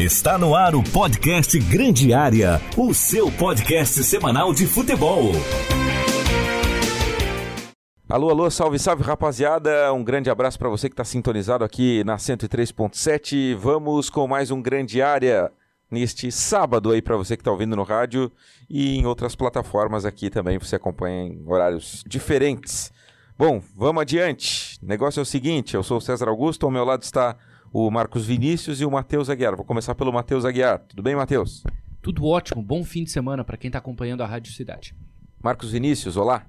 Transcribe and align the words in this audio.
Está 0.00 0.38
no 0.38 0.54
ar 0.54 0.74
o 0.74 0.82
podcast 0.82 1.58
Grande 1.58 2.14
Área, 2.14 2.58
o 2.74 2.94
seu 2.94 3.30
podcast 3.30 4.02
semanal 4.02 4.54
de 4.54 4.66
futebol. 4.66 5.24
Alô, 8.08 8.30
alô, 8.30 8.50
salve, 8.50 8.78
salve 8.78 9.02
rapaziada. 9.02 9.92
Um 9.92 10.02
grande 10.02 10.30
abraço 10.30 10.58
para 10.58 10.70
você 10.70 10.88
que 10.88 10.94
está 10.94 11.04
sintonizado 11.04 11.64
aqui 11.64 12.02
na 12.04 12.16
103.7. 12.16 13.54
Vamos 13.56 14.08
com 14.08 14.26
mais 14.26 14.50
um 14.50 14.62
Grande 14.62 15.02
Área 15.02 15.52
neste 15.90 16.32
sábado 16.32 16.92
aí 16.92 17.02
para 17.02 17.18
você 17.18 17.36
que 17.36 17.42
está 17.42 17.50
ouvindo 17.50 17.76
no 17.76 17.82
rádio 17.82 18.32
e 18.70 18.96
em 18.96 19.04
outras 19.04 19.36
plataformas 19.36 20.06
aqui 20.06 20.30
também 20.30 20.58
você 20.58 20.76
acompanha 20.76 21.24
em 21.24 21.44
horários 21.46 22.02
diferentes. 22.06 22.90
Bom, 23.36 23.62
vamos 23.76 24.00
adiante. 24.00 24.78
O 24.82 24.86
negócio 24.86 25.20
é 25.20 25.22
o 25.22 25.26
seguinte: 25.26 25.74
eu 25.74 25.82
sou 25.82 25.98
o 25.98 26.00
César 26.00 26.30
Augusto, 26.30 26.64
ao 26.64 26.72
meu 26.72 26.86
lado 26.86 27.02
está 27.02 27.36
o 27.72 27.90
Marcos 27.90 28.26
Vinícius 28.26 28.80
e 28.80 28.84
o 28.84 28.90
Matheus 28.90 29.30
Aguiar. 29.30 29.56
Vou 29.56 29.64
começar 29.64 29.94
pelo 29.94 30.12
Matheus 30.12 30.44
Aguiar. 30.44 30.80
Tudo 30.80 31.02
bem, 31.02 31.14
Matheus? 31.14 31.62
Tudo 32.02 32.26
ótimo. 32.26 32.62
Bom 32.62 32.82
fim 32.82 33.04
de 33.04 33.10
semana 33.10 33.44
para 33.44 33.56
quem 33.56 33.68
está 33.68 33.78
acompanhando 33.78 34.22
a 34.22 34.26
Rádio 34.26 34.52
Cidade. 34.52 34.94
Marcos 35.42 35.70
Vinícius, 35.70 36.16
olá. 36.16 36.46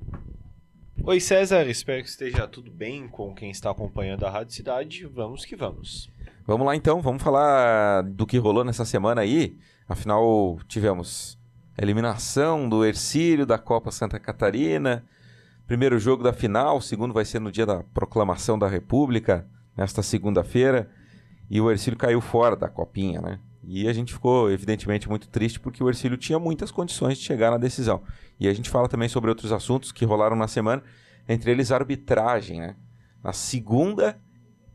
Oi 1.03 1.20
César, 1.20 1.67
espero 1.67 2.03
que 2.03 2.09
esteja 2.09 2.48
tudo 2.48 2.71
bem 2.71 3.07
com 3.07 3.34
quem 3.34 3.49
está 3.49 3.71
acompanhando 3.71 4.26
a 4.26 4.29
Rádio 4.29 4.53
Cidade. 4.53 5.05
Vamos 5.05 5.45
que 5.45 5.55
vamos. 5.55 6.09
Vamos 6.45 6.65
lá 6.65 6.76
então, 6.76 7.02
vamos 7.02 7.21
falar 7.21 8.03
do 8.03 8.26
que 8.26 8.38
rolou 8.38 8.63
nessa 8.63 8.85
semana 8.85 9.21
aí. 9.21 9.57
Afinal, 9.88 10.59
tivemos 10.67 11.40
eliminação 11.77 12.67
do 12.67 12.85
Ercílio 12.85 13.45
da 13.45 13.57
Copa 13.57 13.91
Santa 13.91 14.20
Catarina. 14.20 15.03
Primeiro 15.65 15.98
jogo 15.99 16.23
da 16.23 16.34
final, 16.34 16.77
o 16.77 16.81
segundo 16.81 17.13
vai 17.13 17.26
ser 17.26 17.40
no 17.40 17.51
dia 17.51 17.65
da 17.65 17.84
proclamação 17.93 18.57
da 18.59 18.67
República, 18.67 19.48
nesta 19.76 20.03
segunda-feira. 20.03 20.90
E 21.51 21.59
o 21.59 21.69
Ercílio 21.69 21.99
caiu 21.99 22.21
fora 22.21 22.55
da 22.55 22.69
copinha, 22.69 23.19
né? 23.19 23.37
E 23.61 23.85
a 23.85 23.91
gente 23.91 24.13
ficou, 24.13 24.49
evidentemente, 24.49 25.09
muito 25.09 25.27
triste 25.27 25.59
porque 25.59 25.83
o 25.83 25.89
Ercílio 25.89 26.15
tinha 26.15 26.39
muitas 26.39 26.71
condições 26.71 27.17
de 27.17 27.26
chegar 27.26 27.51
na 27.51 27.57
decisão. 27.57 28.01
E 28.39 28.48
a 28.48 28.53
gente 28.53 28.70
fala 28.70 28.87
também 28.87 29.09
sobre 29.09 29.29
outros 29.29 29.51
assuntos 29.51 29.91
que 29.91 30.05
rolaram 30.05 30.37
na 30.37 30.48
semana, 30.48 30.81
entre 31.27 31.51
eles 31.51 31.70
a 31.70 31.76
arbitragem, 31.76 32.61
né? 32.61 32.77
Na 33.21 33.34
segunda 33.34 34.17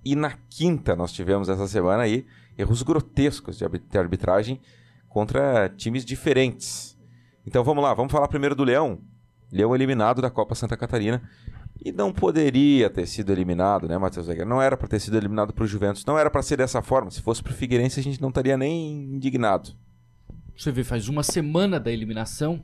e 0.05 0.15
na 0.15 0.35
quinta 0.51 0.95
nós 0.95 1.13
tivemos 1.13 1.49
essa 1.49 1.67
semana 1.67 2.03
aí 2.03 2.27
erros 2.59 2.83
grotescos 2.83 3.57
de 3.57 3.99
arbitragem 3.99 4.61
contra 5.09 5.71
times 5.71 6.05
diferentes. 6.05 6.95
Então 7.47 7.65
vamos 7.65 7.83
lá, 7.83 7.95
vamos 7.95 8.13
falar 8.13 8.29
primeiro 8.29 8.55
do 8.55 8.65
Leão. 8.65 9.01
Leão 9.51 9.75
eliminado 9.75 10.21
da 10.21 10.29
Copa 10.29 10.55
Santa 10.55 10.77
Catarina 10.77 11.23
e 11.85 11.93
não 11.93 12.13
poderia 12.13 12.91
ter 12.91 13.07
sido 13.07 13.31
eliminado, 13.31 13.89
né, 13.89 13.97
Matheus 13.99 14.29
Weger? 14.29 14.47
Não 14.47 14.61
era 14.61 14.77
para 14.77 14.89
ter 14.89 15.01
sido 15.01 15.17
eliminado 15.17 15.53
para 15.53 15.65
o 15.65 15.67
Juventus. 15.67 16.05
Não 16.05 16.19
era 16.19 16.31
para 16.31 16.43
ser 16.43 16.57
dessa 16.57 16.83
forma. 16.83 17.11
Se 17.11 17.23
fosse 17.23 17.43
para 17.43 17.53
o 17.53 17.55
Figueirense, 17.55 18.01
a 18.01 18.03
gente 18.03 18.21
não 18.21 18.31
estaria 18.31 18.57
nem 18.57 19.15
indignado. 19.15 19.71
Você 20.57 20.73
vê, 20.73 20.83
faz 20.83 21.09
uma 21.09 21.23
semana 21.23 21.79
da 21.79 21.93
eliminação 21.93 22.63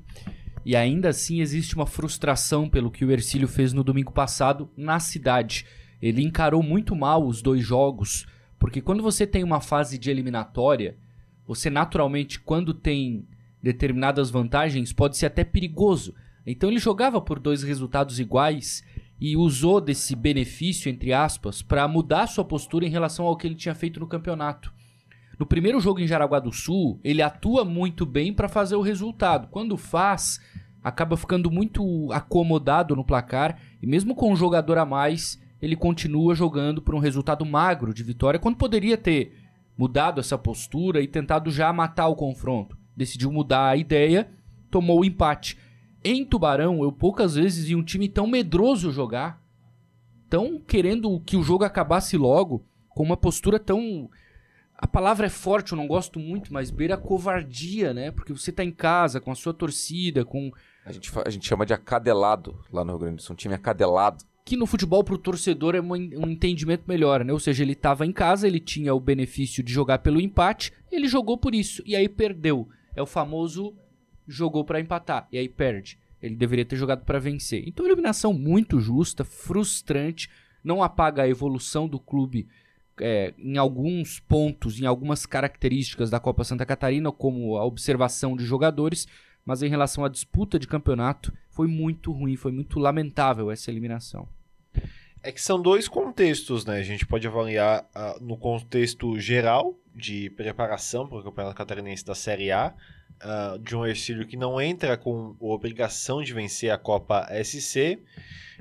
e 0.64 0.74
ainda 0.74 1.10
assim 1.10 1.40
existe 1.40 1.74
uma 1.74 1.86
frustração 1.86 2.68
pelo 2.68 2.90
que 2.90 3.04
o 3.04 3.10
Ercílio 3.10 3.48
fez 3.48 3.72
no 3.72 3.84
domingo 3.84 4.12
passado 4.12 4.70
na 4.76 4.98
cidade. 4.98 5.66
Ele 6.00 6.22
encarou 6.22 6.62
muito 6.62 6.96
mal 6.96 7.26
os 7.26 7.42
dois 7.42 7.62
jogos, 7.62 8.26
porque 8.58 8.80
quando 8.80 9.02
você 9.02 9.26
tem 9.26 9.44
uma 9.44 9.60
fase 9.60 9.98
de 9.98 10.10
eliminatória, 10.10 10.96
você 11.46 11.68
naturalmente, 11.68 12.40
quando 12.40 12.72
tem 12.72 13.26
determinadas 13.62 14.30
vantagens, 14.30 14.92
pode 14.92 15.16
ser 15.16 15.26
até 15.26 15.44
perigoso. 15.44 16.14
Então 16.46 16.70
ele 16.70 16.78
jogava 16.78 17.20
por 17.20 17.38
dois 17.38 17.62
resultados 17.62 18.18
iguais 18.18 18.82
e 19.24 19.36
usou 19.36 19.80
desse 19.80 20.16
benefício, 20.16 20.90
entre 20.90 21.12
aspas, 21.12 21.62
para 21.62 21.86
mudar 21.86 22.26
sua 22.26 22.44
postura 22.44 22.84
em 22.84 22.90
relação 22.90 23.24
ao 23.24 23.36
que 23.36 23.46
ele 23.46 23.54
tinha 23.54 23.72
feito 23.72 24.00
no 24.00 24.06
campeonato. 24.08 24.74
No 25.38 25.46
primeiro 25.46 25.78
jogo 25.78 26.00
em 26.00 26.08
Jaraguá 26.08 26.40
do 26.40 26.50
Sul, 26.50 26.98
ele 27.04 27.22
atua 27.22 27.64
muito 27.64 28.04
bem 28.04 28.32
para 28.34 28.48
fazer 28.48 28.74
o 28.74 28.80
resultado. 28.80 29.46
Quando 29.46 29.76
faz, 29.76 30.40
acaba 30.82 31.16
ficando 31.16 31.52
muito 31.52 32.10
acomodado 32.10 32.96
no 32.96 33.04
placar 33.04 33.60
e 33.80 33.86
mesmo 33.86 34.16
com 34.16 34.32
um 34.32 34.34
jogador 34.34 34.76
a 34.76 34.84
mais, 34.84 35.40
ele 35.62 35.76
continua 35.76 36.34
jogando 36.34 36.82
por 36.82 36.92
um 36.92 36.98
resultado 36.98 37.46
magro 37.46 37.94
de 37.94 38.02
vitória, 38.02 38.40
quando 38.40 38.56
poderia 38.56 38.98
ter 38.98 39.36
mudado 39.78 40.18
essa 40.18 40.36
postura 40.36 41.00
e 41.00 41.06
tentado 41.06 41.48
já 41.48 41.72
matar 41.72 42.08
o 42.08 42.16
confronto. 42.16 42.76
Decidiu 42.96 43.30
mudar 43.30 43.68
a 43.68 43.76
ideia, 43.76 44.28
tomou 44.68 44.98
o 44.98 45.04
empate. 45.04 45.56
Em 46.04 46.24
Tubarão, 46.24 46.82
eu 46.82 46.90
poucas 46.90 47.36
vezes 47.36 47.66
vi 47.66 47.76
um 47.76 47.82
time 47.82 48.08
tão 48.08 48.26
medroso 48.26 48.90
jogar, 48.90 49.40
tão 50.28 50.58
querendo 50.58 51.20
que 51.20 51.36
o 51.36 51.42
jogo 51.42 51.64
acabasse 51.64 52.16
logo, 52.16 52.64
com 52.88 53.02
uma 53.02 53.16
postura 53.16 53.58
tão. 53.58 54.10
A 54.76 54.86
palavra 54.86 55.26
é 55.26 55.30
forte, 55.30 55.72
eu 55.72 55.78
não 55.78 55.86
gosto 55.86 56.18
muito, 56.18 56.52
mas 56.52 56.70
beira 56.70 56.96
covardia, 56.96 57.94
né? 57.94 58.10
Porque 58.10 58.32
você 58.32 58.50
tá 58.50 58.64
em 58.64 58.72
casa, 58.72 59.20
com 59.20 59.30
a 59.30 59.34
sua 59.34 59.54
torcida, 59.54 60.24
com. 60.24 60.50
A 60.84 60.90
gente, 60.90 61.12
a 61.24 61.30
gente 61.30 61.46
chama 61.46 61.64
de 61.64 61.72
acadelado 61.72 62.58
lá 62.72 62.84
no 62.84 62.90
Rio 62.90 62.98
Grande 62.98 63.16
do 63.16 63.22
Sul, 63.22 63.34
um 63.34 63.36
time 63.36 63.54
acadelado. 63.54 64.24
Que 64.44 64.56
no 64.56 64.66
futebol 64.66 65.04
pro 65.04 65.16
torcedor 65.16 65.76
é 65.76 65.80
um 65.80 66.28
entendimento 66.28 66.82
melhor, 66.88 67.24
né? 67.24 67.32
Ou 67.32 67.38
seja, 67.38 67.62
ele 67.62 67.76
tava 67.76 68.04
em 68.04 68.10
casa, 68.10 68.48
ele 68.48 68.58
tinha 68.58 68.92
o 68.92 68.98
benefício 68.98 69.62
de 69.62 69.72
jogar 69.72 70.00
pelo 70.00 70.20
empate, 70.20 70.72
ele 70.90 71.06
jogou 71.06 71.38
por 71.38 71.54
isso, 71.54 71.80
e 71.86 71.94
aí 71.94 72.08
perdeu. 72.08 72.68
É 72.96 73.00
o 73.00 73.06
famoso 73.06 73.72
jogou 74.26 74.64
para 74.64 74.80
empatar 74.80 75.28
e 75.30 75.38
aí 75.38 75.48
perde. 75.48 75.98
Ele 76.22 76.36
deveria 76.36 76.64
ter 76.64 76.76
jogado 76.76 77.04
para 77.04 77.18
vencer. 77.18 77.64
Então, 77.66 77.84
eliminação 77.84 78.32
muito 78.32 78.80
justa, 78.80 79.24
frustrante, 79.24 80.30
não 80.62 80.82
apaga 80.82 81.22
a 81.22 81.28
evolução 81.28 81.88
do 81.88 81.98
clube 81.98 82.46
é, 83.00 83.34
em 83.36 83.56
alguns 83.56 84.20
pontos, 84.20 84.80
em 84.80 84.86
algumas 84.86 85.26
características 85.26 86.10
da 86.10 86.20
Copa 86.20 86.44
Santa 86.44 86.64
Catarina, 86.64 87.10
como 87.10 87.56
a 87.56 87.64
observação 87.64 88.36
de 88.36 88.44
jogadores, 88.44 89.08
mas 89.44 89.62
em 89.62 89.68
relação 89.68 90.04
à 90.04 90.08
disputa 90.08 90.58
de 90.58 90.68
campeonato, 90.68 91.32
foi 91.50 91.66
muito 91.66 92.12
ruim, 92.12 92.36
foi 92.36 92.52
muito 92.52 92.78
lamentável 92.78 93.50
essa 93.50 93.70
eliminação. 93.70 94.28
É 95.24 95.30
que 95.30 95.40
são 95.40 95.62
dois 95.62 95.86
contextos, 95.86 96.64
né? 96.64 96.78
A 96.78 96.82
gente 96.82 97.06
pode 97.06 97.26
avaliar 97.28 97.88
uh, 97.94 98.22
no 98.22 98.36
contexto 98.36 99.20
geral 99.20 99.78
de 99.94 100.30
preparação 100.30 101.06
para 101.06 101.18
o 101.18 101.22
Campeonato 101.22 101.54
Catarinense 101.54 102.04
da 102.04 102.14
Série 102.14 102.50
A, 102.50 102.74
uh, 103.22 103.58
de 103.60 103.76
um 103.76 103.86
Ercílio 103.86 104.26
que 104.26 104.36
não 104.36 104.60
entra 104.60 104.96
com 104.96 105.36
obrigação 105.38 106.22
de 106.22 106.34
vencer 106.34 106.72
a 106.72 106.78
Copa 106.78 107.28
SC 107.44 108.02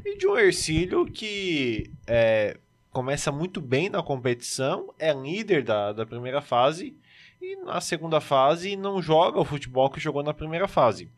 e 0.06 0.18
de 0.18 0.28
um 0.28 0.38
Ercílio 0.38 1.06
que 1.06 1.92
é, 2.06 2.58
começa 2.92 3.32
muito 3.32 3.60
bem 3.60 3.90
na 3.90 4.04
competição, 4.04 4.94
é 5.00 5.12
líder 5.14 5.64
da, 5.64 5.92
da 5.94 6.06
primeira 6.06 6.42
fase 6.42 6.96
e 7.42 7.56
na 7.56 7.82
segunda 7.82 8.22
fase 8.22 8.76
não 8.76 9.02
joga 9.02 9.40
o 9.40 9.46
futebol 9.46 9.90
que 9.90 10.00
jogou 10.00 10.22
na 10.22 10.34
primeira 10.34 10.68
fase. 10.68 11.10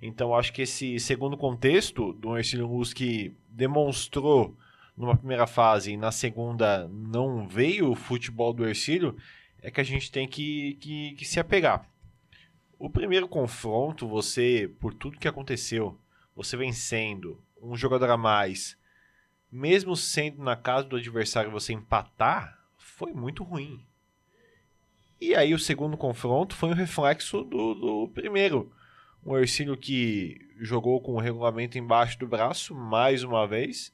Então 0.00 0.34
acho 0.34 0.54
que 0.54 0.62
esse 0.62 0.98
segundo 0.98 1.36
contexto 1.36 2.14
do 2.14 2.34
Ercílio 2.34 2.66
Luz 2.66 2.94
que 2.94 3.34
demonstrou 3.50 4.56
numa 5.00 5.16
primeira 5.16 5.46
fase 5.46 5.92
e 5.92 5.96
na 5.96 6.12
segunda 6.12 6.86
não 6.88 7.48
veio 7.48 7.90
o 7.90 7.96
futebol 7.96 8.52
do 8.52 8.66
Ercílio, 8.66 9.16
é 9.62 9.70
que 9.70 9.80
a 9.80 9.84
gente 9.84 10.12
tem 10.12 10.28
que, 10.28 10.74
que, 10.74 11.12
que 11.12 11.24
se 11.24 11.40
apegar. 11.40 11.88
O 12.78 12.88
primeiro 12.90 13.26
confronto, 13.26 14.06
você, 14.06 14.70
por 14.78 14.92
tudo 14.92 15.18
que 15.18 15.28
aconteceu, 15.28 15.98
você 16.36 16.56
vencendo 16.56 17.42
um 17.62 17.76
jogador 17.76 18.10
a 18.10 18.16
mais, 18.16 18.76
mesmo 19.50 19.96
sendo 19.96 20.42
na 20.42 20.54
casa 20.54 20.86
do 20.86 20.96
adversário 20.96 21.50
você 21.50 21.72
empatar, 21.72 22.58
foi 22.76 23.12
muito 23.12 23.42
ruim. 23.42 23.84
E 25.20 25.34
aí 25.34 25.52
o 25.52 25.58
segundo 25.58 25.96
confronto 25.96 26.54
foi 26.54 26.70
um 26.70 26.74
reflexo 26.74 27.42
do, 27.42 27.74
do 27.74 28.08
primeiro. 28.14 28.72
Um 29.24 29.36
Ercílio 29.36 29.76
que 29.76 30.38
jogou 30.58 31.00
com 31.00 31.12
o 31.12 31.20
regulamento 31.20 31.76
embaixo 31.76 32.18
do 32.18 32.26
braço, 32.26 32.74
mais 32.74 33.22
uma 33.22 33.46
vez. 33.46 33.92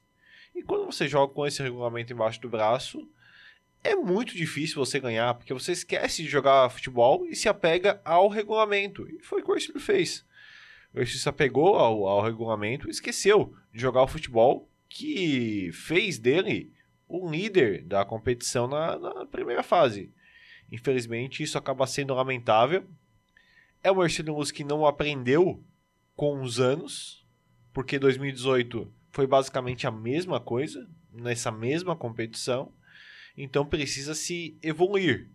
E 0.57 0.63
quando 0.63 0.87
você 0.87 1.07
joga 1.07 1.35
com 1.35 1.47
esse 1.47 1.63
regulamento 1.63 2.15
embaixo 2.15 2.41
do 2.41 2.49
braço, 2.49 3.07
é 3.85 3.95
muito 3.95 4.35
difícil 4.35 4.77
você 4.77 4.99
ganhar, 4.99 5.35
porque 5.35 5.53
você 5.53 5.73
esquece 5.73 6.23
de 6.23 6.29
jogar 6.31 6.71
futebol 6.71 7.27
e 7.27 7.37
se 7.37 7.47
apega 7.47 8.01
ao 8.03 8.27
regulamento. 8.27 9.07
E 9.07 9.23
foi 9.23 9.43
o 9.43 9.45
que 9.45 9.51
o 9.51 9.55
Ercílio 9.55 9.79
fez. 9.79 10.25
O 10.95 10.99
Ercílio 10.99 11.21
se 11.21 11.29
apegou 11.29 11.77
ao, 11.77 12.07
ao 12.07 12.23
regulamento 12.23 12.89
e 12.89 12.91
esqueceu 12.91 13.55
de 13.71 13.79
jogar 13.79 14.03
o 14.03 14.09
futebol 14.09 14.67
que 14.89 15.71
fez 15.75 16.19
dele 16.19 16.73
o 17.07 17.31
líder 17.31 17.85
da 17.85 18.03
competição 18.03 18.67
na, 18.67 18.99
na 18.99 19.27
primeira 19.27 19.63
fase. 19.63 20.11
Infelizmente, 20.73 21.43
isso 21.43 21.59
acaba 21.59 21.87
sendo 21.87 22.15
lamentável. 22.15 22.83
É 23.85 23.93
um 23.93 24.03
Ercílio 24.03 24.35
Luz 24.35 24.51
que 24.51 24.65
não 24.65 24.87
aprendeu 24.87 25.63
com 26.17 26.41
os 26.41 26.59
anos, 26.59 27.25
porque 27.75 27.99
2018 27.99 28.91
foi 29.17 29.27
basicamente 29.27 29.87
a 29.87 29.91
mesma 29.91 30.39
coisa, 30.39 30.87
nessa 31.11 31.51
mesma 31.51 31.97
competição. 31.97 32.71
Então 33.35 33.65
precisa 33.65 34.15
se 34.15 34.59
evoluir. 34.63 35.31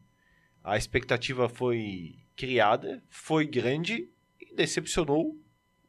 A 0.63 0.77
expectativa 0.77 1.49
foi 1.49 2.19
criada, 2.35 3.03
foi 3.09 3.47
grande 3.47 4.07
e 4.39 4.53
decepcionou 4.53 5.35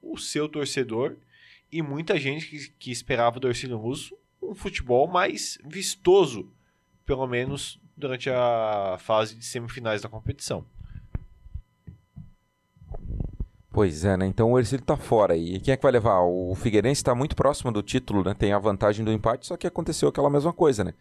o 0.00 0.16
seu 0.16 0.48
torcedor 0.48 1.18
e 1.70 1.82
muita 1.82 2.16
gente 2.18 2.46
que, 2.46 2.70
que 2.78 2.90
esperava 2.90 3.38
do 3.38 3.46
Ercílio 3.46 3.76
Russo 3.76 4.16
um 4.40 4.54
futebol 4.54 5.06
mais 5.06 5.58
vistoso, 5.62 6.50
pelo 7.04 7.26
menos 7.26 7.78
durante 7.94 8.30
a 8.30 8.96
fase 9.00 9.34
de 9.36 9.44
semifinais 9.44 10.00
da 10.00 10.08
competição. 10.08 10.64
Pois 13.72 14.04
é, 14.04 14.18
né? 14.18 14.26
Então 14.26 14.52
o 14.52 14.58
Ercílio 14.58 14.84
tá 14.84 14.98
fora. 14.98 15.34
E 15.34 15.58
quem 15.58 15.72
é 15.72 15.76
que 15.76 15.82
vai 15.82 15.92
levar? 15.92 16.20
O 16.20 16.54
Figueirense 16.54 17.00
está 17.00 17.14
muito 17.14 17.34
próximo 17.34 17.72
do 17.72 17.82
título, 17.82 18.22
né? 18.22 18.34
Tem 18.34 18.52
a 18.52 18.58
vantagem 18.58 19.02
do 19.02 19.10
empate, 19.10 19.46
só 19.46 19.56
que 19.56 19.66
aconteceu 19.66 20.10
aquela 20.10 20.28
mesma 20.28 20.52
coisa, 20.52 20.84
né? 20.84 20.92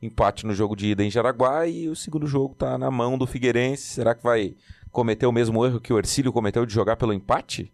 Empate 0.00 0.46
no 0.46 0.54
jogo 0.54 0.76
de 0.76 0.86
ida 0.86 1.02
em 1.02 1.10
Jaraguá 1.10 1.66
e 1.66 1.88
o 1.88 1.96
segundo 1.96 2.28
jogo 2.28 2.54
tá 2.54 2.78
na 2.78 2.88
mão 2.88 3.18
do 3.18 3.26
Figueirense. 3.26 3.82
Será 3.82 4.14
que 4.14 4.22
vai 4.22 4.54
cometer 4.92 5.26
o 5.26 5.32
mesmo 5.32 5.66
erro 5.66 5.80
que 5.80 5.92
o 5.92 5.98
Ercílio 5.98 6.32
cometeu 6.32 6.64
de 6.64 6.72
jogar 6.72 6.96
pelo 6.96 7.12
empate? 7.12 7.72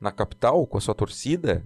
Na 0.00 0.10
capital, 0.10 0.66
com 0.66 0.78
a 0.78 0.80
sua 0.80 0.94
torcida? 0.94 1.62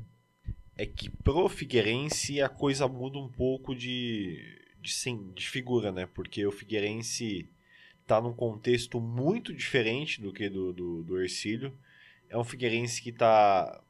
É 0.77 0.85
que 0.85 1.09
pro 1.09 1.49
Figueirense 1.49 2.43
a 2.43 2.49
coisa 2.49 2.89
muda 2.89 3.17
um 3.17 3.29
pouco 3.29 3.77
de, 3.77 4.41
de, 4.83 4.93
sim, 4.93 5.31
de 5.37 5.49
figura, 5.49 5.93
né? 5.93 6.09
Porque 6.13 6.45
o 6.45 6.51
Figueirense 6.51 7.49
tá 8.09 8.21
num 8.21 8.33
contexto 8.33 9.01
muito 9.01 9.55
diferente 9.55 10.21
do 10.21 10.33
que 10.33 10.49
do, 10.49 10.73
do, 10.73 11.03
do 11.05 11.21
Ercílio 11.21 11.73
é 12.35 12.39
um 12.39 12.43
Figueirense 12.43 13.01
que 13.01 13.11
está 13.11 13.81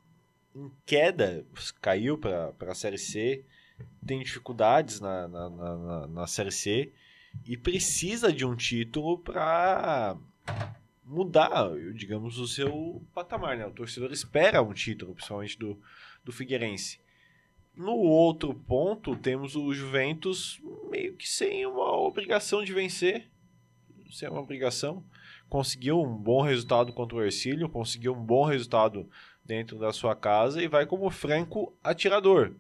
em 0.55 0.71
queda, 0.85 1.47
caiu 1.81 2.19
para 2.19 2.55
a 2.61 2.75
Série 2.75 2.99
C, 2.99 3.43
tem 4.07 4.23
dificuldades 4.23 5.01
na, 5.01 5.27
na, 5.27 5.49
na, 5.51 6.07
na 6.07 6.27
Série 6.27 6.53
C 6.53 6.93
e 7.47 7.57
precisa 7.57 8.31
de 8.31 8.45
um 8.45 8.55
título 8.55 9.19
para 9.19 10.17
mudar, 11.03 11.71
digamos, 11.95 12.39
o 12.39 12.47
seu 12.47 13.03
patamar. 13.15 13.57
Né? 13.57 13.67
O 13.67 13.73
torcedor 13.73 14.13
espera 14.13 14.63
um 14.63 14.75
título, 14.75 15.15
principalmente 15.15 15.59
do, 15.59 15.81
do 16.23 16.31
Figueirense. 16.31 17.01
No 17.75 17.97
outro 17.97 18.55
ponto, 18.55 19.17
temos 19.17 19.57
o 19.57 19.73
Juventus 19.73 20.61
meio 20.91 21.17
que 21.17 21.27
sem 21.27 21.65
uma 21.65 21.97
obrigação 21.97 22.63
de 22.63 22.75
vencer, 22.75 23.27
sem 24.11 24.29
uma 24.29 24.41
obrigação 24.41 25.03
conseguiu 25.49 26.01
um 26.01 26.17
bom 26.17 26.43
resultado 26.43 26.93
contra 26.93 27.17
o 27.17 27.23
Ercílio, 27.23 27.69
conseguiu 27.69 28.15
um 28.15 28.25
bom 28.25 28.45
resultado 28.45 29.09
dentro 29.45 29.79
da 29.79 29.93
sua 29.93 30.17
casa 30.17 30.63
e 30.63 30.69
vai 30.69 30.87
como 30.87 31.09
franco 31.11 31.77
atirador. 31.83 32.53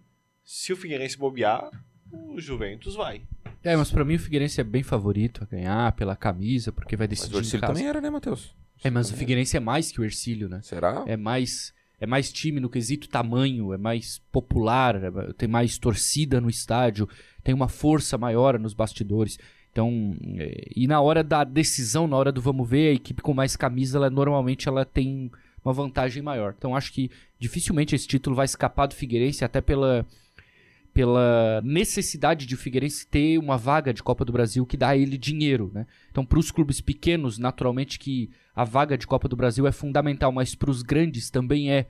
Se 0.44 0.72
o 0.72 0.76
Figueirense 0.76 1.16
bobear, 1.16 1.70
o 2.12 2.40
Juventus 2.40 2.94
vai. 2.94 3.22
É, 3.62 3.74
mas 3.76 3.90
para 3.90 4.04
mim 4.04 4.16
o 4.16 4.18
Figueirense 4.18 4.60
é 4.60 4.64
bem 4.64 4.82
favorito 4.82 5.42
a 5.42 5.46
ganhar 5.46 5.92
pela 5.92 6.14
camisa, 6.14 6.70
porque 6.70 6.96
vai 6.96 7.08
decidir 7.08 7.34
mas 7.34 7.40
o 7.40 7.46
Ercílio 7.46 7.66
também 7.66 7.86
era, 7.86 8.00
né, 8.00 8.10
Matheus? 8.10 8.54
É, 8.82 8.90
mas 8.90 9.10
o 9.10 9.14
Figueirense 9.14 9.56
é 9.56 9.60
mais 9.60 9.90
que 9.90 10.00
o 10.00 10.04
Ercílio, 10.04 10.48
né? 10.48 10.60
Será? 10.62 11.02
É 11.06 11.16
mais 11.16 11.72
é 12.00 12.06
mais 12.06 12.30
time 12.30 12.60
no 12.60 12.68
quesito 12.68 13.08
tamanho, 13.08 13.72
é 13.72 13.78
mais 13.78 14.18
popular, 14.30 14.96
é, 15.02 15.32
tem 15.38 15.48
mais 15.48 15.78
torcida 15.78 16.40
no 16.40 16.50
estádio, 16.50 17.08
tem 17.42 17.54
uma 17.54 17.68
força 17.68 18.18
maior 18.18 18.58
nos 18.58 18.74
bastidores. 18.74 19.38
Então, 19.74 20.14
é, 20.38 20.68
e 20.76 20.86
na 20.86 21.00
hora 21.00 21.24
da 21.24 21.42
decisão, 21.42 22.06
na 22.06 22.16
hora 22.16 22.30
do 22.30 22.40
vamos 22.40 22.68
ver, 22.68 22.90
a 22.90 22.94
equipe 22.94 23.20
com 23.20 23.34
mais 23.34 23.56
camisa, 23.56 23.98
ela 23.98 24.08
normalmente 24.08 24.68
ela 24.68 24.84
tem 24.84 25.32
uma 25.64 25.74
vantagem 25.74 26.22
maior. 26.22 26.54
Então, 26.56 26.76
acho 26.76 26.92
que 26.92 27.10
dificilmente 27.40 27.92
esse 27.92 28.06
título 28.06 28.36
vai 28.36 28.44
escapar 28.44 28.86
do 28.86 28.94
Figueirense, 28.94 29.44
até 29.44 29.60
pela, 29.60 30.06
pela 30.92 31.60
necessidade 31.64 32.46
de 32.46 32.54
o 32.54 32.58
Figueirense 32.58 33.04
ter 33.04 33.36
uma 33.36 33.56
vaga 33.56 33.92
de 33.92 34.00
Copa 34.00 34.24
do 34.24 34.32
Brasil 34.32 34.64
que 34.64 34.76
dá 34.76 34.90
a 34.90 34.96
ele 34.96 35.18
dinheiro, 35.18 35.72
né? 35.74 35.88
Então, 36.08 36.24
para 36.24 36.38
os 36.38 36.52
clubes 36.52 36.80
pequenos, 36.80 37.36
naturalmente 37.36 37.98
que 37.98 38.30
a 38.54 38.62
vaga 38.62 38.96
de 38.96 39.08
Copa 39.08 39.26
do 39.26 39.34
Brasil 39.34 39.66
é 39.66 39.72
fundamental, 39.72 40.30
mas 40.30 40.54
para 40.54 40.70
os 40.70 40.82
grandes 40.82 41.30
também 41.30 41.72
é, 41.72 41.86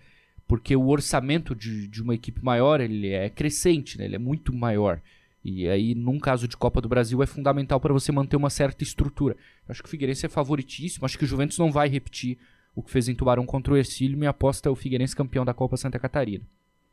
porque 0.48 0.75
o 0.75 0.88
orçamento 0.88 1.54
de, 1.54 1.86
de 1.86 2.02
uma 2.02 2.14
equipe 2.14 2.42
maior 2.42 2.81
ele 2.81 3.08
é 3.10 3.28
crescente, 3.28 3.98
né? 3.98 4.06
ele 4.06 4.16
é 4.16 4.19
muito 4.19 4.54
maior. 4.54 5.02
E 5.44 5.69
aí, 5.69 5.94
num 5.94 6.19
caso 6.19 6.49
de 6.49 6.56
Copa 6.56 6.81
do 6.81 6.88
Brasil, 6.88 7.23
é 7.23 7.26
fundamental 7.26 7.79
para 7.79 7.93
você 7.93 8.11
manter 8.11 8.35
uma 8.35 8.49
certa 8.49 8.82
estrutura. 8.82 9.37
Eu 9.69 9.73
acho 9.73 9.82
que 9.82 9.88
o 9.88 9.91
Figueirense 9.91 10.25
é 10.25 10.29
favoritíssimo, 10.29 11.05
acho 11.05 11.19
que 11.19 11.25
o 11.25 11.26
Juventus 11.26 11.58
não 11.58 11.70
vai 11.70 11.87
repetir 11.87 12.38
o 12.75 12.82
que 12.82 12.91
fez 12.91 13.08
em 13.08 13.14
Tubarão 13.14 13.44
contra 13.44 13.75
o 13.75 13.76
Ercílio. 13.76 14.17
Minha 14.17 14.31
aposta 14.31 14.70
é 14.70 14.73
o 14.73 14.75
Figueirense 14.75 15.14
campeão 15.14 15.44
da 15.44 15.52
Copa 15.52 15.76
Santa 15.76 15.99
Catarina. 15.99 16.44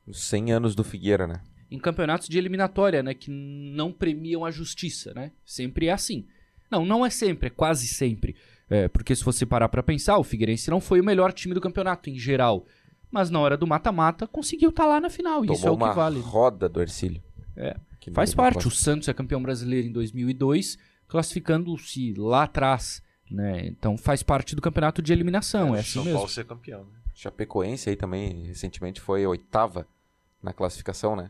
Os 0.05 0.21
100 0.25 0.51
anos 0.51 0.75
do 0.75 0.83
Figueira, 0.83 1.25
né? 1.25 1.41
Em 1.69 1.79
campeonatos 1.79 2.27
de 2.27 2.37
eliminatória, 2.37 3.01
né? 3.01 3.13
Que 3.13 3.31
não 3.31 3.93
premiam 3.93 4.43
a 4.43 4.51
justiça, 4.51 5.13
né? 5.13 5.31
Sempre 5.45 5.87
é 5.87 5.93
assim. 5.93 6.25
Não, 6.69 6.85
não 6.85 7.05
é 7.05 7.09
sempre, 7.09 7.47
é 7.47 7.49
quase 7.49 7.87
sempre. 7.87 8.35
É, 8.69 8.89
porque 8.89 9.15
se 9.15 9.23
você 9.23 9.45
parar 9.45 9.69
para 9.69 9.81
pensar, 9.81 10.17
o 10.17 10.23
Figueirense 10.23 10.69
não 10.69 10.81
foi 10.81 10.99
o 10.99 11.03
melhor 11.05 11.31
time 11.31 11.53
do 11.53 11.61
campeonato 11.61 12.09
em 12.09 12.19
geral. 12.19 12.65
Mas 13.09 13.29
na 13.29 13.39
hora 13.39 13.55
do 13.55 13.67
mata-mata, 13.67 14.27
conseguiu 14.27 14.69
estar 14.69 14.83
tá 14.83 14.89
lá 14.89 14.99
na 14.99 15.09
final. 15.09 15.41
Tomou 15.41 15.55
isso 15.55 15.67
é 15.67 15.71
o 15.71 15.77
que 15.77 15.95
vale. 15.95 16.19
roda 16.19 16.67
do 16.67 16.81
Ercílio. 16.81 17.21
É. 17.55 17.75
Que 18.01 18.09
Faz 18.11 18.33
parte. 18.33 18.67
O 18.67 18.71
Santos 18.71 19.07
é 19.07 19.13
campeão 19.13 19.41
brasileiro 19.41 19.87
em 19.87 19.91
2002, 19.91 20.77
classificando-se 21.07 22.15
lá 22.15 22.43
atrás. 22.43 23.01
Né? 23.29 23.67
Então 23.67 23.95
faz 23.95 24.23
parte 24.23 24.55
do 24.55 24.61
campeonato 24.61 25.01
de 25.01 25.13
eliminação. 25.13 25.75
É, 25.75 25.77
é 25.77 25.81
assim 25.81 25.91
São 25.91 26.03
mesmo. 26.03 26.17
Paulo 26.17 26.29
ser 26.29 26.45
campeão. 26.45 26.81
Né? 26.81 26.99
Chapecoense 27.13 27.89
aí 27.91 27.95
também 27.95 28.47
recentemente 28.47 28.99
foi 28.99 29.25
oitava 29.25 29.87
na 30.41 30.51
classificação, 30.51 31.15
né? 31.15 31.29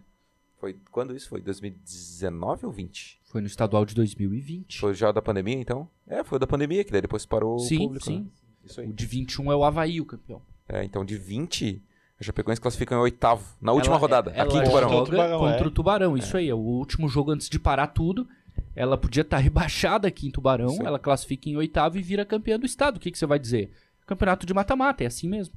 Foi 0.58 0.78
quando 0.92 1.14
isso 1.16 1.28
foi? 1.28 1.42
2019 1.42 2.66
ou 2.66 2.72
20? 2.72 3.20
Foi 3.26 3.42
no 3.42 3.48
estadual 3.48 3.86
de 3.86 3.94
2020. 3.94 4.80
Foi 4.80 4.94
já 4.94 5.12
da 5.12 5.22
pandemia, 5.22 5.58
então? 5.58 5.90
É, 6.08 6.24
foi 6.24 6.40
da 6.40 6.48
pandemia 6.48 6.84
que 6.86 6.92
daí 6.92 7.02
depois 7.02 7.26
parou 7.26 7.60
sim, 7.60 7.78
o 7.78 7.80
público. 7.80 8.06
Sim, 8.06 8.32
sim. 8.66 8.82
Né? 8.82 8.88
O 8.88 8.94
de 8.94 9.06
21 9.06 9.52
é 9.52 9.56
o 9.56 9.64
Havaí, 9.64 10.00
o 10.00 10.06
campeão. 10.06 10.42
É, 10.70 10.84
então 10.84 11.04
de 11.04 11.18
20 11.18 11.84
a 12.22 12.24
Chapecoense 12.24 12.62
classifica 12.62 12.94
em 12.94 13.00
oitavo, 13.00 13.44
na 13.60 13.72
última 13.72 13.96
ela, 13.96 14.00
rodada, 14.00 14.32
ela 14.32 14.44
aqui 14.44 14.58
em 14.58 14.64
Tubarão. 14.64 14.90
Joga 14.90 15.10
tubarão, 15.10 15.40
contra 15.40 15.64
é. 15.64 15.68
o 15.68 15.72
Tubarão, 15.72 16.18
isso 16.18 16.38
é. 16.38 16.40
aí. 16.42 16.50
É 16.50 16.54
o 16.54 16.60
último 16.60 17.10
jogo 17.10 17.32
antes 17.32 17.50
de 17.50 17.60
parar 17.60 17.88
tudo. 17.88 18.28
Ela 18.76 18.96
podia 18.96 19.22
estar 19.22 19.38
tá 19.38 19.42
rebaixada 19.44 20.08
aqui 20.08 20.28
em 20.28 20.32
Tubarão, 20.32 20.70
Sim. 20.70 20.86
ela 20.86 21.00
classifica 21.00 21.50
em 21.50 21.58
oitavo 21.58 21.98
e 21.98 22.02
vira 22.02 22.24
campeã 22.24 22.60
do 22.60 22.66
estado. 22.66 22.98
O 22.98 23.00
que, 23.00 23.10
que 23.10 23.18
você 23.18 23.26
vai 23.26 23.40
dizer? 23.40 23.72
Campeonato 24.06 24.46
de 24.46 24.54
mata-mata, 24.54 25.04
é 25.04 25.08
assim 25.08 25.28
mesmo. 25.28 25.56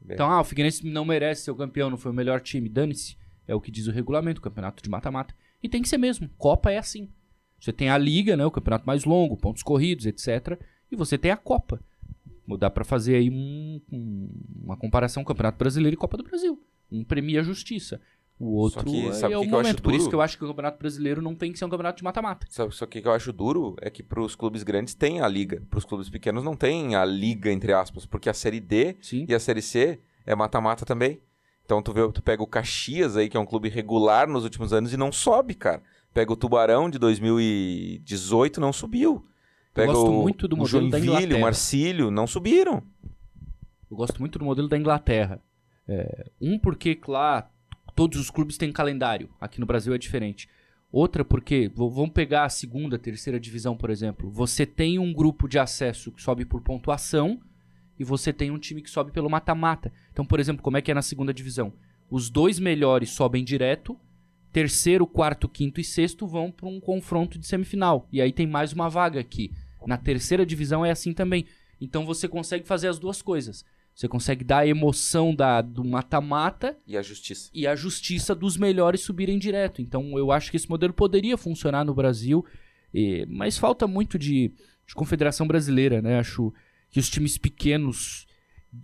Bem. 0.00 0.14
Então, 0.14 0.30
ah, 0.30 0.40
o 0.40 0.44
Figueirense 0.44 0.86
não 0.86 1.04
merece 1.04 1.42
ser 1.42 1.50
o 1.50 1.56
campeão, 1.56 1.90
não 1.90 1.98
foi 1.98 2.12
o 2.12 2.14
melhor 2.14 2.40
time, 2.40 2.68
dane-se. 2.68 3.16
É 3.46 3.54
o 3.54 3.60
que 3.60 3.70
diz 3.70 3.86
o 3.88 3.92
regulamento, 3.92 4.40
campeonato 4.40 4.82
de 4.82 4.88
mata-mata. 4.88 5.34
E 5.62 5.68
tem 5.68 5.82
que 5.82 5.88
ser 5.88 5.98
mesmo. 5.98 6.30
Copa 6.38 6.70
é 6.70 6.78
assim. 6.78 7.10
Você 7.60 7.72
tem 7.72 7.90
a 7.90 7.98
liga, 7.98 8.36
né, 8.36 8.46
o 8.46 8.50
campeonato 8.50 8.86
mais 8.86 9.04
longo, 9.04 9.36
pontos 9.36 9.62
corridos, 9.62 10.06
etc. 10.06 10.58
E 10.90 10.96
você 10.96 11.18
tem 11.18 11.30
a 11.30 11.36
Copa. 11.36 11.80
Dá 12.56 12.70
para 12.70 12.84
fazer 12.84 13.16
aí 13.16 13.30
um, 13.30 13.80
um, 13.92 14.28
uma 14.64 14.76
comparação 14.76 15.24
Campeonato 15.24 15.58
Brasileiro 15.58 15.94
e 15.94 15.98
Copa 15.98 16.16
do 16.16 16.22
Brasil. 16.22 16.58
Um 16.90 17.04
premia 17.04 17.40
a 17.40 17.42
justiça. 17.42 18.00
O 18.40 18.54
outro 18.54 18.84
que, 18.84 19.06
é, 19.06 19.36
o 19.36 19.40
que 19.40 19.48
momento. 19.48 19.82
Por 19.82 19.92
isso 19.92 20.08
que 20.08 20.14
eu 20.14 20.20
acho 20.20 20.38
que 20.38 20.44
o 20.44 20.48
Campeonato 20.48 20.78
Brasileiro 20.78 21.20
não 21.20 21.34
tem 21.34 21.52
que 21.52 21.58
ser 21.58 21.64
um 21.64 21.68
campeonato 21.68 21.98
de 21.98 22.04
mata-mata. 22.04 22.46
Só, 22.48 22.70
só 22.70 22.86
que 22.86 23.00
o 23.00 23.02
que 23.02 23.08
eu 23.08 23.12
acho 23.12 23.32
duro 23.32 23.74
é 23.80 23.90
que 23.90 24.00
para 24.00 24.20
os 24.20 24.36
clubes 24.36 24.62
grandes 24.62 24.94
tem 24.94 25.20
a 25.20 25.26
liga. 25.26 25.60
Para 25.68 25.78
os 25.78 25.84
clubes 25.84 26.08
pequenos 26.08 26.44
não 26.44 26.54
tem 26.54 26.94
a 26.94 27.04
liga, 27.04 27.50
entre 27.50 27.72
aspas. 27.72 28.06
Porque 28.06 28.30
a 28.30 28.34
Série 28.34 28.60
D 28.60 28.96
Sim. 29.00 29.26
e 29.28 29.34
a 29.34 29.40
Série 29.40 29.60
C 29.60 29.98
é 30.24 30.36
mata-mata 30.36 30.86
também. 30.86 31.20
Então 31.64 31.82
tu, 31.82 31.92
vê, 31.92 32.10
tu 32.12 32.22
pega 32.22 32.42
o 32.42 32.46
Caxias 32.46 33.16
aí, 33.16 33.28
que 33.28 33.36
é 33.36 33.40
um 33.40 33.44
clube 33.44 33.68
regular 33.68 34.28
nos 34.28 34.44
últimos 34.44 34.72
anos, 34.72 34.92
e 34.92 34.96
não 34.96 35.10
sobe, 35.10 35.54
cara. 35.54 35.82
Pega 36.14 36.32
o 36.32 36.36
Tubarão 36.36 36.88
de 36.88 36.98
2018, 36.98 38.60
não 38.60 38.72
subiu. 38.72 39.26
Pega 39.78 39.92
eu 39.92 39.94
gosto 39.94 40.10
o, 40.10 40.22
muito 40.22 40.48
do 40.48 40.56
modelo 40.56 40.88
o 40.88 40.90
da 40.90 40.98
Inglaterra. 40.98 41.36
O 41.36 41.40
Marcílio, 41.40 42.10
não 42.10 42.26
subiram. 42.26 42.82
Eu 43.88 43.96
gosto 43.96 44.18
muito 44.18 44.36
do 44.36 44.44
modelo 44.44 44.66
da 44.66 44.76
Inglaterra. 44.76 45.40
É, 45.86 46.30
um, 46.40 46.58
porque 46.58 46.98
lá 47.06 47.48
todos 47.94 48.18
os 48.18 48.28
clubes 48.28 48.58
têm 48.58 48.72
calendário. 48.72 49.30
Aqui 49.40 49.60
no 49.60 49.66
Brasil 49.66 49.94
é 49.94 49.98
diferente. 49.98 50.48
Outra, 50.90 51.24
porque 51.24 51.70
vamos 51.74 52.10
pegar 52.10 52.44
a 52.44 52.48
segunda, 52.48 52.98
terceira 52.98 53.38
divisão, 53.38 53.76
por 53.76 53.88
exemplo. 53.88 54.28
Você 54.30 54.66
tem 54.66 54.98
um 54.98 55.12
grupo 55.12 55.46
de 55.46 55.60
acesso 55.60 56.10
que 56.10 56.20
sobe 56.20 56.44
por 56.44 56.60
pontuação 56.60 57.40
e 57.96 58.02
você 58.02 58.32
tem 58.32 58.50
um 58.50 58.58
time 58.58 58.82
que 58.82 58.90
sobe 58.90 59.12
pelo 59.12 59.30
mata-mata. 59.30 59.92
Então, 60.10 60.24
por 60.24 60.40
exemplo, 60.40 60.62
como 60.62 60.76
é 60.76 60.82
que 60.82 60.90
é 60.90 60.94
na 60.94 61.02
segunda 61.02 61.32
divisão? 61.32 61.72
Os 62.10 62.30
dois 62.30 62.58
melhores 62.58 63.10
sobem 63.10 63.44
direto, 63.44 63.96
terceiro, 64.52 65.06
quarto, 65.06 65.48
quinto 65.48 65.80
e 65.80 65.84
sexto 65.84 66.26
vão 66.26 66.50
para 66.50 66.68
um 66.68 66.80
confronto 66.80 67.38
de 67.38 67.46
semifinal. 67.46 68.08
E 68.10 68.20
aí 68.20 68.32
tem 68.32 68.46
mais 68.46 68.72
uma 68.72 68.88
vaga 68.88 69.20
aqui. 69.20 69.52
Na 69.86 69.96
terceira 69.96 70.44
divisão 70.44 70.84
é 70.84 70.90
assim 70.90 71.12
também. 71.12 71.46
Então 71.80 72.04
você 72.04 72.26
consegue 72.26 72.66
fazer 72.66 72.88
as 72.88 72.98
duas 72.98 73.22
coisas. 73.22 73.64
Você 73.94 74.06
consegue 74.06 74.44
dar 74.44 74.58
a 74.58 74.66
emoção 74.66 75.34
da, 75.34 75.60
do 75.60 75.84
mata-mata. 75.84 76.76
E 76.86 76.96
a 76.96 77.02
justiça. 77.02 77.50
E 77.52 77.66
a 77.66 77.74
justiça 77.74 78.34
dos 78.34 78.56
melhores 78.56 79.00
subirem 79.00 79.38
direto. 79.38 79.82
Então 79.82 80.16
eu 80.16 80.30
acho 80.30 80.50
que 80.50 80.56
esse 80.56 80.70
modelo 80.70 80.92
poderia 80.92 81.36
funcionar 81.36 81.84
no 81.84 81.94
Brasil. 81.94 82.44
E, 82.94 83.26
mas 83.28 83.58
falta 83.58 83.86
muito 83.86 84.18
de, 84.18 84.52
de 84.86 84.94
confederação 84.94 85.46
brasileira, 85.46 86.00
né? 86.00 86.18
Acho 86.18 86.52
que 86.90 87.00
os 87.00 87.10
times 87.10 87.36
pequenos 87.36 88.26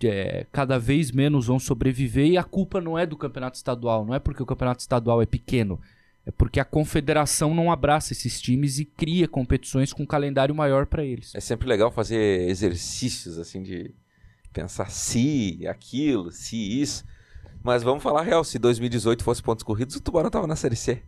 é, 0.03 0.47
cada 0.51 0.79
vez 0.79 1.11
menos 1.11 1.47
vão 1.47 1.59
sobreviver 1.59 2.27
e 2.27 2.37
a 2.37 2.45
culpa 2.45 2.81
não 2.81 2.99
é 2.99 3.07
do 3.07 3.17
campeonato 3.17 3.57
estadual, 3.57 4.05
não 4.05 4.15
é 4.15 4.19
porque 4.19 4.43
o 4.43 4.47
campeonato 4.47 4.81
estadual 4.81 5.21
é 5.23 5.27
pequeno, 5.27 5.81
é 6.26 6.31
porque 6.31 6.59
a 6.59 6.64
confederação 6.64 7.54
não 7.54 7.71
abraça 7.71 8.12
esses 8.12 8.40
times 8.40 8.78
e 8.78 8.85
cria 8.85 9.28
competições 9.28 9.93
com 9.93 10.02
um 10.04 10.07
calendário 10.07 10.54
maior 10.54 10.87
para 10.87 11.04
eles. 11.04 11.35
É 11.35 11.40
sempre 11.40 11.69
legal 11.69 11.90
fazer 11.90 12.49
exercícios 12.49 13.38
assim 13.38 13.62
de 13.62 13.95
pensar 14.52 14.90
se 14.90 15.66
aquilo, 15.69 16.31
se 16.31 16.57
isso. 16.81 17.04
Mas 17.62 17.83
vamos 17.83 18.02
falar 18.02 18.23
real, 18.23 18.45
se 18.45 18.59
2018 18.59 19.25
fosse 19.25 19.43
pontos 19.43 19.62
corridos, 19.62 19.97
o 19.97 20.00
Tubarão 20.00 20.31
tava 20.31 20.47
na 20.47 20.57
Série 20.57 20.76
C. 20.76 21.02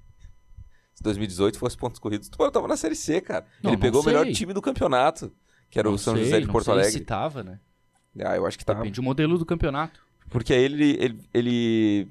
se 0.94 1.02
2018 1.02 1.58
fosse 1.58 1.76
pontos 1.76 1.98
corridos, 1.98 2.28
o 2.28 2.30
Tubarão 2.30 2.52
tava 2.52 2.68
na 2.68 2.76
Série 2.76 2.94
C, 2.96 3.20
cara. 3.20 3.46
Não, 3.62 3.70
Ele 3.70 3.76
não 3.76 3.80
pegou 3.82 4.02
o 4.02 4.04
melhor 4.04 4.24
sei. 4.24 4.32
time 4.34 4.52
do 4.54 4.62
campeonato, 4.62 5.32
que 5.70 5.78
era 5.78 5.88
o 5.88 5.92
Não 5.92 5.98
São 5.98 6.14
sei, 6.14 6.24
José 6.24 6.40
de 6.40 6.46
Porto 6.46 6.64
sei 6.64 6.74
Alegre. 6.74 6.92
se 6.92 7.00
tava, 7.00 7.42
né? 7.42 7.60
Ah, 8.24 8.34
eu 8.36 8.46
acho 8.46 8.58
que 8.58 8.64
tá. 8.64 8.72
Depende 8.74 8.96
do 8.96 9.02
modelo 9.02 9.38
do 9.38 9.44
campeonato. 9.44 10.00
Porque 10.30 10.52
aí 10.54 10.62
ele, 10.64 10.96
ele, 10.98 11.20
ele, 11.34 12.08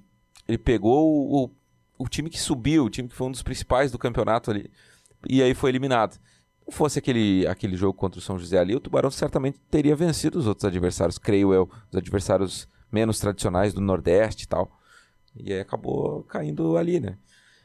ele 0.47 0.57
pegou 0.59 1.07
o, 1.09 1.51
o 1.97 2.07
time 2.07 2.29
que 2.29 2.39
subiu, 2.39 2.85
o 2.85 2.89
time 2.89 3.07
que 3.09 3.15
foi 3.15 3.27
um 3.27 3.31
dos 3.31 3.41
principais 3.43 3.91
do 3.91 3.97
campeonato 3.99 4.51
ali, 4.51 4.69
e 5.29 5.41
aí 5.41 5.53
foi 5.53 5.69
eliminado. 5.71 6.13
Se 6.13 6.19
não 6.67 6.71
fosse 6.71 6.99
aquele, 6.99 7.45
aquele 7.47 7.75
jogo 7.75 7.93
contra 7.97 8.19
o 8.19 8.21
São 8.21 8.39
José 8.39 8.57
ali, 8.57 8.75
o 8.75 8.79
Tubarão 8.79 9.11
certamente 9.11 9.59
teria 9.69 9.95
vencido 9.95 10.39
os 10.39 10.47
outros 10.47 10.65
adversários, 10.65 11.17
creio 11.17 11.53
eu, 11.53 11.69
os 11.91 11.97
adversários 11.97 12.67
menos 12.91 13.19
tradicionais 13.19 13.73
do 13.73 13.81
Nordeste 13.81 14.45
e 14.45 14.47
tal. 14.47 14.71
E 15.35 15.53
aí 15.53 15.59
acabou 15.59 16.23
caindo 16.23 16.77
ali, 16.77 16.99
né? 16.99 17.17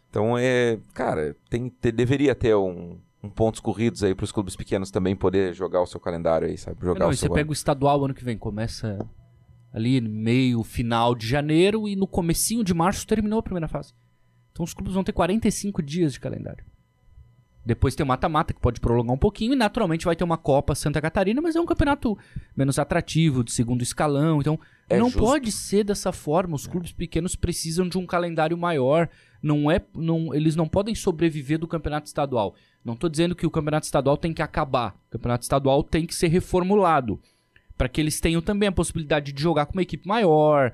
Então, 0.08 0.36
é, 0.36 0.78
cara, 0.92 1.36
tem, 1.48 1.68
te- 1.68 1.92
deveria 1.92 2.34
ter 2.34 2.54
um, 2.56 2.98
um 3.22 3.30
pontos 3.30 3.60
corridos 3.60 4.02
aí 4.02 4.14
para 4.14 4.24
os 4.24 4.32
clubes 4.32 4.56
pequenos 4.56 4.90
também 4.90 5.14
poder 5.14 5.54
jogar 5.54 5.80
o 5.80 5.86
seu 5.86 6.00
calendário 6.00 6.48
aí, 6.48 6.58
sabe? 6.58 6.78
Jogar 6.82 7.00
Não, 7.00 7.08
o 7.08 7.12
e 7.12 7.16
você 7.16 7.26
seu 7.26 7.32
pega 7.32 7.48
o 7.48 7.52
estadual 7.52 8.04
ano 8.04 8.12
que 8.12 8.24
vem, 8.24 8.36
começa 8.36 8.98
ali 9.72 10.00
meio, 10.00 10.64
final 10.64 11.14
de 11.14 11.26
janeiro 11.28 11.88
e 11.88 11.94
no 11.94 12.08
comecinho 12.08 12.64
de 12.64 12.74
março 12.74 13.06
terminou 13.06 13.38
a 13.38 13.42
primeira 13.42 13.68
fase. 13.68 13.94
Então 14.52 14.64
os 14.64 14.74
clubes 14.74 14.94
vão 14.94 15.04
ter 15.04 15.12
45 15.12 15.82
dias 15.82 16.12
de 16.12 16.20
calendário. 16.20 16.64
Depois 17.64 17.94
tem 17.94 18.02
o 18.02 18.06
mata-mata, 18.06 18.54
que 18.54 18.60
pode 18.60 18.80
prolongar 18.80 19.14
um 19.14 19.18
pouquinho, 19.18 19.52
e 19.52 19.56
naturalmente 19.56 20.06
vai 20.06 20.16
ter 20.16 20.24
uma 20.24 20.38
Copa 20.38 20.74
Santa 20.74 21.00
Catarina, 21.00 21.42
mas 21.42 21.54
é 21.54 21.60
um 21.60 21.66
campeonato 21.66 22.16
menos 22.56 22.78
atrativo, 22.78 23.44
de 23.44 23.52
segundo 23.52 23.82
escalão. 23.82 24.40
Então, 24.40 24.58
É 24.88 24.98
não 24.98 25.06
justo. 25.10 25.20
pode 25.20 25.52
ser 25.52 25.84
dessa 25.84 26.10
forma. 26.10 26.56
Os 26.56 26.66
clubes 26.66 26.90
pequenos 26.90 27.36
precisam 27.36 27.86
de 27.86 27.98
um 27.98 28.06
calendário 28.06 28.56
maior. 28.56 29.08
Não 29.42 29.70
é, 29.70 29.80
não, 29.94 30.34
eles 30.34 30.56
não 30.56 30.66
podem 30.66 30.94
sobreviver 30.94 31.58
do 31.58 31.68
campeonato 31.68 32.06
estadual. 32.06 32.54
Não 32.82 32.94
estou 32.94 33.10
dizendo 33.10 33.34
que 33.36 33.46
o 33.46 33.50
campeonato 33.50 33.84
estadual 33.84 34.16
tem 34.16 34.32
que 34.32 34.42
acabar. 34.42 34.96
O 35.08 35.12
campeonato 35.12 35.42
estadual 35.42 35.82
tem 35.84 36.06
que 36.06 36.14
ser 36.14 36.28
reformulado 36.28 37.20
para 37.76 37.88
que 37.88 38.00
eles 38.00 38.20
tenham 38.20 38.40
também 38.40 38.68
a 38.68 38.72
possibilidade 38.72 39.32
de 39.32 39.40
jogar 39.42 39.66
com 39.66 39.74
uma 39.74 39.82
equipe 39.82 40.08
maior. 40.08 40.72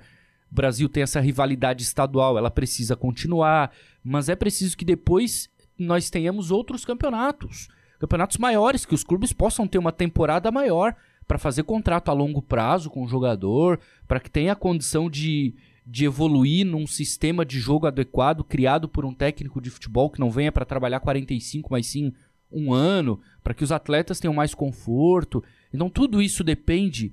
O 0.51 0.55
Brasil 0.55 0.89
tem 0.89 1.03
essa 1.03 1.21
rivalidade 1.21 1.83
estadual, 1.83 2.39
ela 2.39 2.51
precisa 2.51 2.97
continuar, 2.97 3.73
mas 4.03 4.29
é 4.29 4.37
preciso 4.37 4.77
que 4.77 4.85
depois 4.85 5.49
nós 5.79 6.09
tenhamos 6.09 6.51
outros 6.51 6.85
campeonatos, 6.85 7.69
campeonatos 7.99 8.39
maiores 8.39 8.85
que 8.87 8.95
os 8.95 9.05
clubes 9.05 9.33
possam 9.33 9.67
ter 9.67 9.79
uma 9.79 9.93
temporada 9.93 10.51
maior 10.51 10.95
para 11.27 11.39
fazer 11.39 11.65
contrato 11.65 12.11
a 12.11 12.15
longo 12.15 12.41
prazo 12.41 12.89
com 12.89 13.03
o 13.03 13.09
jogador, 13.09 13.81
para 14.07 14.21
que 14.21 14.31
tenha 14.31 14.53
a 14.53 14.57
condição 14.57 15.11
de, 15.11 15.55
de 15.85 16.05
evoluir 16.05 16.65
num 16.65 16.87
sistema 16.87 17.45
de 17.45 17.59
jogo 17.59 17.87
adequado 17.87 18.45
criado 18.45 18.89
por 18.89 19.05
um 19.05 19.13
técnico 19.13 19.61
de 19.61 19.71
futebol 19.71 20.09
que 20.09 20.21
não 20.21 20.31
venha 20.31 20.53
para 20.53 20.65
trabalhar 20.65 21.01
45, 21.01 21.69
mas 21.71 21.87
sim 21.87 22.13
um 22.51 22.73
ano, 22.73 23.21
para 23.43 23.53
que 23.53 23.65
os 23.65 23.73
atletas 23.73 24.21
tenham 24.21 24.33
mais 24.33 24.55
conforto. 24.55 25.43
Então 25.73 25.91
tudo 25.91 26.23
isso 26.23 26.45
depende 26.45 27.13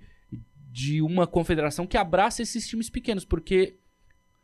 de 0.73 1.03
uma 1.03 1.27
confederação 1.27 1.85
que 1.85 1.95
abraça 1.95 2.41
esses 2.41 2.67
times 2.67 2.89
pequenos, 2.89 3.23
porque 3.23 3.75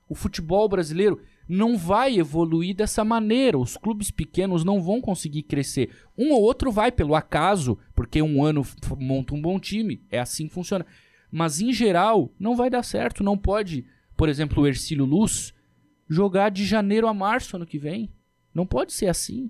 o 0.07 0.13
futebol 0.13 0.69
brasileiro 0.69 1.19
não 1.47 1.75
vai 1.75 2.19
evoluir 2.19 2.75
dessa 2.75 3.03
maneira. 3.03 3.57
Os 3.57 3.75
clubes 3.75 4.11
pequenos 4.11 4.63
não 4.63 4.79
vão 4.79 5.01
conseguir 5.01 5.41
crescer. 5.41 5.89
Um 6.15 6.31
ou 6.31 6.43
outro 6.43 6.71
vai 6.71 6.91
pelo 6.91 7.15
acaso, 7.15 7.79
porque 7.95 8.21
um 8.21 8.43
ano 8.43 8.63
monta 8.99 9.33
um 9.33 9.41
bom 9.41 9.59
time. 9.59 10.03
É 10.11 10.19
assim 10.19 10.47
que 10.47 10.53
funciona. 10.53 10.85
Mas 11.31 11.59
em 11.59 11.73
geral, 11.73 12.31
não 12.39 12.55
vai 12.55 12.69
dar 12.69 12.83
certo. 12.83 13.23
Não 13.23 13.35
pode, 13.35 13.83
por 14.15 14.29
exemplo, 14.29 14.61
o 14.61 14.67
Ercílio 14.67 15.05
Luz 15.05 15.51
jogar 16.07 16.49
de 16.49 16.63
janeiro 16.63 17.07
a 17.07 17.13
março 17.13 17.55
ano 17.55 17.65
que 17.65 17.79
vem. 17.79 18.07
Não 18.53 18.67
pode 18.67 18.93
ser 18.93 19.07
assim. 19.07 19.49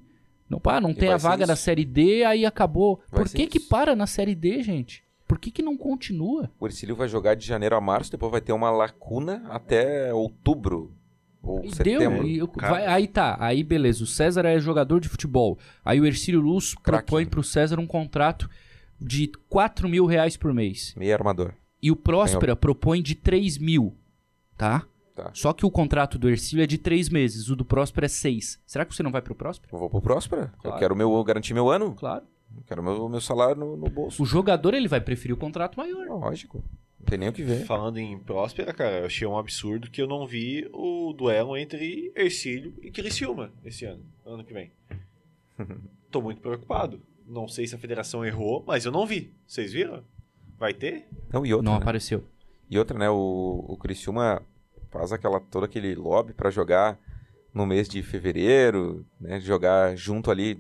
Não, 0.50 0.62
pá, 0.62 0.80
não 0.80 0.92
E 0.92 0.96
tem 0.96 1.10
a 1.10 1.18
vaga 1.18 1.44
isso. 1.44 1.52
na 1.52 1.58
Série 1.58 1.84
D, 1.84 2.24
aí 2.24 2.46
acabou. 2.46 3.02
Vai 3.12 3.24
Por 3.24 3.30
que 3.34 3.48
que 3.48 3.60
para 3.60 3.98
na 3.98 4.08
Série 4.08 4.34
D, 4.34 4.64
gente? 4.64 5.04
Por 5.30 5.38
que 5.38 5.52
que 5.52 5.62
não 5.62 5.78
continua? 5.78 6.50
O 6.60 6.66
Ercílio 6.66 6.96
vai 6.96 7.08
jogar 7.08 7.36
de 7.36 7.46
janeiro 7.46 7.76
a 7.76 7.80
março, 7.80 8.10
depois 8.12 8.32
vai 8.32 8.42
ter 8.42 8.52
uma 8.52 8.72
lacuna 8.72 9.44
até 9.48 10.12
outubro 10.12 10.92
ou 11.44 11.64
E 11.64 11.74
setembro. 11.74 12.18
deu, 12.24 12.26
e 12.28 12.38
eu- 12.40 12.52
vai- 12.58 12.86
aí 12.88 13.08
tá, 13.08 13.38
aí 13.40 13.64
beleza. 13.64 14.04
O 14.04 14.08
César 14.08 14.44
é 14.46 14.60
jogador 14.60 15.00
de 15.00 15.08
futebol. 15.08 15.60
Aí 15.86 16.02
o 16.02 16.06
Ercílio 16.08 16.42
Luz 16.42 16.74
Craque. 16.74 17.06
propõe 17.06 17.26
pro 17.28 17.44
César 17.44 17.80
um 17.80 17.86
contrato 17.86 18.50
de 19.00 19.28
4 19.48 19.88
mil 19.88 20.06
reais 20.08 20.36
por 20.36 20.52
mês. 20.52 20.96
Meio 20.98 21.14
armador. 21.14 21.54
E 21.82 21.92
o 21.92 21.96
Próspera 21.96 22.56
propõe 22.56 23.02
de 23.02 23.14
3 23.16 23.58
mil, 23.60 23.96
tá? 24.58 24.84
Tá. 25.16 25.30
Só 25.34 25.54
que 25.54 25.66
o 25.66 25.70
contrato 25.72 26.18
do 26.18 26.28
Ercílio 26.30 26.64
é 26.64 26.68
de 26.68 26.78
3 26.78 27.08
meses, 27.08 27.50
o 27.50 27.56
do 27.56 27.64
Próspera 27.64 28.06
é 28.08 28.10
6. 28.10 28.60
Será 28.66 28.84
que 28.84 28.96
você 28.96 29.04
não 29.04 29.12
vai 29.12 29.22
pro 29.22 29.36
Próspera? 29.36 29.70
Eu 29.74 29.78
vou 29.80 29.90
pro 29.90 30.02
Próspera. 30.02 30.52
Eu 30.58 30.62
Claro. 30.64 30.80
quero 30.80 30.96
meu, 30.96 31.24
garantir 31.24 31.54
meu 31.54 31.70
ano. 31.70 31.94
Claro. 31.94 32.26
Eu 32.56 32.64
quero 32.68 32.84
meu, 32.84 33.10
meu 33.10 33.22
salário 33.22 33.56
no, 33.56 33.78
no 33.78 33.90
bolso. 33.90 34.22
O 34.22 34.26
jogador 34.26 34.74
ele 34.74 34.88
vai 34.88 35.02
preferir 35.02 35.34
o 35.36 35.40
contrato 35.40 35.78
maior. 35.78 36.08
Lógico. 36.08 36.64
Não 37.00 37.06
tem 37.06 37.18
nem 37.18 37.30
o 37.30 37.34
que 37.34 37.44
ver. 37.44 37.66
Falando 37.66 37.98
em 37.98 38.18
Próspera, 38.20 38.74
cara, 38.74 39.00
eu 39.00 39.06
achei 39.06 39.26
um 39.28 39.38
absurdo 39.38 39.90
que 39.90 40.02
eu 40.02 40.08
não 40.08 40.28
vi 40.28 40.70
o 40.74 41.14
duelo 41.14 41.56
entre 41.56 42.12
Ercílio 42.16 42.74
e 42.82 42.92
Criciúma 42.92 43.52
esse 43.64 43.86
ano, 43.86 44.04
ano 44.26 44.44
que 44.44 44.54
vem. 44.54 44.72
Tô 46.12 46.22
muito 46.22 46.42
preocupado. 46.42 47.02
Não 47.26 47.48
sei 47.48 47.68
se 47.68 47.76
a 47.76 47.78
federação 47.80 48.26
errou, 48.26 48.64
mas 48.68 48.86
eu 48.86 48.92
não 48.92 49.06
vi. 49.06 49.32
Vocês 49.48 49.72
viram? 49.72 50.04
Vai 50.58 50.74
ter? 50.74 51.08
Não, 51.32 51.46
e 51.46 51.54
outra, 51.54 51.66
Não 51.66 51.78
né? 51.78 51.82
apareceu. 51.82 52.24
E 52.70 52.78
outra, 52.78 52.98
né? 52.98 53.10
O, 53.10 53.66
o 53.68 53.78
Criciúma 53.78 54.42
faz 54.90 55.12
aquela, 55.14 55.40
todo 55.40 55.64
aquele 55.64 55.96
lobby 55.96 56.34
pra 56.34 56.50
jogar 56.50 57.00
no 57.54 57.66
mês 57.66 57.88
de 57.88 58.02
fevereiro, 58.04 59.06
né? 59.20 59.40
Jogar 59.40 59.96
junto 59.96 60.30
ali 60.30 60.60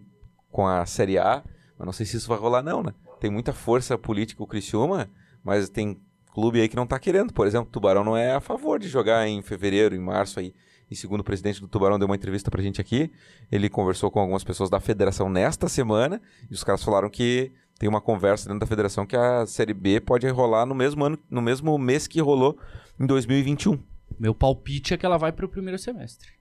com 0.51 0.65
a 0.65 0.86
Série 0.86 1.17
A. 1.17 1.43
Mas 1.79 1.86
não 1.86 1.93
sei 1.93 2.05
se 2.05 2.17
isso 2.17 2.27
vai 2.27 2.38
rolar, 2.38 2.62
não, 2.62 2.83
né? 2.83 2.93
Tem 3.21 3.31
muita 3.31 3.53
força 3.53 3.98
política 3.98 4.43
o 4.43 4.48
Criciúma, 4.48 5.09
mas 5.41 5.69
tem 5.69 5.98
clube 6.33 6.59
aí 6.59 6.67
que 6.67 6.75
não 6.75 6.86
tá 6.86 7.00
querendo. 7.00 7.33
Por 7.33 7.48
exemplo, 7.48 7.69
o 7.69 7.71
Tubarão 7.71 8.03
não 8.03 8.17
é 8.17 8.33
a 8.33 8.41
favor 8.41 8.77
de 8.77 8.89
jogar 8.89 9.25
em 9.27 9.41
fevereiro, 9.41 9.95
em 9.95 10.00
março 10.00 10.41
aí. 10.41 10.53
E 10.91 10.95
segundo 10.95 11.21
o 11.21 11.24
presidente 11.24 11.62
do 11.62 11.67
Tubarão 11.69 11.98
deu 11.98 12.05
uma 12.05 12.15
entrevista 12.15 12.51
pra 12.51 12.62
gente 12.62 12.81
aqui, 12.81 13.12
ele 13.51 13.69
conversou 13.69 14.12
com 14.12 14.19
algumas 14.19 14.43
pessoas 14.43 14.69
da 14.69 14.79
federação 14.79 15.29
nesta 15.29 15.69
semana, 15.69 16.21
e 16.50 16.53
os 16.53 16.63
caras 16.63 16.83
falaram 16.83 17.09
que 17.09 17.51
tem 17.77 17.88
uma 17.88 18.01
conversa 18.01 18.48
dentro 18.50 18.59
da 18.59 18.65
federação 18.65 19.05
que 19.05 19.15
a 19.15 19.45
Série 19.45 19.74
B 19.74 20.01
pode 20.01 20.27
rolar 20.27 20.65
no 20.65 20.75
mesmo 20.75 21.05
ano, 21.05 21.17
no 21.29 21.41
mesmo 21.41 21.77
mês 21.77 22.07
que 22.07 22.19
rolou 22.19 22.57
em 23.00 23.05
2021. 23.05 23.79
Meu 24.19 24.36
palpite 24.36 24.93
é 24.93 24.98
que 24.98 25.05
ela 25.05 25.17
vai 25.17 25.31
pro 25.31 25.48
primeiro 25.48 25.77
semestre. 25.77 26.38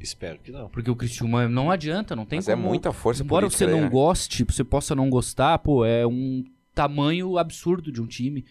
Espero 0.00 0.38
que 0.38 0.50
não. 0.52 0.68
Porque 0.68 0.90
o 0.90 0.96
Criciúma 0.96 1.48
não 1.48 1.70
adianta, 1.70 2.14
não 2.14 2.26
tem 2.26 2.38
Mas 2.38 2.48
é 2.48 2.54
como... 2.54 2.68
muita 2.68 2.92
força 2.92 3.22
Embora 3.22 3.46
política 3.46 3.64
você 3.64 3.70
aí, 3.70 3.76
não 3.78 3.86
né? 3.86 3.90
goste, 3.90 4.44
você 4.44 4.64
possa 4.64 4.94
não 4.94 5.08
gostar, 5.08 5.58
pô, 5.58 5.84
é 5.84 6.06
um 6.06 6.44
tamanho 6.74 7.38
absurdo 7.38 7.90
de 7.90 8.02
um 8.02 8.06
time. 8.06 8.44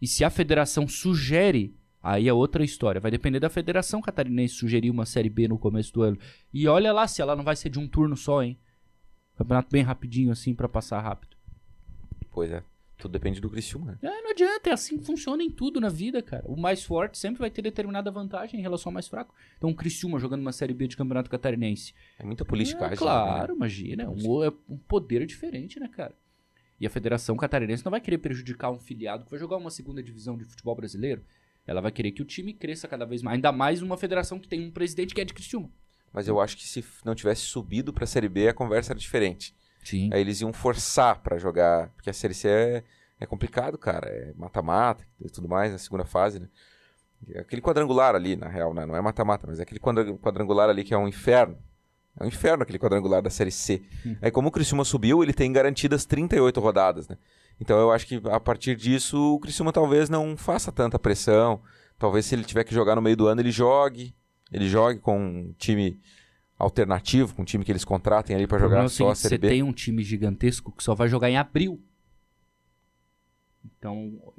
E 0.00 0.06
se 0.06 0.24
a 0.24 0.30
federação 0.30 0.86
sugere, 0.88 1.74
aí 2.02 2.28
é 2.28 2.32
outra 2.32 2.64
história. 2.64 3.00
Vai 3.00 3.10
depender 3.10 3.40
da 3.40 3.48
federação 3.48 4.00
catarinense 4.00 4.54
sugerir 4.54 4.90
uma 4.90 5.06
Série 5.06 5.30
B 5.30 5.48
no 5.48 5.58
começo 5.58 5.92
do 5.92 6.02
ano. 6.02 6.18
E 6.52 6.66
olha 6.66 6.92
lá 6.92 7.06
se 7.06 7.20
ela 7.20 7.36
não 7.36 7.44
vai 7.44 7.56
ser 7.56 7.68
de 7.68 7.78
um 7.78 7.88
turno 7.88 8.16
só, 8.16 8.42
hein? 8.42 8.58
Campeonato 9.36 9.68
bem 9.70 9.82
rapidinho, 9.82 10.30
assim, 10.30 10.54
pra 10.54 10.68
passar 10.68 11.00
rápido. 11.00 11.36
Pois 12.30 12.50
é. 12.50 12.62
Tudo 13.02 13.10
depende 13.10 13.40
do 13.40 13.50
Criciúma. 13.50 13.98
né? 14.00 14.10
É, 14.10 14.22
não 14.22 14.30
adianta, 14.30 14.70
é 14.70 14.72
assim 14.72 14.96
que 14.96 15.04
funciona 15.04 15.42
em 15.42 15.50
tudo 15.50 15.80
na 15.80 15.88
vida, 15.88 16.22
cara. 16.22 16.44
O 16.46 16.56
mais 16.56 16.84
forte 16.84 17.18
sempre 17.18 17.40
vai 17.40 17.50
ter 17.50 17.60
determinada 17.60 18.12
vantagem 18.12 18.60
em 18.60 18.62
relação 18.62 18.90
ao 18.90 18.94
mais 18.94 19.08
fraco. 19.08 19.34
Então, 19.58 19.70
o 19.70 19.74
Criciúma 19.74 20.20
jogando 20.20 20.40
uma 20.40 20.52
Série 20.52 20.72
B 20.72 20.86
de 20.86 20.96
Campeonato 20.96 21.28
Catarinense. 21.28 21.94
É 22.16 22.24
muita 22.24 22.44
politicagem. 22.44 22.94
É, 22.94 22.96
claro, 22.96 23.56
imagina. 23.56 24.04
É 24.04 24.08
um, 24.08 24.44
é 24.44 24.52
um 24.68 24.78
poder 24.78 25.26
diferente, 25.26 25.80
né, 25.80 25.88
cara? 25.88 26.14
E 26.78 26.86
a 26.86 26.90
Federação 26.90 27.36
Catarinense 27.36 27.84
não 27.84 27.90
vai 27.90 28.00
querer 28.00 28.18
prejudicar 28.18 28.70
um 28.70 28.78
filiado 28.78 29.24
que 29.24 29.30
vai 29.32 29.40
jogar 29.40 29.56
uma 29.56 29.70
segunda 29.70 30.00
divisão 30.00 30.38
de 30.38 30.44
futebol 30.44 30.76
brasileiro. 30.76 31.24
Ela 31.66 31.80
vai 31.80 31.90
querer 31.90 32.12
que 32.12 32.22
o 32.22 32.24
time 32.24 32.52
cresça 32.54 32.86
cada 32.86 33.04
vez 33.04 33.20
mais. 33.20 33.34
Ainda 33.34 33.50
mais 33.50 33.82
uma 33.82 33.96
federação 33.96 34.38
que 34.38 34.46
tem 34.46 34.64
um 34.64 34.70
presidente 34.70 35.12
que 35.12 35.20
é 35.20 35.24
de 35.24 35.34
Criciúma. 35.34 35.68
Mas 36.12 36.28
eu 36.28 36.40
acho 36.40 36.56
que 36.56 36.68
se 36.68 36.84
não 37.04 37.16
tivesse 37.16 37.42
subido 37.42 37.92
pra 37.92 38.06
Série 38.06 38.28
B, 38.28 38.46
a 38.46 38.54
conversa 38.54 38.92
era 38.92 39.00
diferente. 39.00 39.56
Sim. 39.82 40.10
Aí 40.12 40.20
eles 40.20 40.40
iam 40.40 40.52
forçar 40.52 41.18
pra 41.20 41.38
jogar, 41.38 41.88
porque 41.96 42.08
a 42.10 42.12
Série 42.12 42.34
C 42.34 42.48
é, 42.48 42.84
é 43.20 43.26
complicado, 43.26 43.76
cara. 43.76 44.08
É 44.08 44.32
mata-mata 44.36 45.04
e 45.20 45.28
tudo 45.28 45.48
mais 45.48 45.72
na 45.72 45.78
segunda 45.78 46.04
fase, 46.04 46.38
né? 46.40 46.48
É 47.34 47.40
aquele 47.40 47.62
quadrangular 47.62 48.14
ali, 48.14 48.34
na 48.36 48.48
real, 48.48 48.74
né? 48.74 48.84
Não 48.84 48.96
é 48.96 49.00
mata-mata, 49.00 49.46
mas 49.46 49.60
é 49.60 49.62
aquele 49.62 49.78
quadra- 49.80 50.12
quadrangular 50.18 50.68
ali 50.68 50.82
que 50.84 50.92
é 50.94 50.98
um 50.98 51.06
inferno. 51.06 51.56
É 52.18 52.24
um 52.24 52.26
inferno 52.26 52.62
aquele 52.62 52.78
quadrangular 52.78 53.22
da 53.22 53.30
Série 53.30 53.50
C. 53.52 53.82
Aí 54.20 54.30
como 54.30 54.48
o 54.48 54.50
Criciúma 54.50 54.84
subiu, 54.84 55.22
ele 55.22 55.32
tem 55.32 55.52
garantidas 55.52 56.04
38 56.04 56.60
rodadas, 56.60 57.08
né? 57.08 57.16
Então 57.60 57.78
eu 57.78 57.92
acho 57.92 58.06
que 58.06 58.20
a 58.30 58.40
partir 58.40 58.74
disso 58.76 59.34
o 59.36 59.38
Criciúma 59.40 59.72
talvez 59.72 60.08
não 60.10 60.36
faça 60.36 60.70
tanta 60.72 60.98
pressão. 60.98 61.62
Talvez 61.98 62.26
se 62.26 62.34
ele 62.34 62.44
tiver 62.44 62.64
que 62.64 62.74
jogar 62.74 62.96
no 62.96 63.02
meio 63.02 63.16
do 63.16 63.28
ano, 63.28 63.40
ele 63.40 63.50
jogue. 63.52 64.14
Ele 64.52 64.68
jogue 64.68 64.98
com 64.98 65.18
um 65.18 65.54
time 65.56 65.98
alternativo, 66.62 67.34
com 67.34 67.42
um 67.42 67.44
time 67.44 67.64
que 67.64 67.72
eles 67.72 67.84
contratem 67.84 68.36
ali 68.36 68.46
problema 68.46 68.70
jogar 68.70 68.84
é 68.84 68.88
só 68.88 69.10
a 69.10 69.14
seguinte, 69.14 69.28
Série 69.28 69.42
você 69.42 69.48
tem 69.48 69.62
um 69.64 69.72
time 69.72 70.02
gigantesco 70.04 70.70
que 70.70 70.82
só 70.82 70.94
vai 70.94 71.08
jogar 71.08 71.28
em 71.28 71.36
abril. 71.36 71.80
Então, 73.64 74.32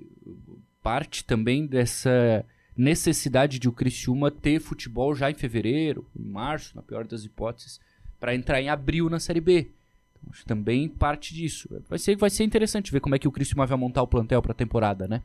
parte 0.82 1.26
também 1.26 1.68
dessa 1.68 2.46
necessidade 2.78 3.60
de 3.60 3.68
o 3.68 3.74
Criciúma 3.74 4.32
ter 4.32 4.62
futebol 4.62 5.14
já 5.14 5.30
em 5.30 5.34
fevereiro, 5.34 6.08
em 6.18 6.24
março, 6.24 6.76
na 6.76 6.82
pior 6.82 7.06
das 7.06 7.26
hipóteses, 7.26 7.80
para 8.20 8.34
entrar 8.34 8.62
em 8.62 8.70
abril 8.70 9.10
na 9.10 9.20
Série 9.20 9.42
B. 9.42 9.70
Então, 10.14 10.30
acho 10.32 10.42
que 10.42 10.48
também 10.48 10.88
parte 10.88 11.34
disso. 11.34 11.68
Vai 11.90 12.00
ser, 12.00 12.16
vai 12.16 12.30
ser 12.30 12.46
interessante 12.46 12.92
ver 12.92 13.02
como 13.02 13.16
é 13.16 13.20
que 13.20 13.28
o 13.28 13.32
Criciúma 13.32 13.66
vai 13.66 13.78
montar 13.78 14.02
o 14.02 14.08
plantel 14.08 14.42
para 14.42 14.54
a 14.54 14.56
temporada, 14.56 15.10
né? 15.10 15.22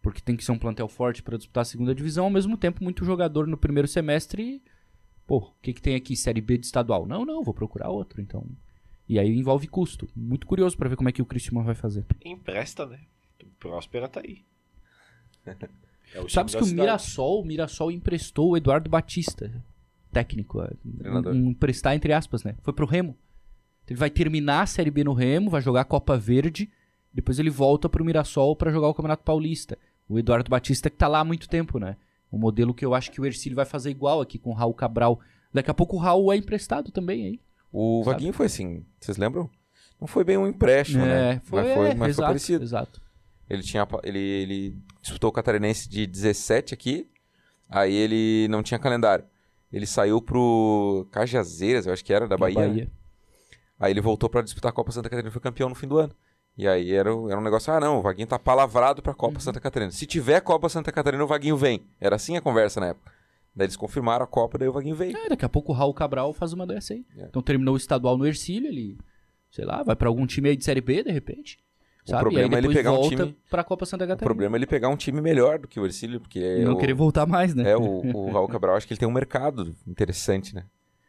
Porque 0.00 0.22
tem 0.22 0.36
que 0.36 0.44
ser 0.44 0.52
um 0.52 0.58
plantel 0.58 0.88
forte 0.88 1.22
para 1.22 1.36
disputar 1.36 1.62
a 1.62 1.66
segunda 1.66 1.94
divisão, 1.94 2.24
ao 2.24 2.30
mesmo 2.30 2.56
tempo 2.56 2.82
muito 2.82 3.04
jogador 3.04 3.46
no 3.46 3.58
primeiro 3.58 3.86
semestre. 3.86 4.62
Pô, 5.26 5.38
o 5.38 5.52
que, 5.60 5.72
que 5.72 5.82
tem 5.82 5.94
aqui? 5.96 6.16
Série 6.16 6.40
B 6.40 6.58
de 6.58 6.66
estadual? 6.66 7.06
Não, 7.06 7.24
não, 7.24 7.42
vou 7.42 7.52
procurar 7.52 7.88
outro. 7.88 8.20
Então, 8.20 8.46
e 9.08 9.18
aí 9.18 9.36
envolve 9.36 9.66
custo. 9.66 10.08
Muito 10.14 10.46
curioso 10.46 10.76
para 10.76 10.88
ver 10.88 10.96
como 10.96 11.08
é 11.08 11.12
que 11.12 11.22
o 11.22 11.26
Criciúma 11.26 11.62
vai 11.62 11.74
fazer. 11.74 12.04
Empresta, 12.24 12.86
né? 12.86 13.00
O 13.42 13.46
Próspera 13.58 14.08
tá 14.08 14.20
aí. 14.20 14.44
É 16.14 16.20
o 16.20 16.28
Sabes 16.28 16.54
que 16.54 16.62
o 16.62 16.66
Mirassol, 16.66 17.42
o 17.42 17.44
Mirassol 17.44 17.90
emprestou 17.90 18.50
o 18.50 18.56
Eduardo 18.56 18.88
Batista, 18.88 19.52
técnico, 20.12 20.62
é, 20.62 20.70
um, 21.04 21.50
emprestar 21.50 21.94
entre 21.96 22.12
aspas, 22.12 22.44
né? 22.44 22.54
Foi 22.62 22.72
pro 22.72 22.86
Remo. 22.86 23.16
Ele 23.88 23.98
vai 23.98 24.08
terminar 24.08 24.62
a 24.62 24.66
Série 24.66 24.90
B 24.90 25.02
no 25.02 25.12
Remo, 25.12 25.50
vai 25.50 25.60
jogar 25.60 25.80
a 25.80 25.84
Copa 25.84 26.16
Verde, 26.16 26.70
depois 27.12 27.38
ele 27.38 27.50
volta 27.50 27.88
pro 27.88 28.04
Mirassol 28.04 28.54
para 28.54 28.70
jogar 28.70 28.88
o 28.88 28.94
Campeonato 28.94 29.24
Paulista. 29.24 29.76
O 30.08 30.18
Eduardo 30.18 30.48
Batista 30.48 30.88
que 30.88 30.96
tá 30.96 31.08
lá 31.08 31.20
há 31.20 31.24
muito 31.24 31.48
tempo, 31.48 31.78
né? 31.78 31.96
Um 32.32 32.38
modelo 32.38 32.74
que 32.74 32.84
eu 32.84 32.94
acho 32.94 33.10
que 33.10 33.20
o 33.20 33.26
Ercílio 33.26 33.56
vai 33.56 33.64
fazer 33.64 33.90
igual 33.90 34.20
aqui 34.20 34.38
com 34.38 34.50
o 34.50 34.54
Raul 34.54 34.74
Cabral. 34.74 35.20
Daqui 35.52 35.70
a 35.70 35.74
pouco 35.74 35.96
o 35.96 35.98
Raul 35.98 36.32
é 36.32 36.36
emprestado 36.36 36.90
também 36.90 37.24
aí. 37.24 37.40
O 37.72 38.02
sabe? 38.04 38.14
Vaguinho 38.14 38.32
foi 38.32 38.46
assim, 38.46 38.84
vocês 39.00 39.16
lembram? 39.16 39.50
Não 40.00 40.06
foi 40.06 40.24
bem 40.24 40.36
um 40.36 40.46
empréstimo, 40.46 41.04
é, 41.04 41.34
né? 41.34 41.40
Foi, 41.44 41.62
mas 41.62 41.74
foi, 41.74 41.94
mas 41.94 42.08
exato, 42.08 42.14
foi 42.14 42.24
parecido. 42.26 42.64
Exato. 42.64 43.02
Ele 43.48 43.62
tinha 43.62 43.86
ele, 44.02 44.18
ele 44.18 44.78
disputou 45.00 45.30
o 45.30 45.32
Catarinense 45.32 45.88
de 45.88 46.06
17 46.06 46.74
aqui, 46.74 47.08
aí 47.68 47.94
ele 47.94 48.48
não 48.48 48.62
tinha 48.62 48.78
calendário. 48.78 49.24
Ele 49.72 49.86
saiu 49.86 50.20
pro 50.20 51.06
Cajazeiras, 51.10 51.86
eu 51.86 51.92
acho 51.92 52.04
que 52.04 52.12
era, 52.12 52.28
da 52.28 52.36
Bahia. 52.36 52.54
Bahia. 52.54 52.84
Né? 52.84 52.90
Aí 53.78 53.92
ele 53.92 54.00
voltou 54.00 54.28
para 54.28 54.42
disputar 54.42 54.70
a 54.70 54.72
Copa 54.72 54.90
Santa 54.90 55.08
Catarina 55.08 55.28
e 55.28 55.32
foi 55.32 55.40
campeão 55.40 55.68
no 55.68 55.74
fim 55.74 55.86
do 55.86 55.98
ano. 55.98 56.14
E 56.56 56.66
aí 56.66 56.92
era, 56.92 57.10
era 57.10 57.38
um 57.38 57.42
negócio, 57.42 57.72
ah 57.72 57.78
não, 57.78 57.98
o 57.98 58.02
Vaguinho 58.02 58.26
tá 58.26 58.38
palavrado 58.38 59.02
pra 59.02 59.12
Copa 59.12 59.34
uhum. 59.34 59.40
Santa 59.40 59.60
Catarina. 59.60 59.90
Se 59.90 60.06
tiver 60.06 60.40
Copa 60.40 60.68
Santa 60.68 60.90
Catarina, 60.90 61.22
o 61.22 61.26
Vaguinho 61.26 61.56
vem. 61.56 61.84
Era 62.00 62.16
assim 62.16 62.36
a 62.36 62.40
conversa 62.40 62.80
na 62.80 62.88
época. 62.88 63.12
Daí 63.54 63.66
eles 63.66 63.76
confirmaram 63.76 64.24
a 64.24 64.26
Copa, 64.26 64.56
daí 64.56 64.68
o 64.68 64.72
Vaguinho 64.72 64.96
veio. 64.96 65.16
É, 65.16 65.28
daqui 65.28 65.44
a 65.44 65.48
pouco 65.48 65.72
o 65.72 65.74
Raul 65.74 65.92
Cabral 65.92 66.32
faz 66.32 66.52
uma 66.52 66.66
dessa 66.66 66.94
aí. 66.94 67.04
É. 67.16 67.24
Então 67.24 67.42
terminou 67.42 67.74
o 67.74 67.76
estadual 67.76 68.16
no 68.16 68.26
Ercílio, 68.26 68.68
ele, 68.68 68.98
sei 69.50 69.64
lá, 69.64 69.82
vai 69.82 69.94
para 69.94 70.08
algum 70.08 70.26
time 70.26 70.48
aí 70.48 70.56
de 70.56 70.64
Série 70.64 70.80
B, 70.80 71.02
de 71.02 71.10
repente. 71.10 71.58
O 72.06 72.10
sabe? 72.10 72.22
problema 72.22 72.54
é 72.54 72.58
ele 72.58 72.72
pegar 72.72 72.92
um 72.92 73.08
time 73.08 73.36
pra 73.50 73.64
Copa 73.64 73.84
Santa 73.84 74.06
Catarina. 74.06 74.24
O 74.24 74.28
problema 74.28 74.56
é 74.56 74.58
ele 74.58 74.66
pegar 74.66 74.88
um 74.88 74.96
time 74.96 75.20
melhor 75.20 75.58
do 75.58 75.66
que 75.66 75.80
o 75.80 75.84
Ercílio, 75.84 76.20
porque 76.20 76.38
e 76.38 76.64
não 76.64 76.74
o... 76.74 76.78
querer 76.78 76.94
voltar 76.94 77.26
mais, 77.26 77.54
né? 77.54 77.70
É, 77.70 77.76
o, 77.76 77.82
o 77.82 78.30
Raul 78.30 78.48
Cabral 78.48 78.76
acho 78.76 78.86
que 78.86 78.94
ele 78.94 79.00
tem 79.00 79.08
um 79.08 79.12
mercado 79.12 79.74
interessante, 79.86 80.54
né? 80.54 80.64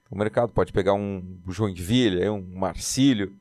O 0.10 0.18
mercado 0.18 0.52
pode 0.52 0.74
pegar 0.74 0.94
um 0.94 1.40
Joinville, 1.48 2.28
um 2.30 2.42
Marcílio, 2.56 3.34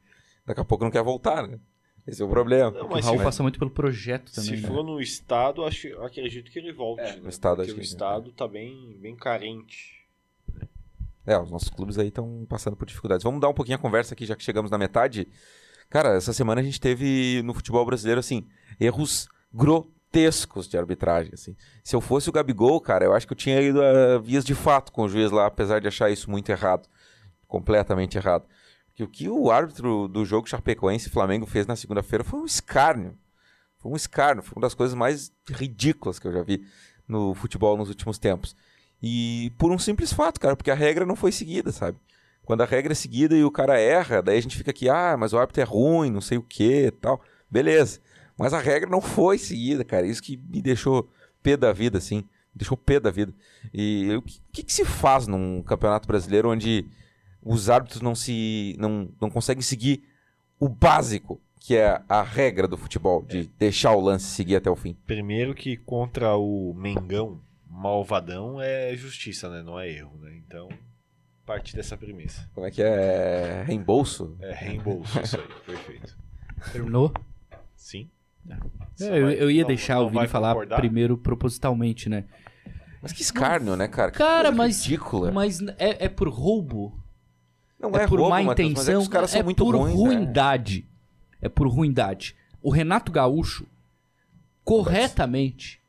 daqui 0.45 0.61
a 0.61 0.65
pouco 0.65 0.85
não 0.85 0.91
quer 0.91 1.03
voltar, 1.03 1.47
né? 1.47 1.59
Esse 2.07 2.23
é 2.23 2.25
o 2.25 2.29
problema. 2.29 2.71
Não, 2.71 2.89
o 2.89 3.01
Raul 3.01 3.19
passa 3.19 3.43
muito 3.43 3.59
pelo 3.59 3.71
projeto 3.71 4.33
também. 4.33 4.57
Se 4.57 4.63
né? 4.63 4.69
for 4.69 4.85
no 4.85 5.01
estado, 5.01 5.65
acho, 5.65 5.89
acredito 6.03 6.51
que 6.51 6.59
ele 6.59 6.73
volte. 6.73 7.03
É, 7.03 7.17
né? 7.17 7.21
No 7.23 7.29
estado, 7.29 7.57
Porque 7.57 7.73
acho 7.73 7.81
o 7.81 7.83
estado 7.83 8.33
tá 8.33 8.47
bem, 8.47 8.97
bem 9.01 9.17
carente. 9.17 9.97
É, 11.27 11.37
os 11.37 11.51
nossos 11.51 11.69
clubes 11.69 11.99
aí 11.99 12.09
estão 12.09 12.47
passando 12.49 12.77
por 12.77 12.87
dificuldades. 12.87 13.25
Vamos 13.25 13.41
dar 13.41 13.49
um 13.49 13.55
pouquinho 13.55 13.77
a 13.77 13.81
conversa 13.81 14.15
aqui, 14.15 14.25
já 14.25 14.37
que 14.37 14.45
chegamos 14.45 14.71
na 14.71 14.79
metade. 14.79 15.27
Cara, 15.91 16.15
essa 16.15 16.33
semana 16.33 16.61
a 16.61 16.65
gente 16.65 16.81
teve 16.81 17.43
no 17.45 17.53
futebol 17.53 17.85
brasileiro, 17.85 18.21
assim, 18.21 18.47
erros 18.79 19.29
grotescos 19.53 20.69
de 20.69 20.79
arbitragem, 20.79 21.33
assim. 21.35 21.57
Se 21.83 21.97
eu 21.97 22.01
fosse 22.01 22.29
o 22.29 22.33
Gabigol, 22.33 22.81
cara, 22.81 23.05
eu 23.05 23.13
acho 23.13 23.27
que 23.27 23.33
eu 23.33 23.37
tinha 23.37 23.61
ido 23.61 23.83
a 23.83 24.19
vias 24.19 24.45
de 24.45 24.55
fato 24.55 24.93
com 24.93 25.03
o 25.03 25.09
juiz 25.09 25.33
lá, 25.33 25.47
apesar 25.47 25.81
de 25.81 25.89
achar 25.89 26.09
isso 26.11 26.31
muito 26.31 26.49
errado. 26.51 26.89
Completamente 27.49 28.17
errado. 28.17 28.45
Porque 28.97 29.05
o 29.05 29.09
que 29.09 29.29
o 29.29 29.50
árbitro 29.50 30.09
do 30.09 30.25
jogo 30.25 30.49
Chapecoense 30.49 31.11
Flamengo 31.11 31.45
fez 31.45 31.67
na 31.67 31.76
segunda-feira 31.76 32.25
foi 32.25 32.41
um 32.41 32.47
escárnio. 32.47 33.15
Foi 33.79 33.93
um 33.93 33.97
escárnio, 33.97 34.43
foi 34.43 34.55
uma 34.57 34.62
das 34.62 34.73
coisas 34.73 34.97
mais 34.97 35.31
ridículas 35.51 36.18
que 36.18 36.27
eu 36.27 36.33
já 36.33 36.42
vi 36.42 36.66
no 37.07 37.35
futebol 37.35 37.77
nos 37.77 37.90
últimos 37.90 38.16
tempos. 38.16 38.57
E 39.03 39.53
por 39.59 39.70
um 39.70 39.79
simples 39.79 40.14
fato, 40.14 40.40
cara, 40.40 40.57
porque 40.57 40.70
a 40.70 40.75
regra 40.75 41.05
não 41.05 41.14
foi 41.14 41.31
seguida, 41.31 41.70
sabe? 41.73 41.99
Quando 42.42 42.62
a 42.62 42.64
regra 42.64 42.92
é 42.92 42.94
seguida 42.94 43.37
e 43.37 43.44
o 43.44 43.51
cara 43.51 43.79
erra, 43.79 44.23
daí 44.23 44.38
a 44.38 44.40
gente 44.40 44.57
fica 44.57 44.70
aqui, 44.70 44.88
ah, 44.88 45.14
mas 45.18 45.35
o 45.35 45.38
árbitro 45.38 45.61
é 45.61 45.64
ruim, 45.66 46.11
não 46.11 46.23
sei 46.23 46.38
o 46.38 46.42
que 46.42 46.90
tal. 46.99 47.20
Beleza. 47.51 48.01
Mas 48.38 48.55
a 48.55 48.59
regra 48.59 48.88
não 48.88 49.03
foi 49.03 49.37
seguida, 49.37 49.85
cara. 49.85 50.07
Isso 50.07 50.23
que 50.23 50.38
me 50.38 50.62
deixou 50.62 51.07
pé 51.42 51.55
da 51.55 51.70
vida, 51.70 51.99
assim. 51.99 52.20
Me 52.55 52.61
deixou 52.61 52.79
pé 52.79 52.99
da 52.99 53.11
vida. 53.11 53.35
E 53.75 54.11
o 54.16 54.23
que, 54.23 54.62
que, 54.62 54.73
se 54.73 54.87
faz 54.87 55.27
num 55.27 55.62
campeonato 55.62 56.09
brasileiro 56.09 56.51
onde 56.51 56.87
os 57.46 57.70
árbitros 57.70 58.02
não 58.02 58.14
se. 58.14 58.74
não, 58.78 59.09
não 59.20 59.30
conseguem 59.30 59.62
seguir 59.62 60.02
o 60.59 60.68
básico, 60.68 61.40
que 61.61 61.76
é 61.76 62.02
a 62.09 62.22
regra 62.22 62.66
do 62.66 62.76
futebol, 62.76 63.22
de 63.22 63.44
deixar 63.59 63.92
o 63.92 64.00
lance 64.00 64.26
seguir 64.26 64.56
até 64.56 64.68
o 64.68 64.76
fim? 64.76 64.96
Primeiro 65.06 65.54
que 65.54 65.76
contra 65.76 66.37
o 66.37 66.74
Mengão, 66.74 67.40
malvadão 67.70 68.61
é 68.61 68.94
justiça, 68.96 69.48
né? 69.48 69.62
Não 69.62 69.78
é 69.78 69.88
erro, 69.88 70.18
né? 70.18 70.37
Então, 70.37 70.68
parte 71.44 71.76
dessa 71.76 71.96
premissa. 71.96 72.50
Como 72.52 72.66
é 72.66 72.70
que 72.70 72.82
é? 72.82 73.62
Reembolso? 73.64 74.37
É, 74.40 74.52
reembolso, 74.52 75.20
isso 75.22 75.38
aí, 75.38 75.46
perfeito. 75.64 76.18
Terminou? 76.72 77.12
Sim. 77.76 78.11
É, 79.00 79.18
eu, 79.18 79.30
eu, 79.30 79.50
ia 79.50 79.62
não, 79.62 79.68
deixar 79.68 79.96
não 79.96 80.06
o 80.06 80.11
Vini 80.11 80.26
falar 80.26 80.50
concordar? 80.52 80.76
primeiro 80.76 81.16
propositalmente, 81.18 82.09
né? 82.09 82.24
Mas 83.02 83.12
que 83.12 83.22
escárnio, 83.22 83.76
né, 83.76 83.87
cara? 83.87 84.11
Que 84.11 84.18
cara, 84.18 84.50
mas, 84.50 84.82
ridícula. 84.85 85.30
mas 85.30 85.61
é, 85.78 86.06
é 86.06 86.09
por 86.09 86.28
roubo? 86.28 87.06
Não 87.79 87.91
é, 87.91 88.05
é 88.05 88.07
por 88.09 88.19
roubo, 88.19 88.31
má 88.31 88.43
Matheus, 88.43 88.71
intenção? 88.71 88.95
é 88.95 88.99
os 88.99 89.09
caras 89.09 89.31
são 89.31 89.41
é 89.41 89.43
muito 89.43 89.65
por 89.65 89.75
ruins, 89.75 89.95
né? 89.95 90.01
ruindade. 90.01 90.81
Né? 90.81 91.39
É 91.43 91.49
por 91.49 91.69
ruindade. 91.69 92.35
O 92.62 92.71
Renato 92.71 93.12
Gaúcho, 93.12 93.67
corretamente, 94.65 95.81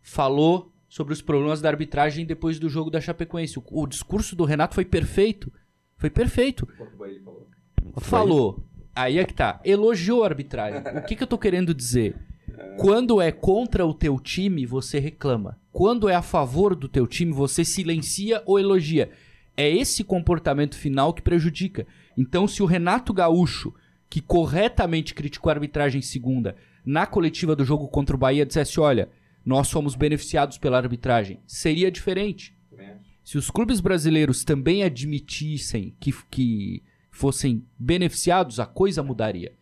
falou 0.00 0.72
sobre 0.88 1.14
os 1.14 1.22
problemas 1.22 1.60
da 1.60 1.68
arbitragem 1.68 2.26
depois 2.26 2.58
do 2.58 2.68
jogo 2.68 2.90
da 2.90 3.00
Chapecoense. 3.00 3.58
O, 3.58 3.64
o 3.70 3.86
discurso 3.86 4.36
do 4.36 4.44
Renato 4.44 4.74
foi 4.74 4.84
perfeito. 4.84 5.50
Foi 5.96 6.10
perfeito. 6.10 6.68
Falou. 6.76 8.00
falou. 8.00 8.64
Aí 8.94 9.18
é 9.18 9.24
que 9.24 9.32
tá. 9.32 9.60
Elogiou 9.64 10.22
a 10.22 10.26
arbitragem. 10.26 10.80
O 10.98 11.02
que, 11.06 11.16
que 11.16 11.22
eu 11.22 11.26
tô 11.26 11.38
querendo 11.38 11.72
dizer? 11.72 12.16
Quando 12.76 13.20
é 13.20 13.32
contra 13.32 13.86
o 13.86 13.94
teu 13.94 14.18
time, 14.18 14.66
você 14.66 14.98
reclama. 14.98 15.58
Quando 15.70 16.08
é 16.08 16.14
a 16.14 16.22
favor 16.22 16.74
do 16.74 16.88
teu 16.88 17.06
time, 17.06 17.32
você 17.32 17.64
silencia 17.64 18.42
ou 18.44 18.58
elogia. 18.58 19.10
É 19.56 19.68
esse 19.68 20.02
comportamento 20.02 20.76
final 20.76 21.12
que 21.12 21.22
prejudica. 21.22 21.86
Então, 22.16 22.48
se 22.48 22.62
o 22.62 22.66
Renato 22.66 23.12
Gaúcho, 23.12 23.74
que 24.08 24.20
corretamente 24.20 25.14
criticou 25.14 25.50
a 25.50 25.54
arbitragem 25.54 26.00
segunda, 26.02 26.56
na 26.84 27.06
coletiva 27.06 27.54
do 27.54 27.64
jogo 27.64 27.88
contra 27.88 28.16
o 28.16 28.18
Bahia, 28.18 28.46
dissesse: 28.46 28.80
olha, 28.80 29.08
nós 29.44 29.68
somos 29.68 29.94
beneficiados 29.94 30.58
pela 30.58 30.78
arbitragem. 30.78 31.40
Seria 31.46 31.90
diferente. 31.90 32.56
Se 33.24 33.38
os 33.38 33.50
clubes 33.50 33.80
brasileiros 33.80 34.42
também 34.42 34.82
admitissem 34.82 35.94
que, 36.00 36.12
que 36.28 36.82
fossem 37.10 37.64
beneficiados, 37.78 38.58
a 38.58 38.66
coisa 38.66 39.02
mudaria. 39.02 39.54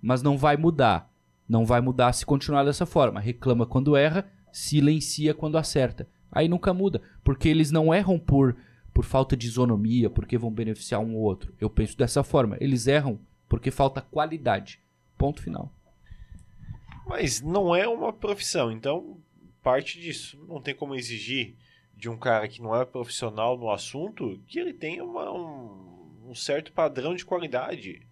Mas 0.00 0.22
não 0.22 0.38
vai 0.38 0.56
mudar. 0.56 1.10
Não 1.48 1.64
vai 1.64 1.80
mudar 1.80 2.12
se 2.12 2.24
continuar 2.24 2.64
dessa 2.64 2.86
forma. 2.86 3.18
Reclama 3.18 3.66
quando 3.66 3.96
erra, 3.96 4.30
silencia 4.52 5.34
quando 5.34 5.58
acerta. 5.58 6.08
Aí 6.30 6.48
nunca 6.48 6.72
muda. 6.72 7.02
Porque 7.24 7.48
eles 7.48 7.72
não 7.72 7.92
erram 7.92 8.18
por, 8.18 8.56
por 8.98 9.04
falta 9.04 9.36
de 9.36 9.46
isonomia, 9.46 10.10
porque 10.10 10.36
vão 10.36 10.50
beneficiar 10.50 11.00
um 11.00 11.14
ou 11.14 11.22
outro. 11.22 11.54
Eu 11.60 11.70
penso 11.70 11.96
dessa 11.96 12.24
forma. 12.24 12.56
Eles 12.60 12.88
erram 12.88 13.20
porque 13.48 13.70
falta 13.70 14.00
qualidade. 14.00 14.80
Ponto 15.16 15.40
final. 15.40 15.72
Mas 17.06 17.40
não 17.40 17.76
é 17.76 17.86
uma 17.86 18.12
profissão, 18.12 18.72
então 18.72 19.16
parte 19.62 20.00
disso. 20.00 20.36
Não 20.48 20.60
tem 20.60 20.74
como 20.74 20.96
exigir 20.96 21.54
de 21.96 22.08
um 22.08 22.16
cara 22.16 22.48
que 22.48 22.60
não 22.60 22.74
é 22.74 22.84
profissional 22.84 23.56
no 23.56 23.70
assunto 23.70 24.42
que 24.48 24.58
ele 24.58 24.72
tenha 24.72 25.04
uma, 25.04 25.30
um, 25.30 26.30
um, 26.30 26.34
certo 26.34 26.72
padrão 26.72 27.14
de 27.14 27.24
qualidade. 27.24 28.02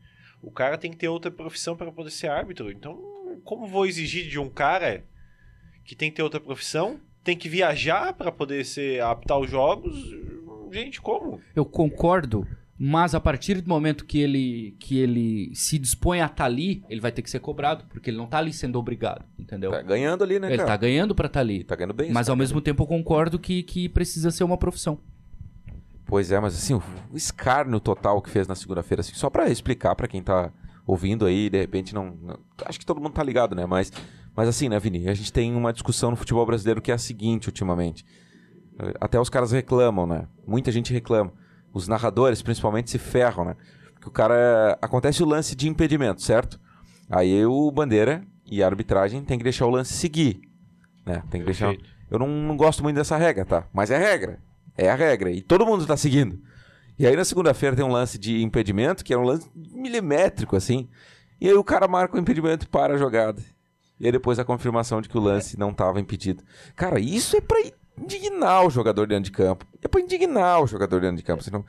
O 0.41 0.53
cara 0.53 0.79
tem 0.79 0.93
que 0.93 0.99
ter 0.99 1.09
outra 1.09 1.33
profissão 1.33 1.77
para 1.77 1.91
poder 1.91 2.13
ser 2.13 2.29
árbitro. 2.29 2.71
Então, 2.71 3.41
como 3.43 3.67
vou 3.67 3.87
exigir 3.87 4.29
de 4.29 4.39
um 4.39 4.49
cara 4.49 5.05
que 5.85 5.97
tem 5.97 6.11
que 6.11 6.17
ter 6.19 6.23
outra 6.23 6.39
profissão, 6.39 7.01
tem 7.25 7.37
que 7.37 7.49
viajar 7.49 8.13
para 8.13 8.31
poder 8.31 8.65
ser 8.65 9.03
apitar 9.03 9.41
os 9.41 9.51
jogos? 9.51 10.15
Gente, 10.71 11.01
como? 11.01 11.41
Eu 11.55 11.65
concordo 11.65 12.47
mas 12.79 13.15
a 13.15 13.21
partir 13.21 13.61
do 13.63 13.69
momento 13.69 14.05
que 14.05 14.19
ele, 14.19 14.77
que 14.79 14.99
ele 14.99 15.51
se 15.55 15.79
dispõe 15.79 16.21
a 16.21 16.27
estar 16.27 16.37
tá 16.37 16.45
ali, 16.45 16.85
ele 16.91 17.01
vai 17.01 17.11
ter 17.11 17.23
que 17.23 17.31
ser 17.31 17.41
cobrado, 17.41 17.85
porque 17.89 18.11
ele 18.11 18.19
não 18.19 18.27
está 18.27 18.39
ali 18.39 18.53
sendo 18.53 18.79
obrigado, 18.79 19.25
entendeu? 19.39 19.71
Tá 19.71 19.81
ganhando 19.81 20.23
ali, 20.23 20.39
né, 20.39 20.53
Ele 20.53 20.63
está 20.63 20.77
ganhando 20.77 21.15
para 21.15 21.27
estar 21.27 21.41
tá 21.41 21.43
ali. 21.43 21.65
Tá 21.65 21.75
ganhando 21.75 21.95
bem. 21.95 22.13
Mas 22.13 22.27
tá 22.27 22.33
ao 22.33 22.37
mesmo 22.37 22.61
tempo 22.61 22.83
eu 22.83 22.87
concordo 22.87 23.39
que, 23.39 23.63
que 23.63 23.89
precisa 23.89 24.31
ser 24.31 24.45
uma 24.45 24.59
profissão. 24.59 24.99
Pois 26.05 26.31
é, 26.31 26.39
mas 26.39 26.55
assim, 26.55 26.75
o 26.75 26.83
escárnio 27.15 27.81
total 27.81 28.21
que 28.21 28.29
fez 28.29 28.47
na 28.47 28.55
segunda-feira, 28.55 29.01
assim, 29.01 29.15
só 29.15 29.31
para 29.31 29.49
explicar 29.49 29.95
para 29.97 30.07
quem 30.07 30.23
tá 30.23 30.53
ouvindo 30.87 31.25
aí, 31.25 31.49
de 31.49 31.59
repente 31.59 31.95
não, 31.95 32.17
não, 32.23 32.39
Acho 32.65 32.79
que 32.79 32.87
todo 32.87 33.01
mundo 33.01 33.15
tá 33.15 33.23
ligado, 33.23 33.57
né? 33.57 33.65
Mas, 33.65 33.91
mas 34.37 34.49
assim, 34.49 34.69
né, 34.69 34.79
Vini? 34.79 35.09
A 35.09 35.15
gente 35.15 35.33
tem 35.33 35.55
uma 35.55 35.73
discussão 35.73 36.11
no 36.11 36.17
futebol 36.17 36.45
brasileiro 36.45 36.83
que 36.83 36.93
é 36.93 36.95
a 36.95 36.99
seguinte 36.99 37.49
ultimamente. 37.49 38.05
Até 39.01 39.19
os 39.19 39.29
caras 39.29 39.53
reclamam, 39.53 40.07
né? 40.07 40.27
Muita 40.47 40.71
gente 40.71 40.93
reclama 40.93 41.33
os 41.77 41.87
narradores 41.87 42.41
principalmente 42.41 42.91
se 42.91 42.99
ferram, 42.99 43.45
né? 43.45 43.57
Porque 43.95 44.09
o 44.09 44.13
cara. 44.13 44.79
Acontece 44.81 45.23
o 45.23 45.27
lance 45.27 45.55
de 45.55 45.69
impedimento, 45.69 46.23
certo? 46.23 46.59
Aí 47.11 47.45
o 47.45 47.71
Bandeira 47.71 48.25
e 48.51 48.63
a 48.63 48.67
arbitragem 48.67 49.23
tem 49.23 49.37
que 49.37 49.45
deixar 49.45 49.67
o 49.67 49.71
lance 49.71 49.93
seguir. 49.93 50.41
Né? 51.05 51.23
Tem 51.31 51.41
que 51.41 51.45
deixar. 51.45 51.75
Eu 52.11 52.19
não, 52.19 52.29
não 52.29 52.57
gosto 52.57 52.83
muito 52.83 52.97
dessa 52.97 53.17
regra, 53.17 53.45
tá? 53.45 53.67
Mas 53.75 53.91
é 53.91 53.99
regra. 53.99 54.41
É 54.77 54.89
a 54.89 54.95
regra. 54.95 55.31
E 55.31 55.43
todo 55.43 55.67
mundo 55.67 55.87
tá 55.87 55.97
seguindo. 55.97 56.41
E 56.99 57.07
aí 57.07 57.15
na 57.15 57.25
segunda-feira 57.25 57.77
tem 57.77 57.85
um 57.85 57.93
lance 57.93 58.19
de 58.19 58.43
impedimento, 58.43 59.05
que 59.05 59.13
é 59.13 59.19
um 59.19 59.23
lance 59.25 59.49
milimétrico, 59.55 60.57
assim. 60.57 60.89
E 61.39 61.47
aí 61.47 61.55
o 61.55 61.65
cara 61.65 61.87
marca 61.87 62.17
o 62.17 62.21
impedimento 62.21 62.65
e 62.65 62.69
para 62.69 62.95
a 62.95 62.99
jogada. 62.99 63.43
E 64.01 64.07
aí 64.07 64.13
depois 64.13 64.39
a 64.39 64.45
confirmação 64.45 65.03
de 65.03 65.09
que 65.09 65.19
o 65.19 65.21
lance 65.21 65.59
não 65.59 65.71
estava 65.71 66.01
impedido. 66.01 66.43
Cara, 66.75 66.99
isso 66.99 67.37
é 67.37 67.41
pra 67.41 67.61
indignar 67.99 68.67
o 68.67 68.71
jogador 68.71 69.07
dentro 69.07 69.25
de 69.25 69.33
campo. 69.33 69.67
É 69.83 69.89
pra 69.89 70.01
indignar 70.01 70.63
o 70.63 70.67
jogador 70.67 71.01
dentro 71.01 71.17
de 71.17 71.23
campo. 71.23 71.43
Senão... 71.43 71.65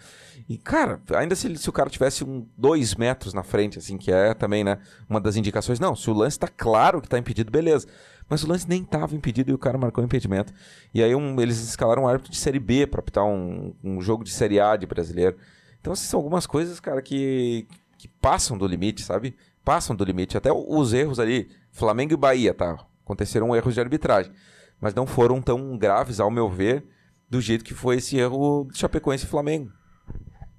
E, 0.50 0.58
cara, 0.58 1.02
ainda 1.16 1.36
se, 1.36 1.58
se 1.58 1.70
o 1.70 1.74
cara 1.74 1.90
tivesse 1.90 2.24
um 2.24 2.48
dois 2.58 2.96
metros 2.96 3.34
na 3.34 3.44
frente, 3.44 3.78
assim, 3.78 3.98
que 3.98 4.12
é 4.12 4.34
também, 4.34 4.64
né, 4.64 4.80
uma 5.10 5.20
das 5.20 5.36
indicações. 5.36 5.80
Não, 5.80 5.96
se 5.96 6.10
o 6.10 6.14
lance 6.14 6.40
tá 6.40 6.48
claro 6.48 7.02
que 7.02 7.10
tá 7.10 7.18
impedido, 7.18 7.52
beleza. 7.52 7.88
Mas 8.30 8.44
o 8.44 8.48
lance 8.48 8.68
nem 8.68 8.84
tava 8.84 9.16
impedido 9.16 9.52
e 9.52 9.54
o 9.54 9.58
cara 9.58 9.78
marcou 9.78 10.02
o 10.02 10.06
impedimento. 10.06 10.54
E 10.94 11.02
aí 11.04 11.14
um- 11.16 11.40
eles 11.42 11.60
escalaram 11.62 12.04
um 12.04 12.08
árbitro 12.08 12.32
de 12.32 12.38
Série 12.38 12.60
B 12.60 12.88
pra 12.88 13.00
apitar 13.00 13.26
um, 13.26 13.74
um 13.84 14.00
jogo 14.02 14.24
de 14.24 14.32
Série 14.32 14.60
A 14.60 14.76
de 14.76 14.86
brasileiro. 14.86 15.38
Então, 15.80 15.94
assim, 15.94 16.06
são 16.06 16.20
algumas 16.20 16.46
coisas, 16.46 16.80
cara, 16.80 17.02
que, 17.02 17.68
que 17.98 18.08
passam 18.08 18.58
do 18.58 18.68
limite, 18.68 19.02
sabe? 19.02 19.36
Passam 19.64 19.96
do 19.96 20.04
limite. 20.04 20.38
Até 20.38 20.52
os 20.52 20.94
erros 20.94 21.20
ali, 21.20 21.50
Flamengo 21.72 22.14
e 22.14 22.18
Bahia, 22.18 22.54
tá? 22.54 22.78
Aconteceram 23.04 23.56
erros 23.56 23.74
de 23.74 23.80
arbitragem. 23.80 24.32
Mas 24.80 24.94
não 24.94 25.08
foram 25.08 25.42
tão 25.42 25.78
graves, 25.78 26.20
ao 26.20 26.32
meu 26.32 26.50
ver, 26.50 26.86
do 27.30 27.42
jeito 27.42 27.66
que 27.66 27.74
foi 27.74 27.98
esse 27.98 28.18
erro 28.18 28.68
de 28.72 28.78
Chapecoense 28.78 29.26
e 29.26 29.30
Flamengo. 29.30 29.72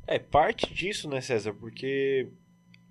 É, 0.06 0.18
parte 0.18 0.72
disso, 0.72 1.08
né, 1.08 1.20
César? 1.20 1.52
Porque 1.54 2.28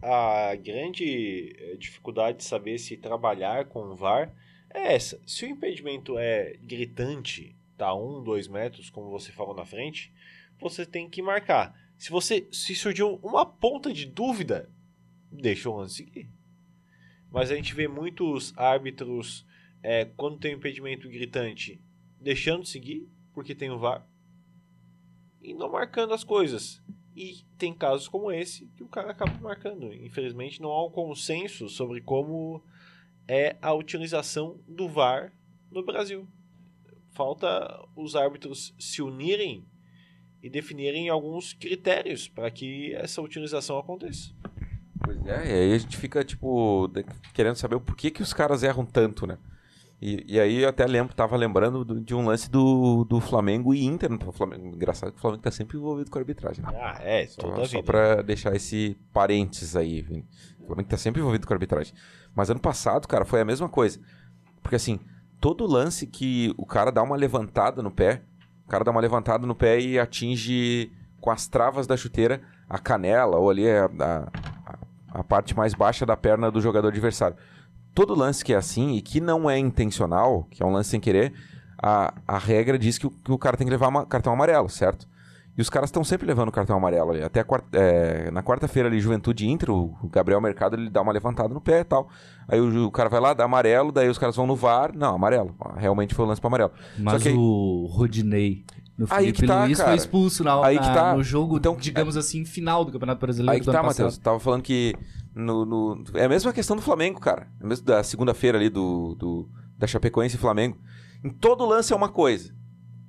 a 0.02 0.56
grande 0.56 1.56
eh, 1.58 1.76
dificuldade 1.78 2.38
de 2.38 2.44
saber 2.44 2.78
se 2.78 2.96
trabalhar 2.96 3.66
com 3.66 3.80
o 3.80 3.96
VAR 3.96 4.32
é 4.70 4.94
essa. 4.94 5.20
Se 5.26 5.46
o 5.46 5.50
impedimento 5.50 6.18
é 6.18 6.58
gritante, 6.62 7.56
tá 7.78 7.94
um, 7.96 8.24
dois 8.24 8.48
metros, 8.48 8.90
como 8.90 9.10
você 9.10 9.32
falou 9.32 9.56
na 9.56 9.66
frente, 9.66 10.14
você 10.60 10.86
tem 10.86 11.10
que 11.10 11.22
marcar. 11.22 11.76
Se 11.98 12.12
você 12.12 12.48
se 12.52 12.76
surgiu 12.76 13.20
uma 13.24 13.46
ponta 13.46 13.92
de 13.92 14.06
dúvida, 14.06 14.70
deixa 15.32 15.70
o 15.70 15.76
lance 15.76 15.96
seguir. 15.96 16.30
Mas 17.32 17.52
a 17.52 17.56
gente 17.56 17.74
vê 17.74 17.88
muitos 17.88 18.54
árbitros, 18.58 19.46
eh, 19.84 20.06
quando 20.16 20.40
tem 20.40 20.54
um 20.54 20.58
impedimento 20.58 21.10
gritante, 21.10 21.82
deixando 22.20 22.64
de 22.64 22.70
seguir, 22.70 23.08
porque 23.34 23.56
tem 23.56 23.70
o 23.70 23.80
VAR, 23.80 24.08
e 25.42 25.54
não 25.54 25.72
marcando 25.72 26.14
as 26.14 26.24
coisas. 26.24 26.82
E 27.16 27.44
tem 27.58 27.74
casos 27.74 28.08
como 28.08 28.32
esse 28.32 28.68
que 28.76 28.84
o 28.84 28.88
cara 28.88 29.12
acaba 29.12 29.34
marcando. 29.40 29.92
Infelizmente, 29.94 30.62
não 30.62 30.70
há 30.70 30.86
um 30.86 30.92
consenso 30.92 31.68
sobre 31.68 32.02
como 32.02 32.62
é 33.28 33.56
a 33.62 33.74
utilização 33.74 34.60
do 34.68 34.88
VAR 34.88 35.34
no 35.72 35.84
Brasil. 35.84 36.28
Falta 37.12 37.84
os 37.96 38.16
árbitros 38.16 38.76
se 38.78 39.02
unirem 39.02 39.66
e 40.44 40.50
definirem 40.50 41.10
alguns 41.10 41.54
critérios 41.54 42.28
para 42.28 42.52
que 42.52 42.94
essa 42.94 43.22
utilização 43.22 43.80
aconteça. 43.80 44.32
Pois 45.04 45.26
é, 45.26 45.48
e 45.48 45.54
aí 45.54 45.74
a 45.74 45.78
gente 45.78 45.98
fica, 45.98 46.24
tipo, 46.24 46.90
querendo 47.34 47.56
saber 47.56 47.76
o 47.76 47.82
porquê 47.82 48.12
que 48.12 48.22
os 48.22 48.34
caras 48.34 48.62
erram 48.62 48.86
tanto, 48.86 49.26
né? 49.26 49.38
E, 50.00 50.24
e 50.28 50.40
aí 50.40 50.62
eu 50.62 50.70
até 50.70 50.86
lembro, 50.86 51.16
tava 51.16 51.36
lembrando 51.36 51.84
do- 51.84 52.00
de 52.00 52.14
um 52.14 52.24
lance 52.26 52.50
do, 52.52 53.04
do 53.04 53.20
Flamengo 53.20 53.74
e 53.74 53.84
Inter. 53.84 54.12
O 54.28 54.32
Flamengo, 54.32 54.68
engraçado 54.68 55.12
que 55.12 55.18
o 55.18 55.22
Flamengo 55.22 55.42
tá 55.42 55.50
sempre 55.50 55.76
envolvido 55.78 56.12
com 56.12 56.20
a 56.20 56.22
arbitragem. 56.22 56.64
né? 56.64 56.72
Ah, 56.76 56.98
é, 57.02 57.26
Só, 57.26 57.42
toda 57.42 57.62
a 57.64 57.66
só 57.66 57.78
vida. 57.78 57.84
pra 57.84 58.22
deixar 58.22 58.56
esse 58.56 58.96
parênteses 59.12 59.76
aí, 59.76 60.02
Vini. 60.04 60.26
O 60.62 60.68
Flamengo 60.68 60.88
tá 60.90 60.98
sempre 60.98 61.20
envolvido 61.20 61.48
com 61.48 61.54
a 61.54 61.56
arbitragem. 61.56 61.94
Mas 62.36 62.50
ano 62.52 62.60
passado, 62.60 63.08
cara, 63.08 63.26
foi 63.26 63.42
a 63.42 63.46
mesma 63.46 63.68
coisa. 63.68 64.00
Porque 64.62 64.76
assim, 64.76 65.00
todo 65.42 65.66
lance 65.66 66.06
que 66.06 66.54
o 66.58 66.66
cara 66.66 66.92
dá 66.92 67.02
uma 67.02 67.16
levantada 67.16 67.82
no 67.82 67.90
pé, 67.90 68.22
o 68.66 68.70
cara 68.70 68.84
dá 68.84 68.92
uma 68.92 69.02
levantada 69.02 69.48
no 69.48 69.56
pé 69.56 69.80
e 69.80 69.98
atinge 69.98 70.92
com 71.20 71.32
as 71.32 71.48
travas 71.48 71.88
da 71.88 71.98
chuteira 71.98 72.42
a 72.70 72.78
canela 72.78 73.38
ou 73.38 73.50
ali 73.50 73.68
a, 73.68 73.86
a, 74.00 74.32
a 75.20 75.24
parte 75.24 75.56
mais 75.58 75.74
baixa 75.74 76.06
da 76.06 76.16
perna 76.16 76.52
do 76.52 76.62
jogador 76.62 76.90
adversário. 76.90 77.36
Todo 77.98 78.14
lance 78.16 78.46
que 78.46 78.54
é 78.54 78.56
assim 78.56 78.92
e 78.96 79.02
que 79.02 79.20
não 79.20 79.50
é 79.50 79.58
intencional, 79.58 80.46
que 80.52 80.62
é 80.62 80.66
um 80.66 80.72
lance 80.72 80.92
sem 80.92 81.00
querer, 81.00 81.34
a, 81.82 82.14
a 82.28 82.38
regra 82.38 82.78
diz 82.78 83.00
que 83.00 83.08
o, 83.08 83.10
que 83.10 83.32
o 83.32 83.38
cara 83.40 83.58
tem 83.58 83.66
que 83.66 83.72
levar 83.72 83.88
uma, 83.88 84.06
cartão 84.06 84.32
amarelo, 84.32 84.70
certo? 84.70 85.08
E 85.58 85.62
os 85.62 85.70
caras 85.72 85.88
estão 85.90 86.04
sempre 86.04 86.28
levando 86.28 86.52
cartão 86.52 86.78
amarelo 86.78 87.10
ali. 87.10 87.24
Até 87.24 87.44
quarta- 87.44 87.68
é, 87.76 88.30
na 88.30 88.44
quarta-feira 88.44 88.88
ali, 88.88 89.00
Juventude 89.00 89.48
Inter, 89.50 89.72
o 89.72 89.98
Gabriel 90.12 90.40
Mercado 90.40 90.76
ele 90.76 90.88
dá 90.92 91.02
uma 91.02 91.12
levantada 91.12 91.52
no 91.52 91.60
pé 91.60 91.80
e 91.80 91.84
tal. 91.84 92.08
Aí 92.48 92.62
o, 92.62 92.86
o 92.86 92.92
cara 92.92 93.10
vai 93.10 93.20
lá, 93.20 93.34
dá 93.34 93.46
amarelo, 93.46 93.92
daí 93.92 94.08
os 94.08 94.20
caras 94.20 94.36
vão 94.36 94.46
no 94.46 94.56
VAR. 94.56 94.92
Não, 94.96 95.16
amarelo. 95.16 95.56
Realmente 95.76 96.14
foi 96.14 96.26
o 96.26 96.28
lance 96.28 96.40
para 96.40 96.50
amarelo. 96.50 96.72
Mas 97.00 97.24
Só 97.24 97.30
que- 97.30 97.36
o 97.36 97.88
Rodinei 97.90 98.64
no 98.96 99.08
Aí 99.10 99.32
que 99.32 99.48
tá, 99.48 99.64
Luiz 99.66 99.78
cara. 99.80 99.90
foi 99.90 99.98
expulso 99.98 100.44
na, 100.44 100.64
Aí 100.64 100.78
que 100.78 100.86
tá. 100.94 101.16
no 101.16 101.24
jogo, 101.24 101.58
Então, 101.58 101.76
digamos 101.76 102.16
assim, 102.16 102.46
final 102.46 102.86
do 102.86 102.92
Campeonato 102.92 103.20
Brasileiro 103.22 103.52
Aí 103.54 103.60
que 103.60 103.66
tá. 103.72 103.82
Matheus. 103.82 104.18
Tava 104.20 104.40
falando 104.40 104.62
que 104.62 104.94
no, 105.38 105.66
no- 105.66 106.04
é 106.16 106.26
a 106.26 106.30
mesma 106.30 106.52
questão 106.52 106.76
do 106.76 106.82
Flamengo, 106.82 107.20
cara. 107.20 107.48
É 107.62 107.66
mesmo 107.66 107.86
da 107.86 108.04
segunda-feira 108.04 108.58
ali 108.58 108.70
do, 108.70 109.16
do- 109.16 109.50
da 109.78 109.86
Chapecoense 109.88 110.36
e 110.36 110.40
Flamengo. 110.40 110.78
Em 111.24 111.30
todo 111.30 111.66
lance 111.66 111.94
é 111.94 111.96
uma 111.96 112.10
coisa. 112.10 112.56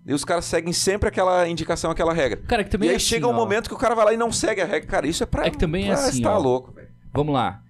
E 0.07 0.15
os 0.15 0.25
caras 0.25 0.45
seguem 0.47 0.73
sempre 0.73 1.09
aquela 1.09 1.47
indicação, 1.49 1.91
aquela 1.91 2.15
regra. 2.15 2.41
Cara, 2.47 2.65
que 2.65 2.71
também 2.71 2.87
e 2.89 2.91
aí 2.91 2.95
é 2.95 2.97
assim, 2.97 3.07
chega 3.07 3.27
um 3.27 3.31
ó. 3.31 3.35
momento 3.35 3.69
que 3.69 3.75
o 3.75 3.79
cara 3.79 3.95
vai 3.95 4.05
lá 4.07 4.15
e 4.15 4.17
não 4.17 4.33
segue 4.33 4.61
a 4.61 4.65
regra. 4.65 4.89
Cara, 4.89 5.07
isso 5.07 5.23
é 5.23 5.27
pra. 5.27 5.47
É 5.47 5.51
que 5.51 5.59
também 5.59 5.85
é 5.91 5.95
pra 5.95 6.05
assim, 6.07 6.19
estar 6.19 6.35
ó. 6.35 6.39
louco, 6.39 6.73
velho. 6.73 6.89
Vamos 7.13 7.35
lá. 7.35 7.63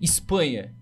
Espanha. 0.00 0.72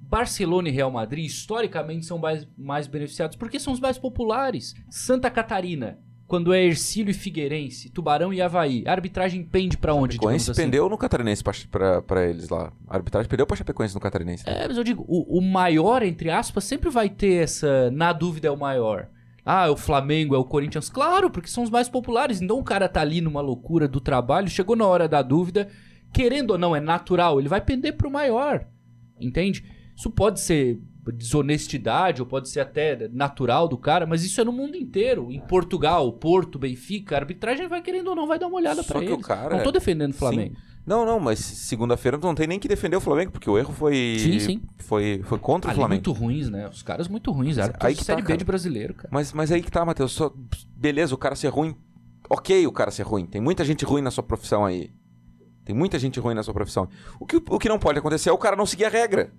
Barcelona 0.00 0.68
e 0.68 0.72
Real 0.72 0.90
Madrid, 0.90 1.24
historicamente, 1.24 2.04
são 2.04 2.18
mais, 2.18 2.46
mais 2.58 2.86
beneficiados 2.86 3.36
porque 3.36 3.58
são 3.58 3.72
os 3.72 3.80
mais 3.80 3.96
populares. 3.96 4.74
Santa 4.90 5.30
Catarina, 5.30 5.98
quando 6.32 6.54
é 6.54 6.64
Ercílio 6.64 7.10
e 7.10 7.14
Figueirense, 7.14 7.90
Tubarão 7.90 8.32
e 8.32 8.40
Havaí. 8.40 8.84
A 8.86 8.92
arbitragem 8.92 9.44
pende 9.44 9.76
pra 9.76 9.92
onde, 9.92 10.14
Chapecoense 10.14 10.50
assim? 10.50 10.62
pendeu 10.62 10.88
no 10.88 10.96
Catarinense 10.96 11.44
pra 11.44 12.26
eles 12.26 12.48
lá. 12.48 12.72
A 12.88 12.96
arbitragem 12.96 13.28
perdeu 13.28 13.46
pra 13.46 13.54
Chapecoense 13.54 13.94
no 13.94 14.00
Catarinense. 14.00 14.42
É, 14.46 14.66
mas 14.66 14.78
eu 14.78 14.82
digo, 14.82 15.04
o, 15.06 15.36
o 15.36 15.42
maior, 15.42 16.02
entre 16.02 16.30
aspas, 16.30 16.64
sempre 16.64 16.88
vai 16.88 17.10
ter 17.10 17.42
essa. 17.42 17.90
Na 17.90 18.14
dúvida 18.14 18.48
é 18.48 18.50
o 18.50 18.56
maior. 18.56 19.08
Ah, 19.44 19.66
é 19.66 19.68
o 19.68 19.76
Flamengo, 19.76 20.34
é 20.34 20.38
o 20.38 20.44
Corinthians. 20.46 20.88
Claro, 20.88 21.28
porque 21.28 21.50
são 21.50 21.64
os 21.64 21.68
mais 21.68 21.90
populares. 21.90 22.40
Então 22.40 22.58
o 22.58 22.64
cara 22.64 22.88
tá 22.88 23.02
ali 23.02 23.20
numa 23.20 23.42
loucura 23.42 23.86
do 23.86 24.00
trabalho, 24.00 24.48
chegou 24.48 24.74
na 24.74 24.86
hora 24.86 25.06
da 25.06 25.20
dúvida, 25.20 25.68
querendo 26.14 26.52
ou 26.52 26.58
não, 26.58 26.74
é 26.74 26.80
natural, 26.80 27.40
ele 27.40 27.48
vai 27.50 27.60
pender 27.60 27.94
pro 27.94 28.10
maior. 28.10 28.64
Entende? 29.20 29.66
Isso 29.94 30.10
pode 30.10 30.40
ser 30.40 30.80
desonestidade, 31.10 32.20
ou 32.22 32.26
pode 32.26 32.48
ser 32.48 32.60
até 32.60 33.08
natural 33.08 33.66
do 33.66 33.76
cara, 33.76 34.06
mas 34.06 34.22
isso 34.22 34.40
é 34.40 34.44
no 34.44 34.52
mundo 34.52 34.76
inteiro. 34.76 35.32
Em 35.32 35.40
Portugal, 35.40 36.12
Porto, 36.12 36.58
Benfica, 36.58 37.16
a 37.16 37.18
arbitragem 37.20 37.66
vai 37.68 37.82
querendo 37.82 38.08
ou 38.08 38.14
não, 38.14 38.26
vai 38.26 38.38
dar 38.38 38.46
uma 38.46 38.56
olhada 38.56 38.80
eles. 38.80 39.12
o 39.12 39.18
cara- 39.18 39.56
Não 39.56 39.62
tô 39.64 39.72
defendendo 39.72 40.12
o 40.12 40.14
Flamengo. 40.14 40.54
Não, 40.84 41.06
não, 41.06 41.20
mas 41.20 41.38
segunda-feira 41.38 42.18
não 42.18 42.34
tem 42.34 42.46
nem 42.46 42.58
que 42.58 42.66
defender 42.66 42.96
o 42.96 43.00
Flamengo, 43.00 43.30
porque 43.30 43.48
o 43.48 43.56
erro 43.56 43.72
foi. 43.72 44.16
Sim, 44.18 44.38
sim. 44.40 44.62
Foi, 44.78 45.22
foi 45.24 45.38
contra 45.38 45.68
o 45.68 45.70
Ali 45.70 45.78
Flamengo. 45.78 45.94
muito 45.94 46.12
ruins, 46.12 46.50
né? 46.50 46.68
Os 46.68 46.82
caras 46.82 47.06
muito 47.06 47.30
ruins. 47.30 47.56
Aí 47.58 47.94
que 47.94 48.02
Série 48.04 48.20
tá, 48.20 48.28
B 48.28 48.36
de 48.36 48.44
brasileiro, 48.44 48.94
cara. 48.94 49.08
Mas, 49.12 49.32
mas 49.32 49.52
aí 49.52 49.62
que 49.62 49.70
tá, 49.70 49.84
Matheus. 49.84 50.10
Só... 50.12 50.32
Beleza, 50.76 51.14
o 51.14 51.18
cara 51.18 51.36
ser 51.36 51.48
ruim. 51.48 51.76
Ok, 52.28 52.66
o 52.66 52.72
cara 52.72 52.90
ser 52.90 53.04
ruim. 53.04 53.26
Tem 53.26 53.40
muita 53.40 53.64
gente 53.64 53.84
ruim 53.84 54.02
na 54.02 54.10
sua 54.10 54.24
profissão 54.24 54.64
aí. 54.64 54.90
Tem 55.64 55.74
muita 55.74 56.00
gente 56.00 56.18
ruim 56.18 56.34
na 56.34 56.42
sua 56.42 56.52
profissão. 56.52 56.88
O 57.20 57.26
que, 57.26 57.36
o 57.36 57.58
que 57.60 57.68
não 57.68 57.78
pode 57.78 58.00
acontecer 58.00 58.30
é 58.30 58.32
o 58.32 58.38
cara 58.38 58.56
não 58.56 58.66
seguir 58.66 58.84
a 58.84 58.88
regra. 58.88 59.32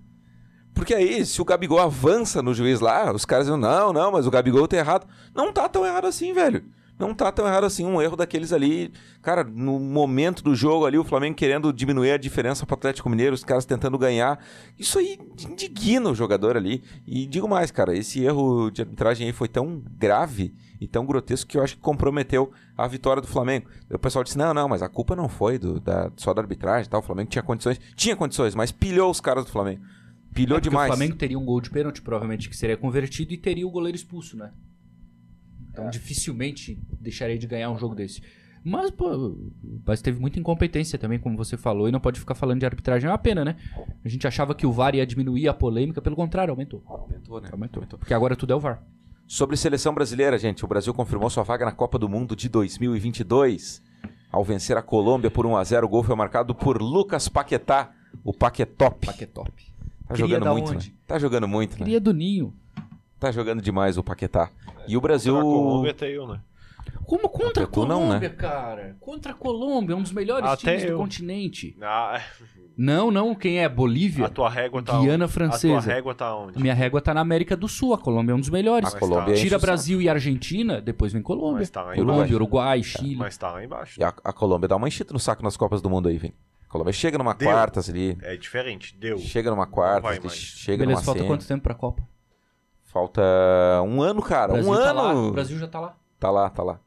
Porque 0.74 0.92
aí, 0.92 1.24
se 1.24 1.40
o 1.40 1.44
Gabigol 1.44 1.78
avança 1.78 2.42
no 2.42 2.52
juiz 2.52 2.80
lá, 2.80 3.12
os 3.12 3.24
caras 3.24 3.46
dizem, 3.46 3.60
não, 3.60 3.92
não, 3.92 4.10
mas 4.10 4.26
o 4.26 4.30
Gabigol 4.30 4.66
tá 4.66 4.76
errado. 4.76 5.06
Não 5.34 5.52
tá 5.52 5.68
tão 5.68 5.86
errado 5.86 6.06
assim, 6.06 6.32
velho. 6.32 6.64
Não 6.98 7.12
tá 7.12 7.30
tão 7.32 7.46
errado 7.46 7.64
assim. 7.64 7.84
Um 7.84 8.00
erro 8.00 8.16
daqueles 8.16 8.52
ali. 8.52 8.92
Cara, 9.20 9.42
no 9.42 9.78
momento 9.78 10.42
do 10.42 10.54
jogo 10.54 10.86
ali, 10.86 10.96
o 10.96 11.04
Flamengo 11.04 11.36
querendo 11.36 11.72
diminuir 11.72 12.12
a 12.12 12.16
diferença 12.16 12.64
pro 12.64 12.74
Atlético 12.74 13.10
Mineiro, 13.10 13.34
os 13.34 13.42
caras 13.42 13.64
tentando 13.64 13.98
ganhar. 13.98 14.38
Isso 14.78 14.98
aí 14.98 15.18
indigna 15.48 16.10
o 16.10 16.14
jogador 16.14 16.56
ali. 16.56 16.82
E 17.06 17.26
digo 17.26 17.48
mais, 17.48 17.70
cara, 17.70 17.96
esse 17.96 18.22
erro 18.22 18.70
de 18.70 18.82
arbitragem 18.82 19.26
aí 19.26 19.32
foi 19.32 19.48
tão 19.48 19.82
grave 19.98 20.54
e 20.80 20.86
tão 20.86 21.04
grotesco 21.04 21.50
que 21.50 21.58
eu 21.58 21.62
acho 21.62 21.76
que 21.76 21.82
comprometeu 21.82 22.52
a 22.76 22.86
vitória 22.86 23.20
do 23.20 23.28
Flamengo. 23.28 23.68
O 23.90 23.98
pessoal 23.98 24.22
disse: 24.22 24.38
não, 24.38 24.54
não, 24.54 24.68
mas 24.68 24.82
a 24.82 24.88
culpa 24.88 25.16
não 25.16 25.28
foi 25.28 25.58
do, 25.58 25.80
da, 25.80 26.12
só 26.16 26.32
da 26.32 26.42
arbitragem 26.42 26.86
e 26.86 26.90
tal. 26.90 27.00
O 27.00 27.04
Flamengo 27.04 27.30
tinha 27.30 27.42
condições. 27.42 27.80
Tinha 27.96 28.14
condições, 28.14 28.54
mas 28.54 28.70
pilhou 28.70 29.10
os 29.10 29.20
caras 29.20 29.44
do 29.44 29.50
Flamengo. 29.50 29.82
Pilhou 30.34 30.58
É 30.58 30.60
demais. 30.60 30.90
O 30.90 30.96
Flamengo 30.96 31.16
teria 31.16 31.38
um 31.38 31.44
gol 31.44 31.60
de 31.60 31.70
pênalti, 31.70 32.02
provavelmente, 32.02 32.50
que 32.50 32.56
seria 32.56 32.76
convertido 32.76 33.32
e 33.32 33.38
teria 33.38 33.66
o 33.66 33.70
goleiro 33.70 33.96
expulso, 33.96 34.36
né? 34.36 34.52
É. 34.52 35.70
Então 35.70 35.90
dificilmente 35.90 36.80
deixaria 37.00 37.38
de 37.38 37.46
ganhar 37.46 37.70
um 37.70 37.78
jogo 37.78 37.94
desse. 37.94 38.20
Mas, 38.66 38.90
pô, 38.90 39.36
mas 39.86 40.00
teve 40.00 40.18
muita 40.18 40.38
incompetência 40.40 40.98
também, 40.98 41.18
como 41.18 41.36
você 41.36 41.54
falou, 41.54 41.86
e 41.86 41.92
não 41.92 42.00
pode 42.00 42.18
ficar 42.18 42.34
falando 42.34 42.60
de 42.60 42.66
arbitragem. 42.66 43.06
É 43.06 43.10
uma 43.12 43.18
pena, 43.18 43.44
né? 43.44 43.56
A 44.02 44.08
gente 44.08 44.26
achava 44.26 44.54
que 44.54 44.66
o 44.66 44.72
VAR 44.72 44.94
ia 44.94 45.06
diminuir 45.06 45.46
a 45.48 45.52
polêmica, 45.52 46.00
pelo 46.00 46.16
contrário, 46.16 46.50
aumentou. 46.50 46.82
Aumentou, 46.86 47.40
né? 47.42 47.48
Aumentou. 47.52 47.82
Porque 47.98 48.14
agora 48.14 48.34
tudo 48.34 48.54
é 48.54 48.56
o 48.56 48.60
VAR. 48.60 48.82
Sobre 49.26 49.56
seleção 49.56 49.94
brasileira, 49.94 50.38
gente, 50.38 50.64
o 50.64 50.68
Brasil 50.68 50.94
confirmou 50.94 51.28
sua 51.28 51.42
vaga 51.42 51.66
na 51.66 51.72
Copa 51.72 51.98
do 51.98 52.08
Mundo 52.08 52.34
de 52.34 52.48
2022. 52.48 53.82
ao 54.32 54.42
vencer 54.42 54.76
a 54.78 54.82
Colômbia 54.82 55.30
por 55.30 55.44
1 55.44 55.56
a 55.56 55.64
0 55.64 55.86
O 55.86 55.88
gol 55.88 56.02
foi 56.02 56.16
marcado 56.16 56.54
por 56.54 56.80
Lucas 56.80 57.28
Paquetá, 57.28 57.92
o 58.24 58.32
Paquetop. 58.32 59.06
Paquetop. 59.06 59.73
Tá 60.06 60.14
Queria 60.14 60.26
jogando 60.28 60.44
da 60.44 60.52
muito, 60.52 60.72
onde? 60.72 60.88
né? 60.90 60.94
Tá 61.06 61.18
jogando 61.18 61.48
muito, 61.48 61.72
né? 61.72 61.78
Queria 61.78 62.00
do 62.00 62.12
Ninho. 62.12 62.52
Tá 63.18 63.30
jogando 63.32 63.62
demais 63.62 63.96
o 63.96 64.02
Paquetá. 64.02 64.50
E 64.86 64.96
o 64.96 65.00
Brasil... 65.00 65.36
A 65.38 65.42
Colômbia 65.42 65.90
até 65.92 66.10
eu, 66.10 66.26
né? 66.26 66.40
Como 67.06 67.28
contra 67.28 67.64
a 67.64 67.66
tu 67.66 67.86
não, 67.86 68.00
né? 68.00 68.06
Colômbia, 68.06 68.30
cara? 68.30 68.96
Contra 69.00 69.32
a 69.32 69.34
Colômbia, 69.34 69.96
um 69.96 70.02
dos 70.02 70.12
melhores 70.12 70.48
Até 70.48 70.72
times 70.76 70.82
do 70.84 70.88
eu. 70.92 70.98
continente. 70.98 71.76
Ah, 71.80 72.20
Não, 72.76 73.10
não, 73.10 73.34
quem 73.34 73.58
é? 73.60 73.68
Bolívia? 73.68 74.26
a 74.26 74.28
tua 74.28 74.48
régua 74.50 74.82
tá 74.82 74.98
Guiana 74.98 75.24
onde? 75.24 75.32
Francesa. 75.32 75.78
A 75.78 75.82
tua 75.82 75.92
régua 75.94 76.14
tá 76.14 76.26
A 76.26 76.36
onde? 76.36 76.60
minha 76.60 76.74
régua 76.74 77.00
tá 77.00 77.12
na 77.14 77.20
América 77.20 77.56
do 77.56 77.68
Sul, 77.68 77.94
a 77.94 77.98
Colômbia 77.98 78.32
é 78.32 78.34
um 78.36 78.40
dos 78.40 78.50
melhores. 78.50 78.94
A 78.94 78.98
Colômbia 78.98 79.32
é 79.32 79.36
Tira. 79.36 79.58
Brasil 79.58 80.00
e 80.02 80.08
Argentina, 80.08 80.80
depois 80.80 81.12
vem 81.12 81.22
Colômbia. 81.22 81.60
Mas 81.60 81.70
tá. 81.70 81.82
Colômbia, 81.84 82.14
embaixo. 82.14 82.34
Uruguai, 82.34 82.82
Chile. 82.82 83.16
Mas 83.16 83.36
tá 83.36 83.52
lá 83.52 83.64
embaixo. 83.64 84.00
E 84.00 84.04
a, 84.04 84.08
a 84.24 84.32
Colômbia 84.32 84.68
dá 84.68 84.76
uma 84.76 84.88
enchida 84.88 85.12
no 85.12 85.18
saco 85.18 85.42
nas 85.42 85.56
Copas 85.56 85.80
do 85.82 85.88
Mundo 85.90 86.08
aí, 86.08 86.16
Vini. 86.18 86.34
Colômbia 86.74 86.92
chega 86.92 87.16
numa 87.16 87.34
Deu. 87.34 87.48
quartas 87.48 87.88
ali. 87.88 88.18
É 88.20 88.36
diferente. 88.36 88.96
Deu. 88.98 89.16
Chega 89.16 89.48
numa 89.48 89.64
quartas, 89.64 90.18
vai 90.18 90.28
chega 90.28 90.78
Beleza, 90.78 90.96
numa 90.98 91.04
falta 91.04 91.20
semi. 91.20 91.28
quanto 91.30 91.46
tempo 91.46 91.62
pra 91.62 91.72
Copa? 91.72 92.02
Falta 92.82 93.22
um 93.86 94.02
ano, 94.02 94.20
cara. 94.20 94.50
O 94.50 94.54
Brasil 94.56 94.72
um 94.72 94.74
tá 94.74 94.90
ano. 94.90 95.00
lá. 95.00 95.14
O 95.14 95.30
Brasil 95.30 95.56
já 95.56 95.68
tá 95.68 95.78
lá. 95.78 95.96
Tá 96.18 96.30
lá, 96.32 96.50
tá 96.50 96.64
lá. 96.64 96.80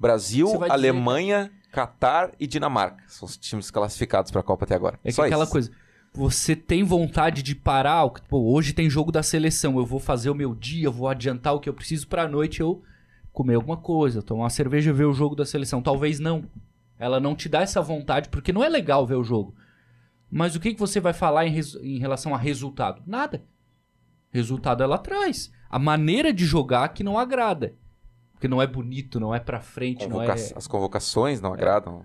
Brasil, 0.00 0.46
vai 0.48 0.60
dizer, 0.60 0.72
Alemanha, 0.72 1.52
Catar 1.70 2.30
e 2.40 2.46
Dinamarca. 2.46 3.04
São 3.06 3.26
os 3.26 3.36
times 3.36 3.70
classificados 3.70 4.30
pra 4.30 4.42
Copa 4.42 4.64
até 4.64 4.74
agora. 4.74 4.98
É 5.04 5.08
que 5.08 5.12
Só 5.12 5.26
aquela 5.26 5.44
isso. 5.44 5.52
coisa. 5.52 5.70
Você 6.14 6.56
tem 6.56 6.82
vontade 6.82 7.42
de 7.42 7.54
parar? 7.54 8.08
Pô, 8.26 8.50
hoje 8.50 8.72
tem 8.72 8.88
jogo 8.88 9.12
da 9.12 9.22
seleção. 9.22 9.76
Eu 9.76 9.84
vou 9.84 10.00
fazer 10.00 10.30
o 10.30 10.34
meu 10.34 10.54
dia, 10.54 10.86
eu 10.86 10.92
vou 10.92 11.06
adiantar 11.06 11.54
o 11.54 11.60
que 11.60 11.68
eu 11.68 11.74
preciso 11.74 12.08
pra 12.08 12.26
noite 12.26 12.62
eu 12.62 12.82
comer 13.30 13.56
alguma 13.56 13.76
coisa, 13.76 14.22
tomar 14.22 14.44
uma 14.44 14.50
cerveja 14.50 14.88
e 14.88 14.94
ver 14.94 15.04
o 15.04 15.12
jogo 15.12 15.36
da 15.36 15.44
seleção. 15.44 15.82
Talvez 15.82 16.18
não. 16.18 16.44
Ela 16.98 17.18
não 17.20 17.34
te 17.34 17.48
dá 17.48 17.60
essa 17.62 17.80
vontade, 17.82 18.28
porque 18.28 18.52
não 18.52 18.62
é 18.64 18.68
legal 18.68 19.06
ver 19.06 19.16
o 19.16 19.24
jogo. 19.24 19.54
Mas 20.30 20.54
o 20.54 20.60
que, 20.60 20.72
que 20.74 20.80
você 20.80 21.00
vai 21.00 21.12
falar 21.12 21.46
em, 21.46 21.50
res- 21.50 21.76
em 21.76 21.98
relação 21.98 22.34
a 22.34 22.38
resultado? 22.38 23.02
Nada. 23.06 23.42
Resultado 24.30 24.82
ela 24.82 24.98
traz. 24.98 25.52
A 25.70 25.78
maneira 25.78 26.32
de 26.32 26.44
jogar 26.44 26.88
que 26.88 27.04
não 27.04 27.18
agrada. 27.18 27.74
Porque 28.32 28.48
não 28.48 28.60
é 28.60 28.66
bonito, 28.66 29.20
não 29.20 29.34
é 29.34 29.38
pra 29.40 29.60
frente, 29.60 30.06
não 30.08 30.22
é. 30.22 30.26
Convoca- 30.26 30.58
As 30.58 30.66
convocações 30.66 31.40
não 31.40 31.52
agradam. 31.52 32.04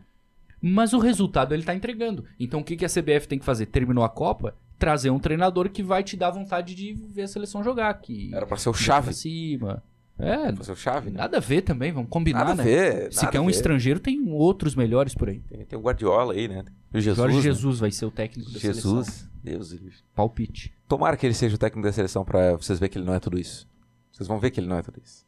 Mas 0.62 0.94
o 0.94 1.00
resultado 1.00 1.54
ele 1.54 1.64
tá 1.64 1.74
entregando. 1.74 2.26
Então 2.40 2.60
o 2.60 2.64
que, 2.64 2.76
que 2.76 2.86
a 2.86 2.90
CBF 2.90 3.28
tem 3.28 3.40
que 3.40 3.46
fazer? 3.46 3.66
Terminou 3.68 4.04
a 4.04 4.10
Copa? 4.10 4.56
Trazer 4.78 5.10
um 5.10 5.20
treinador 5.20 5.70
que 5.70 5.82
vai 5.84 6.04
te 6.04 6.16
dar 6.16 6.32
vontade 6.32 6.76
de 6.76 6.94
ver 6.94 7.24
a 7.24 7.28
seleção 7.28 7.64
jogar. 7.64 7.94
Que 7.96 8.34
Era 8.34 8.46
pra 8.46 8.58
ser 8.58 8.70
o 8.70 8.74
pra 8.74 8.82
chave. 8.82 9.14
cima. 9.14 9.84
É, 10.20 10.72
o 10.72 10.76
chave, 10.76 11.10
né? 11.10 11.18
nada 11.18 11.38
a 11.38 11.40
ver 11.40 11.62
também, 11.62 11.94
vamos 11.94 12.10
combinar, 12.10 12.40
Nada 12.40 12.52
a 12.52 12.56
né? 12.56 12.64
ver. 12.64 13.14
Se 13.14 13.20
nada 13.20 13.32
quer 13.32 13.38
a 13.38 13.42
um 13.42 13.46
ver. 13.46 13.52
estrangeiro, 13.52 14.00
tem 14.02 14.22
outros 14.30 14.76
melhores 14.76 15.16
por 15.16 15.30
aí. 15.30 15.40
Tem, 15.40 15.66
tem 15.66 15.80
o 15.80 15.82
Guardiola 15.82 16.34
aí, 16.34 16.48
né? 16.48 16.66
O 16.94 17.00
Jesus. 17.00 17.18
Jorge 17.18 17.38
né? 17.38 17.42
Jesus 17.44 17.80
vai 17.80 17.92
ser 17.92 18.06
o 18.06 18.12
técnico 18.12 18.52
da 18.52 18.60
seleção. 18.60 18.98
Jesus. 18.98 19.30
Deus. 19.42 19.74
Palpite. 20.14 20.74
Tomara 20.88 21.16
que 21.16 21.26
ele 21.26 21.34
seja 21.34 21.56
o 21.56 21.58
técnico 21.58 21.88
da 21.88 21.94
seleção 21.94 22.26
pra 22.26 22.58
vocês 22.58 22.78
verem 22.80 22.92
que 22.92 22.98
ele 22.98 23.06
não 23.06 23.14
é 23.14 23.20
tudo 23.20 23.40
isso. 23.40 23.66
Vocês 24.12 24.28
vão 24.28 24.38
ver 24.40 24.52
que 24.52 24.60
ele 24.60 24.68
não 24.68 24.78
é 24.78 24.82
tudo 24.82 25.00
isso. 25.02 25.26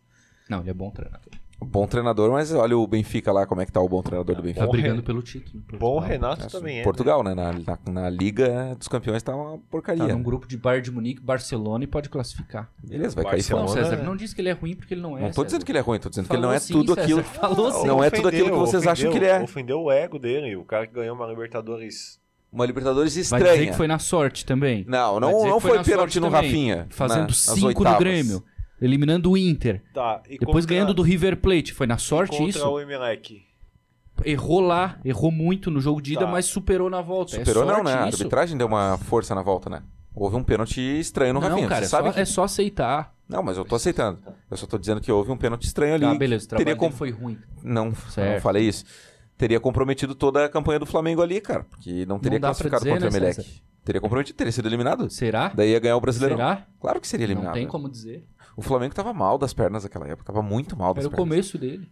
Não, 0.49 0.60
ele 0.60 0.69
é 0.69 0.73
bom 0.73 0.91
treinador. 0.91 1.32
Bom 1.63 1.86
treinador, 1.86 2.32
mas 2.32 2.52
olha 2.52 2.76
o 2.76 2.88
Benfica 2.88 3.32
lá, 3.32 3.45
como 3.45 3.62
é 3.62 3.65
que 3.67 3.71
tá 3.71 3.80
o 3.80 3.88
bom 3.88 4.02
treinador 4.02 4.36
do 4.36 4.41
Tá 4.41 4.45
Benfica. 4.45 4.65
Bom 4.65 4.71
brigando 4.71 5.04
pelo 5.04 5.21
título. 5.21 5.63
Bom. 5.78 6.00
Renato 6.00 6.45
É, 6.45 6.50
também 6.50 6.80
é. 6.80 6.84
Portugal, 6.84 7.24
né? 7.24 7.36
Na, 7.36 7.54
na, 7.54 7.80
na 8.02 8.10
Liga 8.10 8.76
dos 8.76 8.88
Campeões 8.88 9.21
tá 9.21 9.36
uma 9.36 9.60
porcaria. 9.69 10.04
Tá 10.08 10.12
num 10.13 10.17
né? 10.17 10.24
grupo 10.24 10.47
de 10.47 10.58
Bayern 10.58 10.84
de 10.84 10.91
Munique, 10.91 11.21
Barcelona 11.21 11.84
e 11.84 11.88
pode 11.88 12.10
classificar. 12.10 12.67
Beleza, 12.84 13.13
vai 13.15 13.24
cair 13.26 13.34
Barcelona, 13.38 13.67
fora. 13.67 13.80
Não, 13.82 13.89
César, 13.89 14.02
né? 14.02 14.08
não 14.10 14.15
diz 14.15 14.34
que 14.34 14.41
ele 14.41 14.50
é 14.50 14.54
ruim 14.54 14.76
porque 14.76 14.93
ele 14.93 15.02
não 15.02 15.17
é. 15.17 15.21
Não 15.21 15.28
tô 15.30 15.34
César. 15.36 15.45
dizendo 15.45 15.65
que 15.65 15.71
ele 15.71 15.78
é 15.78 15.82
ruim, 15.82 16.00
tô 16.00 16.10
dizendo 16.10 16.26
que 16.26 16.28
Falou 16.30 16.43
ele 16.43 16.47
não 16.47 16.54
é 16.56 16.60
sim, 16.60 16.74
tudo 16.74 16.95
César, 16.95 17.02
aquilo. 17.04 17.24
falou 17.24 17.71
sim. 17.71 17.88
Não 17.88 18.04
é 18.04 18.10
tudo 18.10 18.28
aquilo 18.28 18.50
que 18.52 18.58
vocês 18.58 18.88
acham 18.88 19.12
que 19.12 19.17
ele 19.17 19.26
é. 19.28 19.41
Ofendeu 19.41 19.82
o 19.82 19.91
ego 19.91 20.17
dele. 20.17 20.56
O 20.56 20.65
cara 20.65 20.88
que 20.88 20.93
ganhou 20.93 21.15
uma 21.15 21.28
Libertadores. 21.28 22.19
Uma 22.52 22.65
Libertadores 22.65 23.13
Vai 23.13 23.21
estranha. 23.39 23.54
dizer 23.60 23.67
que 23.71 23.78
foi 23.78 23.88
na 23.88 23.97
sorte 24.00 24.45
também. 24.45 24.84
Não, 24.88 25.13
Vai 25.13 25.21
não, 25.21 25.45
não 25.45 25.56
que 25.56 25.62
foi, 25.62 25.78
na 25.78 25.84
pênalti 25.84 26.13
sorte 26.13 26.19
no 26.19 26.26
também. 26.30 26.41
Rafinha. 26.50 26.88
Fazendo 26.89 27.28
na, 27.28 27.34
5 27.34 27.84
no. 27.84 27.97
Grêmio. 27.97 28.43
Eliminando 28.82 29.32
o 29.32 29.38
Inter. 29.38 29.82
Tá. 29.94 30.22
E 30.28 30.38
Depois 30.39 30.65
contra- 30.65 30.76
ganhando 30.76 30.94
do 30.94 31.02
River 31.04 31.38
Plate. 31.38 31.72
Foi 31.74 31.86
na 31.86 31.98
sorte 31.98 32.32
contra 32.38 32.50
isso? 32.50 32.67
o 32.67 32.80
Emelec. 32.80 33.44
Errou 34.26 34.60
lá, 34.60 35.00
errou 35.04 35.32
muito 35.32 35.72
no 35.72 35.80
jogo 35.82 36.02
de 36.02 36.13
ida, 36.13 36.26
Tá. 36.26 36.32
mas 36.32 36.46
superou 36.46 36.89
na 36.89 37.02
volta. 37.02 37.36
Superou 37.38 37.63
é 37.63 37.67
não, 37.67 37.84
né? 37.84 37.94
A 37.94 38.04
arbitragem 38.04 38.58
deu 38.58 38.67
uma 38.67 38.98
força 38.98 39.34
na 39.34 39.41
volta, 39.41 39.70
né? 39.70 39.82
Houve 40.13 40.36
um 40.36 40.44
pênalti 40.44 40.80
estranho 41.00 41.34
no 41.34 41.39
Não, 41.39 41.50
Rafinha. 41.50 41.67
cara, 41.67 41.82
Você 41.82 41.86
é 41.86 41.89
sabe 41.89 42.08
só, 42.10 42.13
que... 42.13 42.20
é 42.20 42.26
só 42.26 42.44
aceitar. 42.44 43.15
Não, 43.28 43.41
mas 43.41 43.58
eu 43.58 43.63
tô 43.63 43.76
aceitando. 43.76 44.20
Eu 44.50 44.58
só 44.58 44.67
tô 44.67 44.78
dizendo 44.78 45.00
que 45.00 45.12
houve 45.12 45.32
um 45.32 45.38
pênalti 45.38 45.63
estranho 45.63 45.96
ali. 45.96 46.06
Que 46.06 46.17
beleza, 46.17 46.46
o 46.46 46.48
trabalho 46.50 46.65
teria 46.65 46.80
dele 46.80 46.91
com... 46.91 46.96
foi 46.98 47.12
ruim. 47.12 47.38
Não, 47.63 47.96
Certo. 47.96 48.34
não 48.36 48.41
falei 48.41 48.67
isso. 48.67 48.84
Teria 49.38 49.60
comprometido 49.60 50.13
toda 50.13 50.46
a 50.46 50.50
campanha 50.50 50.78
do 50.80 50.86
Flamengo 50.86 51.22
ali, 51.22 51.39
cara. 51.39 51.63
Porque 51.63 52.06
não 52.06 52.20
teria 52.20 52.39
pra 52.39 52.50
classificado 52.50 52.84
dizer, 52.84 52.91
contra 52.91 53.08
o 53.10 53.12
né, 53.12 53.17
Emelec. 53.17 53.62
Teria 53.84 54.02
comprometido, 54.02 54.38
teria 54.38 54.52
sido 54.52 54.67
eliminado. 54.67 55.10
Será? 55.10 55.48
Daí 55.56 55.72
ia 55.72 55.80
ganhar 55.80 55.96
o 55.98 56.02
Brasileirão. 56.02 56.38
Será? 56.38 56.67
Claro 56.80 57.02
que 57.02 57.08
seria 57.08 57.26
eliminado. 57.26 57.48
Não 57.48 57.54
tem 57.54 57.63
né? 57.65 57.72
como 57.72 57.89
dizer. 57.89 58.28
O 58.55 58.61
Flamengo 58.61 58.93
tava 58.93 59.13
mal 59.13 59.37
das 59.37 59.53
pernas 59.53 59.83
naquela 59.83 60.07
época. 60.07 60.25
Tava 60.33 60.41
muito 60.41 60.75
mal 60.77 60.93
das 60.93 61.03
Era 61.05 61.07
o 61.07 61.11
pernas. 61.11 61.29
começo 61.29 61.57
dele. 61.57 61.89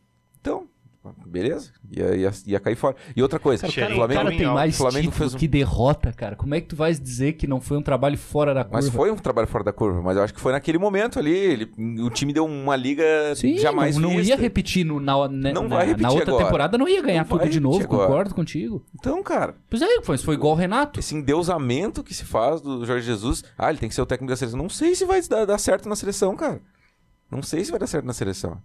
Beleza. 1.26 1.72
Ia, 1.90 2.14
ia, 2.16 2.32
ia 2.46 2.60
cair 2.60 2.76
fora. 2.76 2.94
E 3.16 3.22
outra 3.24 3.40
coisa, 3.40 3.62
Cara, 3.68 3.74
cara, 3.74 3.92
o 3.94 3.96
Flamengo, 3.96 4.22
cara 4.22 4.36
tem 4.38 4.46
mais 4.48 4.78
Flamengo 4.78 5.12
fez 5.12 5.34
um- 5.34 5.38
que 5.38 5.48
derrota, 5.48 6.12
cara. 6.12 6.36
Como 6.36 6.54
é 6.54 6.60
que 6.60 6.68
tu 6.68 6.76
vais 6.76 7.00
dizer 7.00 7.34
que 7.34 7.48
não 7.48 7.62
foi 7.62 7.78
um 7.78 7.82
trabalho 7.82 8.18
fora 8.18 8.54
da 8.54 8.64
curva? 8.66 8.78
Mas 8.78 8.90
foi 8.90 9.10
um 9.10 9.16
trabalho 9.16 9.48
fora 9.48 9.64
da 9.64 9.72
curva, 9.72 10.02
mas 10.02 10.18
eu 10.18 10.24
acho 10.24 10.34
que 10.34 10.42
foi 10.42 10.52
naquele 10.52 10.78
momento 10.78 11.18
ali. 11.18 11.30
ele- 11.32 11.72
o 12.02 12.10
time 12.10 12.34
deu 12.34 12.46
uma 12.46 12.76
liga 12.76 13.04
Sim, 13.36 13.58
jamais 13.58 13.96
não, 13.96 14.10
não 14.14 14.20
ia 14.20 14.36
repetir 14.36 14.86
no, 14.86 15.00
na, 15.00 15.28
na, 15.30 15.54
Não 15.54 15.70
vai 15.70 15.86
repetir 15.88 16.04
na 16.04 16.10
outra 16.12 16.30
agora. 16.32 16.46
temporada, 16.46 16.78
não 16.78 16.88
ia 16.88 17.02
ganhar 17.02 17.26
Não 17.28 17.38
tudo 17.38 17.50
de 17.50 17.60
novo, 17.62 17.82
agora. 17.84 18.08
concordo 18.08 18.36
contigo. 18.36 18.86
Então, 18.94 19.24
cara, 19.24 19.56
Pois 19.70 19.82
é, 19.82 20.02
foi, 20.02 20.18
foi 20.18 20.36
igual 20.36 20.54
o 20.54 20.58
Renato. 20.58 21.00
esse 21.00 21.16
endeusamento 21.16 22.04
que 22.04 22.14
se 22.14 22.26
faz 22.26 22.60
do 22.62 22.86
Jorge 22.86 23.06
Jesus. 23.06 23.42
Ah, 23.58 23.70
ele 23.70 23.80
tem 23.80 23.88
que 23.88 23.96
ser 23.96 24.02
o 24.02 24.06
técnico 24.06 24.32
da 24.32 24.36
seleção. 24.36 24.60
Não 24.62 24.70
sei 24.70 24.94
se 24.96 25.06
vai 25.06 25.22
dar, 25.22 25.46
dar 25.46 25.58
certo 25.58 25.88
na 25.88 25.96
seleção, 25.96 26.36
cara. 26.36 26.62
Não 27.32 27.42
sei 27.42 27.64
se 27.64 27.72
vai 27.72 27.80
dar 27.80 27.88
certo 27.88 28.06
na 28.06 28.14
seleção. 28.14 28.58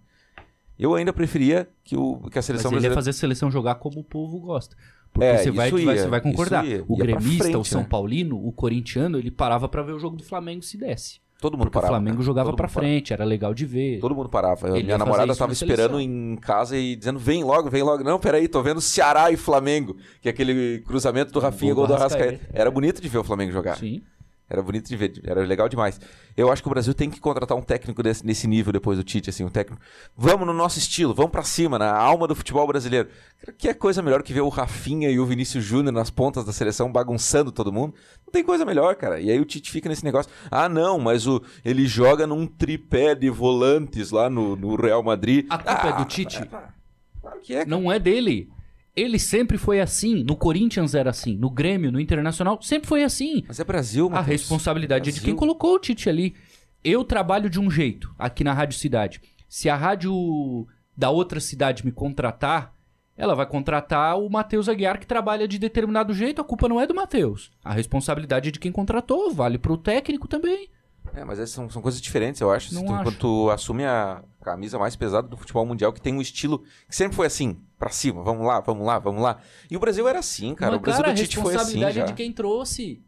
Eu 0.77 0.93
ainda 0.95 1.13
preferia 1.13 1.67
que, 1.83 1.95
o, 1.95 2.17
que 2.29 2.37
a 2.37 2.39
Mas 2.39 2.45
seleção 2.45 2.71
ele 2.71 2.75
ia 2.77 2.81
brasileira. 2.81 2.95
fazer 2.95 3.09
a 3.11 3.13
seleção 3.13 3.49
jogar 3.51 3.75
como 3.75 3.99
o 3.99 4.03
povo 4.03 4.39
gosta. 4.39 4.75
Porque 5.13 5.25
É, 5.25 5.37
você, 5.37 5.51
vai, 5.51 5.69
ia, 5.71 5.97
você 5.97 6.07
vai 6.07 6.19
concordar. 6.19 6.65
ia. 6.65 6.83
O 6.87 6.97
Ia 6.97 7.05
gremista, 7.05 7.43
o 7.45 7.51
frente, 7.51 7.67
São 7.69 7.81
né? 7.81 7.87
Paulino, 7.89 8.35
o 8.45 8.51
corintiano, 8.51 9.17
ele 9.17 9.31
parava 9.31 9.69
pra 9.69 9.81
ver 9.81 9.93
o 9.93 9.99
jogo 9.99 10.17
do 10.17 10.23
Flamengo 10.23 10.61
se 10.61 10.77
desse. 10.77 11.23
Todo 11.39 11.53
mundo 11.57 11.65
Porque 11.65 11.75
parava. 11.75 11.93
o 11.93 11.95
Flamengo 11.95 12.17
né? 12.19 12.23
jogava 12.25 12.53
parava. 12.53 12.73
frente, 12.79 13.11
era 13.13 13.23
legal 13.25 13.53
de 13.53 13.65
ver. 13.65 13.99
Todo 13.99 14.15
mundo 14.15 14.29
parava. 14.29 14.67
Ele 14.69 14.79
ia 14.79 14.83
Minha 14.85 14.97
namorada 14.97 15.31
isso 15.31 15.39
tava 15.39 15.49
na 15.49 15.53
esperando 15.53 15.99
em 15.99 16.35
casa 16.37 16.77
e 16.77 16.95
dizendo: 16.95 17.19
vem 17.19 17.43
logo, 17.43 17.69
vem 17.69 17.83
logo. 17.83 18.03
Não, 18.03 18.17
peraí, 18.19 18.47
tô 18.47 18.61
vendo 18.63 18.79
Ceará 18.81 19.29
e 19.31 19.37
Flamengo. 19.37 19.95
Que 20.21 20.29
é 20.29 20.31
aquele 20.31 20.79
cruzamento 20.85 21.31
do 21.33 21.39
Rafinha, 21.39 21.73
Gol 21.73 21.87
gol 21.87 21.95
do. 21.95 22.01
Arrascaeta. 22.01 22.49
Era 22.53 22.71
bonito 22.71 23.01
de 23.01 23.07
ver 23.09 23.17
o 23.17 23.23
Flamengo 23.23 23.51
jogar. 23.51 23.77
Sim. 23.77 24.01
Era 24.47 24.61
bonito 24.61 24.87
de 24.87 24.95
ver, 24.95 25.21
era 25.23 25.41
legal 25.43 25.67
demais. 25.67 25.99
Eu 26.37 26.51
acho 26.51 26.61
que 26.61 26.67
o 26.67 26.69
Brasil 26.71 26.93
tem 26.93 27.09
que 27.09 27.19
contratar 27.19 27.57
um 27.57 27.61
técnico 27.63 28.03
desse- 28.03 28.23
nesse 28.23 28.47
nível 28.47 28.71
depois 28.71 28.95
do 28.97 29.03
Tite, 29.03 29.29
assim, 29.31 29.43
um 29.43 29.49
técnico. 29.49 29.81
Vamos 30.15 30.45
no 30.45 30.53
nosso 30.53 30.77
estilo, 30.77 31.15
vamos 31.15 31.31
pra 31.31 31.41
cima, 31.41 31.79
na 31.79 31.91
alma 31.91 32.27
do 32.27 32.35
futebol 32.35 32.67
brasileiro. 32.67 33.09
Que 33.57 33.69
é 33.69 33.73
coisa 33.73 34.03
melhor 34.03 34.21
que 34.21 34.31
ver 34.33 34.41
o 34.41 34.49
Rafinha 34.49 35.09
e 35.09 35.19
o 35.19 35.25
Vinícius 35.25 35.63
Júnior 35.63 35.91
nas 35.91 36.11
pontas 36.11 36.45
da 36.45 36.53
seleção 36.53 36.91
bagunçando 36.91 37.51
todo 37.51 37.71
mundo? 37.73 37.95
Não 38.25 38.31
tem 38.31 38.43
coisa 38.43 38.63
melhor, 38.65 38.95
cara. 38.95 39.19
E 39.19 39.31
aí 39.31 39.39
o 39.39 39.45
Tite 39.45 39.71
fica 39.71 39.89
nesse 39.89 40.05
negócio. 40.05 40.31
Ah, 40.51 40.69
não, 40.69 40.99
mas 40.99 41.25
o, 41.25 41.41
ele 41.63 41.87
joga 41.87 42.27
num 42.27 42.45
tripé 42.45 43.15
de 43.15 43.29
volantes 43.31 44.11
lá 44.11 44.29
no, 44.29 44.55
no 44.55 44.75
Real 44.75 45.01
Madrid. 45.01 45.47
A 45.49 45.57
culpa 45.57 45.87
é 45.87 45.91
Ah, 45.91 45.91
do 45.93 46.05
Tite? 46.05 46.43
Claro 46.45 47.39
que 47.41 47.53
é, 47.53 47.57
cara. 47.65 47.69
Não 47.69 47.91
é 47.91 47.97
dele. 47.97 48.49
Ele 48.95 49.19
sempre 49.19 49.57
foi 49.57 49.81
assim. 49.81 50.23
No 50.23 50.35
Corinthians 50.35 50.95
era 50.95 51.09
assim. 51.09 51.35
No 51.37 51.49
Grêmio, 51.49 51.91
no 51.91 51.99
Internacional, 51.99 52.61
sempre 52.61 52.87
foi 52.87 53.03
assim. 53.03 53.43
Mas 53.47 53.59
é 53.59 53.63
Brasil, 53.63 54.07
A 54.07 54.09
Matheus. 54.11 54.27
responsabilidade 54.41 55.09
é 55.09 55.13
de 55.13 55.21
quem 55.21 55.35
colocou 55.35 55.75
o 55.75 55.79
Tite 55.79 56.09
ali. 56.09 56.35
Eu 56.83 57.03
trabalho 57.03 57.49
de 57.49 57.59
um 57.59 57.69
jeito 57.69 58.13
aqui 58.17 58.43
na 58.43 58.53
Rádio 58.53 58.77
Cidade. 58.77 59.19
Se 59.49 59.69
a 59.69 59.75
rádio 59.75 60.65
da 60.95 61.09
outra 61.09 61.39
cidade 61.39 61.83
me 61.85 61.91
contratar, 61.91 62.73
ela 63.17 63.33
vai 63.35 63.45
contratar 63.45 64.17
o 64.19 64.29
Matheus 64.29 64.69
Aguiar 64.69 64.99
que 64.99 65.07
trabalha 65.07 65.47
de 65.47 65.57
determinado 65.57 66.13
jeito. 66.13 66.41
A 66.41 66.45
culpa 66.45 66.69
não 66.69 66.79
é 66.79 66.85
do 66.87 66.93
Matheus. 66.95 67.51
A 67.63 67.73
responsabilidade 67.73 68.49
é 68.49 68.51
de 68.51 68.59
quem 68.59 68.71
contratou. 68.71 69.31
Vale 69.33 69.57
pro 69.57 69.77
técnico 69.77 70.27
também. 70.27 70.69
É, 71.13 71.23
mas 71.23 71.39
essas 71.39 71.51
são, 71.51 71.69
são 71.69 71.81
coisas 71.81 72.01
diferentes, 72.01 72.41
eu 72.41 72.51
acho. 72.51 72.73
Não 72.73 72.83
tu- 72.85 72.93
acho. 72.93 73.03
Quando 73.03 73.17
tu 73.17 73.49
assume 73.49 73.85
a 73.85 74.23
camisa 74.43 74.77
mais 74.79 74.95
pesada 74.95 75.27
do 75.27 75.37
futebol 75.37 75.65
mundial, 75.65 75.93
que 75.93 76.01
tem 76.01 76.13
um 76.13 76.21
estilo 76.21 76.59
que 76.89 76.95
sempre 76.95 77.15
foi 77.15 77.27
assim, 77.27 77.57
pra 77.85 77.91
cima, 77.93 78.23
vamos 78.23 78.45
lá, 78.47 78.59
vamos 78.59 78.85
lá, 78.85 78.97
vamos 78.97 79.21
lá. 79.21 79.37
E 79.69 79.77
o 79.77 79.79
Brasil 79.79 80.07
era 80.07 80.17
assim, 80.19 80.55
cara. 80.55 80.71
Mas, 80.71 80.79
o 80.79 80.81
Brasil 80.81 81.01
cara, 81.03 81.13
do 81.13 81.19
a 81.19 81.23
Tite 81.23 81.35
foi 81.37 81.43
assim 81.55 81.57
responsabilidade 81.79 81.95
já. 81.97 82.03
é 82.03 82.05
de 82.07 82.13
quem 82.13 82.31
trouxe. 82.31 83.03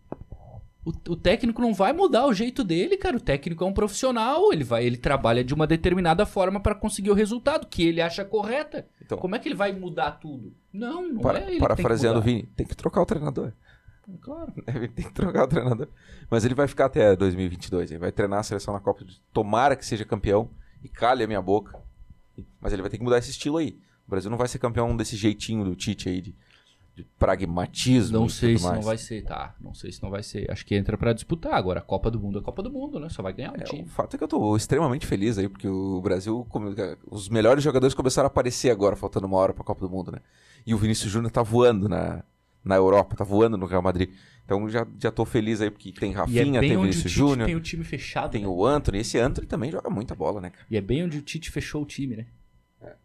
O, 0.86 0.92
o 1.12 1.16
técnico 1.18 1.62
não 1.62 1.74
vai 1.74 1.92
mudar 1.92 2.28
o 2.28 2.34
jeito 2.34 2.64
dele, 2.64 2.96
cara. 2.96 3.18
O 3.18 3.20
técnico 3.20 3.64
é 3.64 3.68
um 3.68 3.74
profissional, 3.74 4.54
ele 4.54 4.64
vai, 4.64 4.86
ele 4.86 4.96
trabalha 4.98 5.44
de 5.44 5.54
uma 5.54 5.66
determinada 5.68 6.26
forma 6.26 6.60
para 6.62 6.76
conseguir 6.76 7.10
o 7.10 7.14
resultado 7.14 7.68
que 7.68 7.84
ele 7.86 8.00
acha 8.02 8.24
correta. 8.24 8.88
Então- 9.04 9.18
Como 9.18 9.36
é 9.36 9.40
que 9.40 9.48
ele 9.50 9.56
vai 9.56 9.74
mudar 9.74 10.12
tudo? 10.12 10.54
Não, 10.72 11.10
não 11.10 11.22
Para, 11.22 11.40
é 11.40 11.50
ele. 11.50 11.60
parafraseando 11.60 12.20
o 12.20 12.22
Vini, 12.22 12.44
tem 12.56 12.66
que 12.66 12.76
trocar 12.76 13.02
o 13.02 13.06
treinador. 13.06 13.52
mudar. 14.08 14.22
Claro. 14.22 14.54
Ele 14.74 14.88
tem 14.88 15.04
que 15.06 15.12
trocar 15.14 15.44
o 15.44 15.48
treinador. 15.48 15.90
Mas 16.32 16.46
ele 16.46 16.56
vai 16.56 16.66
ficar 16.66 16.86
até 16.86 17.14
2022. 17.14 17.92
Ele 17.92 18.00
vai 18.00 18.10
treinar 18.10 18.40
a 18.40 18.44
seleção 18.44 18.74
na 18.74 18.80
Copa. 18.80 19.04
de- 19.04 19.20
Tomara 19.34 19.76
que 19.76 19.86
seja 19.86 20.06
campeão 20.06 20.50
e 20.82 20.88
calhe 20.88 21.24
a 21.26 21.28
minha 21.28 21.42
boca. 21.42 21.78
Mas 22.62 22.72
ele 22.72 22.82
vai 22.82 22.90
ter 22.90 22.98
que 22.98 23.04
mudar 23.04 23.18
esse 23.18 23.32
estilo 23.32 23.58
aí. 23.58 23.78
O 24.08 24.10
Brasil 24.10 24.32
não 24.32 24.38
vai 24.38 24.48
ser 24.48 24.60
campeão 24.60 24.96
desse 24.96 25.16
jeitinho 25.18 25.66
do 25.66 25.76
Tite 25.76 26.08
aí, 26.08 26.22
de, 26.22 26.34
de 26.96 27.04
pragmatismo. 27.20 28.18
Não 28.20 28.30
sei 28.30 28.58
se 28.58 28.64
mais. 28.64 28.76
não 28.78 28.84
vai 28.84 28.98
ser, 28.98 29.24
tá? 29.24 29.56
Não 29.60 29.74
sei 29.74 29.92
se 29.92 30.02
não 30.02 30.10
vai 30.10 30.24
ser. 30.24 30.50
Acho 30.50 30.66
que 30.66 30.76
entra 30.76 30.98
pra 30.98 31.12
disputar 31.14 31.54
agora. 31.54 31.80
A 31.80 31.84
Copa 31.84 32.10
do 32.10 32.20
Mundo 32.20 32.40
é 32.40 32.42
a 32.42 32.44
Copa 32.44 32.64
do 32.64 32.72
Mundo, 32.72 33.00
né? 33.00 33.10
Só 33.10 33.22
vai 33.22 33.34
ganhar 33.34 33.52
um 33.52 33.56
É, 33.56 33.64
time. 33.64 33.84
o 33.84 33.88
fato 33.88 34.16
é 34.16 34.18
que 34.18 34.24
eu 34.24 34.28
tô 34.28 34.56
extremamente 34.56 35.06
feliz 35.06 35.38
aí, 35.38 35.50
porque 35.50 35.68
o 35.68 36.02
Brasil, 36.02 36.48
os 37.12 37.28
melhores 37.30 37.64
jogadores 37.64 37.94
começaram 37.94 38.28
a 38.28 38.32
aparecer 38.32 38.72
agora, 38.72 38.96
faltando 38.96 39.28
uma 39.28 39.38
hora 39.38 39.54
pra 39.54 39.64
Copa 39.64 39.82
do 39.82 39.90
Mundo, 39.90 40.12
né? 40.12 40.20
E 40.66 40.74
o 40.74 40.78
Vinícius 40.78 41.12
Júnior 41.12 41.32
tá 41.32 41.44
voando 41.44 41.88
na, 41.90 42.24
na 42.64 42.76
Europa, 42.76 43.16
tá 43.16 43.24
voando 43.24 43.58
no 43.58 43.66
Real 43.66 43.82
Madrid. 43.82 44.10
Então 44.46 44.70
já, 44.70 44.88
já 44.98 45.12
tô 45.12 45.26
feliz 45.26 45.60
aí, 45.60 45.70
porque 45.70 45.92
tem 45.92 46.14
é 46.14 46.16
Rafinha, 46.16 46.62
bem 46.62 46.70
tem 46.70 46.80
Vinícius 46.80 47.12
Júnior, 47.12 47.46
tem 47.48 47.56
o 47.56 47.60
time 47.60 47.84
fechado. 47.84 48.32
tem 48.32 48.44
né? 48.44 48.48
o 48.48 48.66
Anthony. 48.66 49.00
Esse 49.00 49.20
Anthony 49.20 49.46
também 49.46 49.70
joga 49.70 49.90
muita 49.90 50.16
bola, 50.16 50.40
né, 50.40 50.50
cara? 50.52 50.66
E 50.72 50.78
é 50.78 50.82
bem 50.82 51.04
onde 51.04 51.18
o 51.18 51.22
Tite 51.22 51.52
fechou 51.52 51.84
o 51.84 51.86
time, 51.86 52.16
né? 52.16 52.26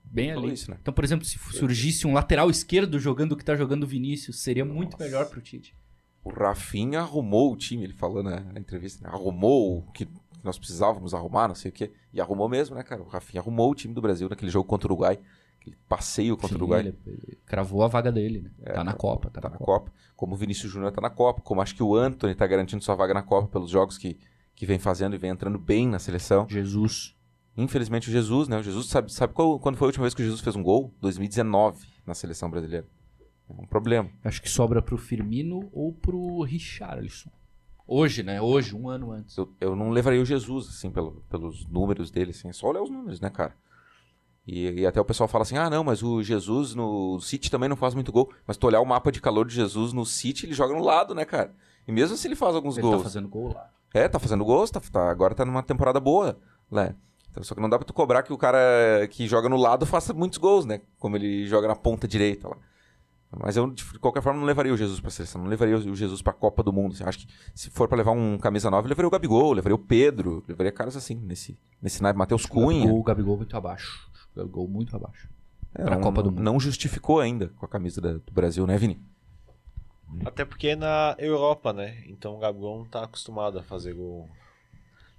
Bem 0.04 0.30
ali. 0.30 0.52
isso, 0.52 0.70
né? 0.70 0.76
Então, 0.80 0.92
por 0.92 1.04
exemplo, 1.04 1.24
se 1.24 1.38
surgisse 1.38 2.06
um 2.06 2.12
lateral 2.12 2.50
esquerdo 2.50 2.98
jogando 2.98 3.32
o 3.32 3.36
que 3.36 3.44
tá 3.44 3.56
jogando 3.56 3.84
o 3.84 3.86
Vinícius, 3.86 4.40
seria 4.40 4.64
muito 4.64 4.98
melhor 4.98 5.26
pro 5.30 5.40
Tite. 5.40 5.74
O 6.22 6.30
Rafinha 6.30 7.00
arrumou 7.00 7.52
o 7.52 7.56
time, 7.56 7.84
ele 7.84 7.94
falou 7.94 8.22
na, 8.22 8.40
na 8.40 8.60
entrevista, 8.60 9.02
né? 9.02 9.12
arrumou 9.12 9.78
o 9.78 9.92
que 9.92 10.06
nós 10.44 10.58
precisávamos 10.58 11.14
arrumar, 11.14 11.48
não 11.48 11.54
sei 11.54 11.70
o 11.70 11.72
quê. 11.72 11.90
E 12.12 12.20
arrumou 12.20 12.48
mesmo, 12.48 12.76
né, 12.76 12.82
cara? 12.82 13.02
O 13.02 13.08
Rafinha 13.08 13.40
arrumou 13.40 13.70
o 13.70 13.74
time 13.74 13.94
do 13.94 14.02
Brasil 14.02 14.28
naquele 14.28 14.50
jogo 14.50 14.68
contra 14.68 14.86
o 14.86 14.90
Uruguai, 14.90 15.18
aquele 15.58 15.76
passeio 15.88 16.36
contra 16.36 16.50
Sim, 16.50 16.54
o 16.54 16.58
Uruguai. 16.58 16.80
ele, 16.80 16.98
ele 17.06 17.38
cravou 17.46 17.82
a 17.82 17.88
vaga 17.88 18.12
dele, 18.12 18.42
né? 18.42 18.50
É, 18.62 18.72
tá 18.74 18.84
na 18.84 18.92
Copa, 18.92 19.30
tá, 19.30 19.40
tá 19.40 19.48
na 19.48 19.54
na 19.54 19.58
Copa. 19.58 19.90
Copa. 19.90 19.92
Como 20.14 20.34
o 20.34 20.36
Vinícius 20.36 20.70
Júnior 20.70 20.92
tá 20.92 21.00
na 21.00 21.10
Copa, 21.10 21.40
como 21.40 21.62
acho 21.62 21.74
que 21.74 21.82
o 21.82 21.96
Anthony 21.96 22.34
tá 22.34 22.46
garantindo 22.46 22.84
sua 22.84 22.94
vaga 22.94 23.14
na 23.14 23.22
Copa 23.22 23.48
pelos 23.48 23.70
jogos 23.70 23.96
que, 23.96 24.18
que 24.54 24.66
vem 24.66 24.78
fazendo 24.78 25.14
e 25.14 25.18
vem 25.18 25.30
entrando 25.30 25.58
bem 25.58 25.88
na 25.88 25.98
seleção. 25.98 26.46
Jesus. 26.48 27.16
Infelizmente 27.56 28.08
o 28.08 28.12
Jesus, 28.12 28.48
né? 28.48 28.58
O 28.58 28.62
Jesus 28.62 28.86
sabe, 28.86 29.12
sabe 29.12 29.34
qual- 29.34 29.58
quando 29.58 29.76
foi 29.76 29.86
a 29.86 29.88
última 29.90 30.02
vez 30.04 30.14
que 30.14 30.22
o 30.22 30.24
Jesus 30.24 30.40
fez 30.40 30.56
um 30.56 30.62
gol? 30.62 30.92
2019 31.00 31.86
na 32.06 32.14
seleção 32.14 32.50
brasileira. 32.50 32.86
É 33.48 33.52
um 33.62 33.66
problema. 33.66 34.08
Acho 34.24 34.40
que 34.40 34.48
sobra 34.48 34.80
pro 34.80 34.96
Firmino 34.96 35.68
ou 35.72 35.92
pro 35.92 36.40
Richarlison. 36.42 37.30
Hoje, 37.86 38.22
né? 38.22 38.40
Hoje, 38.40 38.74
um 38.74 38.88
ano 38.88 39.12
antes. 39.12 39.36
Eu, 39.36 39.52
eu 39.60 39.76
não 39.76 39.90
levaria 39.90 40.22
o 40.22 40.24
Jesus, 40.24 40.68
assim, 40.68 40.90
pelo- 40.90 41.22
pelos 41.28 41.66
números 41.66 42.10
dele, 42.10 42.30
assim. 42.30 42.48
É 42.48 42.52
só 42.52 42.68
olhar 42.68 42.82
os 42.82 42.88
números, 42.88 43.20
né, 43.20 43.28
cara? 43.28 43.54
E, 44.46 44.70
e 44.80 44.86
até 44.86 45.00
o 45.00 45.04
pessoal 45.04 45.28
fala 45.28 45.42
assim, 45.42 45.56
ah, 45.56 45.68
não, 45.68 45.84
mas 45.84 46.02
o 46.02 46.22
Jesus 46.22 46.74
no 46.74 47.20
City 47.20 47.50
também 47.50 47.68
não 47.68 47.76
faz 47.76 47.94
muito 47.94 48.10
gol. 48.10 48.32
Mas 48.46 48.56
tu 48.56 48.66
olhar 48.66 48.80
o 48.80 48.86
mapa 48.86 49.12
de 49.12 49.20
calor 49.20 49.46
de 49.46 49.54
Jesus 49.54 49.92
no 49.92 50.06
City, 50.06 50.46
ele 50.46 50.54
joga 50.54 50.72
no 50.74 50.82
lado, 50.82 51.14
né, 51.14 51.24
cara? 51.24 51.54
E 51.86 51.92
mesmo 51.92 52.16
se 52.16 52.26
ele 52.26 52.34
faz 52.36 52.54
alguns 52.56 52.78
Ele 52.78 52.82
gols... 52.86 52.98
tá 52.98 53.02
fazendo 53.04 53.28
gol 53.28 53.52
lá. 53.52 53.68
É, 53.92 54.08
tá 54.08 54.18
fazendo 54.18 54.44
gols, 54.44 54.70
tá, 54.70 54.80
tá- 54.80 55.10
agora 55.10 55.34
tá 55.34 55.44
numa 55.44 55.62
temporada 55.62 56.00
boa, 56.00 56.40
né? 56.70 56.94
Então, 57.32 57.42
só 57.42 57.54
que 57.54 57.60
não 57.62 57.68
dá 57.68 57.78
pra 57.78 57.86
tu 57.86 57.92
cobrar 57.94 58.22
que 58.22 58.32
o 58.32 58.36
cara 58.38 59.08
que 59.10 59.26
joga 59.26 59.48
no 59.48 59.56
lado 59.56 59.84
faça 59.86 60.12
muitos 60.12 60.38
gols, 60.38 60.64
né? 60.66 60.82
Como 60.98 61.16
ele 61.16 61.46
joga 61.46 61.66
na 61.66 61.74
ponta 61.74 62.06
direita 62.06 62.46
lá. 62.46 62.56
Mas 63.34 63.56
eu, 63.56 63.70
de 63.70 63.82
qualquer 63.98 64.20
forma, 64.22 64.38
não 64.38 64.46
levaria 64.46 64.70
o 64.74 64.76
Jesus 64.76 65.00
pra 65.00 65.10
seleção. 65.10 65.40
Não 65.40 65.48
levaria 65.48 65.74
o 65.78 65.96
Jesus 65.96 66.20
pra 66.20 66.34
Copa 66.34 66.62
do 66.62 66.70
Mundo. 66.70 66.92
assim. 66.92 67.02
Acho 67.04 67.20
que 67.20 67.26
se 67.54 67.70
for 67.70 67.88
pra 67.88 67.96
levar 67.96 68.10
um 68.10 68.36
camisa 68.36 68.70
nova, 68.70 68.86
eu 68.86 68.90
levaria 68.90 69.08
o 69.08 69.10
Gabigol, 69.10 69.54
levaria 69.54 69.74
o 69.74 69.78
Pedro, 69.78 70.44
levaria 70.46 70.70
caras 70.70 70.94
assim, 70.94 71.14
nesse, 71.14 71.58
nesse 71.80 72.02
naipe. 72.02 72.18
Matheus 72.18 72.44
Cunha. 72.44 72.80
Gabigol, 72.80 73.00
o 73.00 73.02
Gabigol 73.02 73.36
muito 73.38 73.56
abaixo. 73.56 74.10
O 74.34 74.38
Gabigol 74.40 74.68
muito 74.68 74.94
abaixo. 74.94 75.30
É, 75.74 75.82
pra 75.82 75.94
não, 75.94 76.02
Copa 76.02 76.22
do 76.22 76.30
Mundo. 76.30 76.42
Não 76.42 76.60
justificou 76.60 77.18
ainda 77.20 77.48
com 77.56 77.64
a 77.64 77.68
camisa 77.68 77.98
da- 78.02 78.12
do 78.12 78.32
Brasil, 78.32 78.66
né, 78.66 78.76
Vini? 78.76 79.00
Até 80.26 80.44
porque 80.44 80.68
é 80.68 80.76
na 80.76 81.16
Europa, 81.18 81.72
né? 81.72 82.04
Então 82.06 82.34
o 82.36 82.38
Gabigol 82.38 82.80
não 82.80 82.84
tá 82.84 83.04
acostumado 83.04 83.58
a 83.58 83.62
fazer 83.62 83.94
gol. 83.94 84.28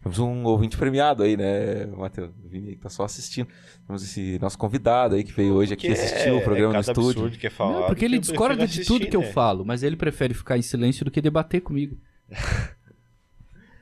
Temos 0.03 0.19
um 0.19 0.43
ouvinte 0.43 0.75
premiado 0.77 1.23
aí, 1.23 1.37
né, 1.37 1.85
Matheus? 1.85 2.29
O 2.43 2.49
Vini 2.49 2.69
aí 2.69 2.75
que 2.75 2.81
tá 2.81 2.89
só 2.89 3.05
assistindo. 3.05 3.47
Temos 3.87 4.03
esse 4.03 4.37
nosso 4.39 4.57
convidado 4.57 5.15
aí 5.15 5.23
que 5.23 5.31
veio 5.31 5.53
hoje 5.53 5.73
aqui 5.73 5.87
assistir 5.87 6.27
é- 6.27 6.33
o 6.33 6.41
programa 6.43 6.73
é 6.73 6.75
no 6.75 6.81
estúdio. 6.81 7.09
absurdo 7.23 7.37
que 7.37 7.47
é 7.47 7.49
falado, 7.49 7.79
Não, 7.79 7.87
porque 7.87 8.03
ele 8.03 8.19
discorda 8.19 8.57
prefiro 8.57 8.81
de 8.81 8.85
tudo 8.85 8.95
assistir, 8.97 9.09
que 9.11 9.15
eu 9.15 9.21
né? 9.21 9.31
falo, 9.31 9.63
mas 9.65 9.81
ele 9.81 9.95
prefere 9.95 10.33
ficar 10.33 10.57
em 10.57 10.61
silêncio 10.61 11.05
do 11.05 11.09
que 11.11 11.21
debater 11.21 11.61
comigo. 11.61 11.97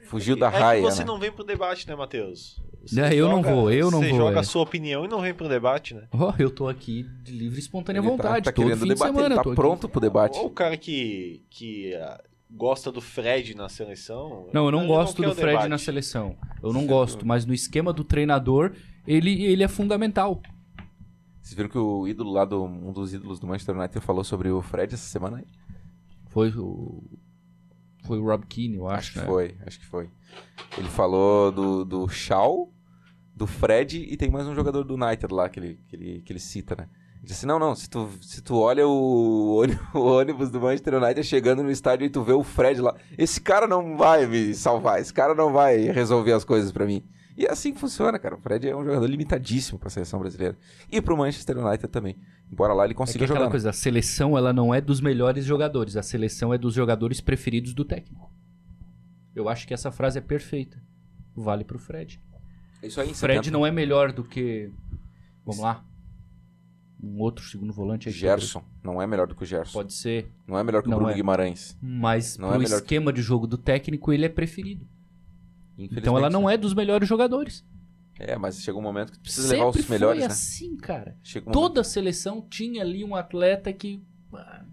Fugiu 0.05 0.35
da 0.35 0.47
é 0.47 0.49
raia, 0.49 0.81
que 0.83 0.91
você 0.91 0.99
né? 0.99 1.05
não 1.07 1.17
vem 1.17 1.31
pro 1.31 1.43
debate, 1.43 1.87
né, 1.87 1.95
Matheus? 1.95 2.61
Você 2.85 2.99
É, 2.99 3.13
eu 3.15 3.29
não 3.29 3.41
vou, 3.41 3.71
eu 3.71 3.89
não 3.89 3.99
você 4.01 4.09
vou, 4.09 4.17
joga 4.17 4.37
é. 4.37 4.39
a 4.39 4.43
sua 4.43 4.61
opinião 4.61 5.05
e 5.05 5.07
não 5.07 5.21
vem 5.21 5.33
pro 5.33 5.47
debate, 5.47 5.93
né? 5.93 6.03
Ó, 6.11 6.33
eu 6.37 6.49
tô 6.51 6.67
aqui 6.67 7.03
de 7.23 7.31
livre 7.31 7.57
e 7.57 7.61
espontânea 7.61 7.99
Ele 7.99 8.07
tá- 8.07 8.11
vontade. 8.11 8.45
tá 8.45 8.51
todo 8.51 8.65
querendo 8.65 8.79
fim 8.81 8.87
debater, 8.89 9.07
de 9.11 9.15
semana 9.17 9.27
ele 9.27 9.35
tá 9.35 9.43
tô 9.43 9.49
aqui. 9.51 9.55
pronto 9.55 9.87
pro 9.87 10.01
debate. 10.01 10.37
Ou 10.37 10.47
o 10.47 10.49
cara 10.49 10.75
que, 10.75 11.41
que 11.49 11.93
gosta 12.51 12.91
do 12.91 13.01
Fred 13.01 13.55
na 13.55 13.69
seleção. 13.69 14.49
Não, 14.53 14.65
eu 14.65 14.71
não 14.71 14.85
gosto 14.87 15.21
quer 15.21 15.27
do 15.27 15.31
o 15.31 15.35
Fred 15.35 15.51
debate. 15.51 15.69
na 15.69 15.77
seleção. 15.77 16.37
Eu 16.61 16.73
não 16.73 16.85
gosto, 16.85 17.25
mas 17.25 17.45
no 17.45 17.53
esquema 17.53 17.93
do 17.93 18.03
treinador, 18.03 18.73
ele, 19.07 19.43
ele 19.43 19.63
é 19.63 19.67
fundamental. 19.67 20.41
Vocês 21.41 21.55
viram 21.55 21.69
que 21.69 21.77
o 21.77 22.07
ídolo 22.07 22.31
lá, 22.31 22.45
do, 22.45 22.63
um 22.63 22.91
dos 22.91 23.13
ídolos 23.13 23.39
do 23.39 23.47
Manchester 23.47 23.75
United 23.75 23.99
falou 24.05 24.23
sobre 24.23 24.49
o 24.49 24.61
Fred 24.61 24.93
essa 24.93 25.07
semana 25.07 25.37
aí? 25.37 25.45
Foi 26.27 26.49
o. 26.49 27.03
Foi 28.03 28.19
o 28.19 28.25
Rob 28.25 28.45
Keane, 28.47 28.75
eu 28.75 28.87
acho. 28.87 28.97
Acho 28.97 29.13
que 29.13 29.19
né? 29.19 29.25
foi, 29.25 29.57
acho 29.65 29.79
que 29.79 29.85
foi. 29.85 30.09
Ele 30.77 30.87
falou 30.87 31.51
do, 31.51 31.85
do 31.85 32.07
Shaw, 32.07 32.71
do 33.35 33.45
Fred 33.47 33.97
e 33.97 34.17
tem 34.17 34.29
mais 34.29 34.47
um 34.47 34.55
jogador 34.55 34.83
do 34.83 34.95
United 34.95 35.33
lá 35.33 35.49
que 35.49 35.59
ele, 35.59 35.79
que 35.87 35.95
ele, 35.95 36.21
que 36.21 36.31
ele 36.31 36.39
cita, 36.39 36.75
né? 36.75 36.89
Disse 37.23 37.39
assim, 37.39 37.45
não, 37.45 37.59
não, 37.59 37.75
se 37.75 37.87
tu, 37.89 38.09
se 38.19 38.41
tu 38.41 38.55
olha 38.57 38.87
o, 38.87 39.61
o 39.93 39.99
ônibus 39.99 40.49
do 40.49 40.59
Manchester 40.59 40.95
United 40.95 41.23
chegando 41.23 41.61
no 41.61 41.69
estádio 41.69 42.05
e 42.05 42.09
tu 42.09 42.23
vê 42.23 42.33
o 42.33 42.43
Fred 42.43 42.81
lá, 42.81 42.95
esse 43.17 43.39
cara 43.39 43.67
não 43.67 43.95
vai 43.95 44.25
me 44.25 44.55
salvar, 44.55 44.99
esse 44.99 45.13
cara 45.13 45.35
não 45.35 45.53
vai 45.53 45.77
resolver 45.91 46.33
as 46.33 46.43
coisas 46.43 46.71
pra 46.71 46.85
mim. 46.85 47.03
E 47.37 47.45
é 47.45 47.51
assim 47.51 47.73
que 47.73 47.79
funciona, 47.79 48.19
cara. 48.19 48.35
O 48.35 48.39
Fred 48.39 48.67
é 48.67 48.75
um 48.75 48.83
jogador 48.83 49.05
limitadíssimo 49.05 49.79
pra 49.79 49.89
seleção 49.89 50.19
brasileira. 50.19 50.57
E 50.91 51.01
pro 51.01 51.15
Manchester 51.15 51.57
United 51.57 51.87
também. 51.87 52.17
Embora 52.51 52.73
lá 52.73 52.83
ele 52.83 52.93
É 52.93 52.95
consiga 52.95 53.23
aquela 53.23 53.39
jogar. 53.39 53.45
né? 53.47 53.51
coisa, 53.51 53.69
a 53.69 53.73
seleção 53.73 54.37
ela 54.37 54.51
não 54.51 54.73
é 54.73 54.81
dos 54.81 54.99
melhores 54.99 55.45
jogadores, 55.45 55.95
a 55.95 56.03
seleção 56.03 56.53
é 56.53 56.57
dos 56.57 56.73
jogadores 56.73 57.21
preferidos 57.21 57.73
do 57.73 57.85
técnico. 57.85 58.29
Eu 59.33 59.47
acho 59.47 59.65
que 59.67 59.73
essa 59.73 59.91
frase 59.91 60.17
é 60.17 60.21
perfeita. 60.21 60.81
Vale 61.35 61.63
pro 61.63 61.79
Fred. 61.79 62.21
Isso 62.83 62.99
aí, 62.99 63.13
Fred 63.13 63.37
70. 63.45 63.51
não 63.51 63.65
é 63.65 63.71
melhor 63.71 64.11
do 64.11 64.23
que. 64.23 64.69
Vamos 65.45 65.61
lá. 65.61 65.85
Um 67.03 67.19
outro 67.19 67.43
segundo 67.45 67.73
volante 67.73 68.09
aí. 68.09 68.13
Gerson. 68.13 68.63
Não 68.83 69.01
é 69.01 69.07
melhor 69.07 69.25
do 69.27 69.33
que 69.35 69.41
o 69.43 69.45
Gerson. 69.45 69.73
Pode 69.73 69.93
ser. 69.93 70.31
Não 70.47 70.57
é 70.57 70.63
melhor 70.63 70.81
que 70.83 70.87
o 70.87 70.91
Não 70.91 70.97
Bruno 70.97 71.11
é. 71.11 71.15
Guimarães. 71.15 71.75
Mas 71.81 72.37
Não 72.37 72.49
é 72.49 72.57
pro 72.57 72.67
que- 72.67 72.73
esquema 72.73 73.11
de 73.11 73.21
jogo 73.21 73.47
do 73.47 73.57
técnico, 73.57 74.13
ele 74.13 74.25
é 74.25 74.29
preferido. 74.29 74.87
Então 75.77 76.15
ela 76.17 76.29
não 76.29 76.47
é 76.49 76.57
dos 76.57 76.73
melhores 76.73 77.07
jogadores. 77.09 77.65
É, 78.19 78.37
mas 78.37 78.61
chega 78.61 78.77
um 78.77 78.81
momento 78.83 79.13
que 79.13 79.19
precisa 79.19 79.47
Sempre 79.47 79.57
levar 79.65 79.69
os 79.79 79.85
foi 79.85 79.95
melhores, 79.97 80.19
né? 80.19 80.25
assim, 80.27 80.77
cara. 80.77 81.17
Chega 81.23 81.49
um 81.49 81.51
momento- 81.53 81.69
Toda 81.69 81.83
seleção 81.83 82.39
tinha 82.47 82.83
ali 82.83 83.03
um 83.03 83.15
atleta 83.15 83.73
que. 83.73 83.99
ah, 84.33 84.63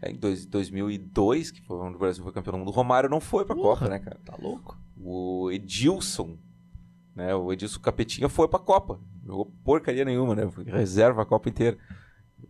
É, 0.00 0.10
em 0.10 0.14
dois- 0.16 0.46
2002, 0.46 1.50
que 1.50 1.60
foi 1.62 1.78
onde 1.78 1.96
o 1.96 1.98
Brasil 1.98 2.22
foi 2.22 2.32
campeão 2.32 2.52
do 2.52 2.58
mundo, 2.58 2.68
o 2.68 2.72
Romário 2.72 3.10
não 3.10 3.20
foi 3.20 3.44
pra 3.44 3.56
Porra. 3.56 3.74
Copa, 3.80 3.88
né, 3.88 3.98
cara? 3.98 4.20
Tá 4.24 4.36
louco? 4.40 4.78
O 5.00 5.50
Edilson, 5.50 6.36
né? 7.14 7.34
O 7.34 7.52
Edilson 7.52 7.80
Capetinha 7.80 8.28
foi 8.28 8.46
pra 8.46 8.58
Copa. 8.60 9.00
Jogou 9.24 9.52
porcaria 9.64 10.04
nenhuma, 10.04 10.34
né? 10.34 10.48
Reserva 10.66 11.22
a 11.22 11.26
Copa 11.26 11.48
inteira. 11.48 11.76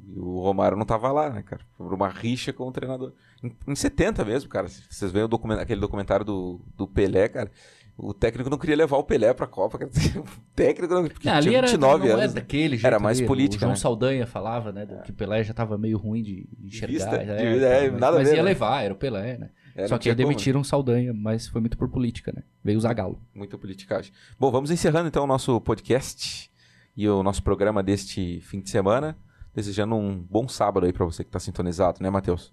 E 0.09 0.19
o 0.19 0.41
Romário 0.41 0.77
não 0.77 0.87
tava 0.87 1.11
lá, 1.13 1.31
né, 1.31 1.43
cara? 1.43 1.63
Foi 1.77 1.87
uma 1.95 2.09
rixa 2.09 2.53
com 2.53 2.67
o 2.67 2.73
treinador. 2.73 3.13
Em, 3.43 3.55
em 3.69 3.75
70 3.75 4.25
mesmo, 4.25 4.49
cara. 4.49 4.67
Vocês 4.69 5.11
veem 5.13 5.25
o 5.25 5.29
document- 5.29 5.59
aquele 5.61 5.81
documentário 5.81 6.25
do, 6.25 6.61
do 6.77 6.87
Pelé, 6.87 7.29
cara. 7.29 7.51
O 7.97 8.15
técnico 8.15 8.49
não 8.49 8.57
queria 8.57 8.75
levar 8.75 8.97
o 8.97 9.05
Pelé 9.05 9.35
pra 9.35 9.47
Copa. 9.47 9.79
Cara. 9.79 9.91
O 10.17 10.25
técnico 10.57 10.95
não. 10.95 11.07
Porque 11.07 11.29
Não, 11.29 11.41
tinha 11.41 11.59
era, 11.59 11.67
29 11.67 11.99
não 12.09 12.11
anos. 12.15 12.23
era 12.23 12.29
né? 12.29 12.35
daquele 12.41 12.77
jeito. 12.77 12.87
Era 12.87 12.99
mais 12.99 13.19
ali. 13.19 13.27
política, 13.27 13.59
O 13.59 13.61
João 13.61 13.71
né? 13.73 13.77
Saldanha 13.77 14.27
falava, 14.27 14.73
né? 14.73 14.87
do 14.87 15.03
Que 15.03 15.11
o 15.11 15.15
Pelé 15.15 15.45
já 15.45 15.53
tava 15.53 15.77
meio 15.77 15.99
ruim 15.99 16.23
de 16.23 16.49
enxergar. 16.65 16.93
vista, 16.93 17.17
é, 17.17 17.25
de- 17.59 17.65
é, 17.65 17.91
mas, 17.91 18.01
nada 18.01 18.17
mas 18.17 18.29
ia 18.31 18.37
né? 18.37 18.43
levar, 18.43 18.83
era 18.83 18.95
o 18.95 18.97
Pelé, 18.97 19.37
né? 19.37 19.51
É, 19.75 19.87
Só 19.89 19.99
que 19.99 20.09
aí 20.09 20.15
como, 20.15 20.27
né? 20.27 20.33
demitiram 20.33 20.61
o 20.61 20.65
Saldanha, 20.65 21.13
mas 21.15 21.47
foi 21.49 21.61
muito 21.61 21.77
por 21.79 21.89
política, 21.89 22.33
né? 22.35 22.43
Veio 22.65 22.79
o 22.79 22.81
Zagallo. 22.81 23.19
Muita 23.35 23.57
politicagem. 23.59 24.13
Bom, 24.39 24.51
vamos 24.51 24.71
encerrando 24.71 25.09
então 25.09 25.25
o 25.25 25.27
nosso 25.27 25.59
podcast 25.61 26.51
e 26.97 27.09
o 27.09 27.23
nosso 27.23 27.43
programa 27.43 27.83
deste 27.83 28.41
fim 28.41 28.61
de 28.61 28.71
semana. 28.71 29.17
Desejando 29.55 29.95
um 29.95 30.19
bom 30.19 30.49
sábado 30.49 30.87
aí 30.87 30.93
pra 30.93 31.05
você 31.05 31.23
que 31.23 31.31
tá 31.31 31.38
sintonizado, 31.38 32.03
né, 32.03 32.09
Matheus? 32.09 32.53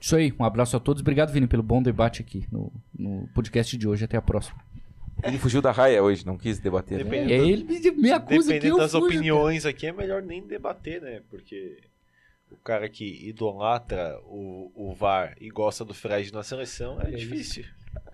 Isso 0.00 0.16
aí, 0.16 0.32
um 0.38 0.44
abraço 0.44 0.76
a 0.76 0.80
todos. 0.80 1.02
Obrigado, 1.02 1.30
Vini, 1.32 1.46
pelo 1.46 1.62
bom 1.62 1.82
debate 1.82 2.22
aqui 2.22 2.46
no, 2.50 2.72
no 2.98 3.28
podcast 3.34 3.76
de 3.76 3.86
hoje. 3.86 4.04
Até 4.04 4.16
a 4.16 4.22
próxima. 4.22 4.58
Ele 5.22 5.36
fugiu 5.38 5.60
da 5.60 5.70
raia 5.70 6.02
hoje, 6.02 6.24
não 6.24 6.38
quis 6.38 6.58
debater. 6.58 6.98
né? 6.98 7.04
Depende. 7.04 7.30
E 7.30 7.34
aí 7.34 7.50
ele 7.50 7.64
me, 7.64 7.90
me 7.90 8.10
acusa 8.10 8.48
que 8.48 8.54
Dependendo 8.54 8.76
eu 8.76 8.78
das 8.78 8.92
fujo, 8.92 9.04
opiniões 9.04 9.66
aqui, 9.66 9.86
é 9.86 9.92
melhor 9.92 10.22
nem 10.22 10.46
debater, 10.46 11.02
né? 11.02 11.20
Porque 11.28 11.78
o 12.50 12.56
cara 12.56 12.88
que 12.88 13.28
idolatra 13.28 14.18
o, 14.24 14.72
o 14.74 14.94
VAR 14.94 15.36
e 15.38 15.50
gosta 15.50 15.84
do 15.84 15.92
Fred 15.92 16.32
na 16.32 16.42
seleção 16.42 16.98
é, 17.02 17.10
É 17.12 17.18
isso. 17.18 17.60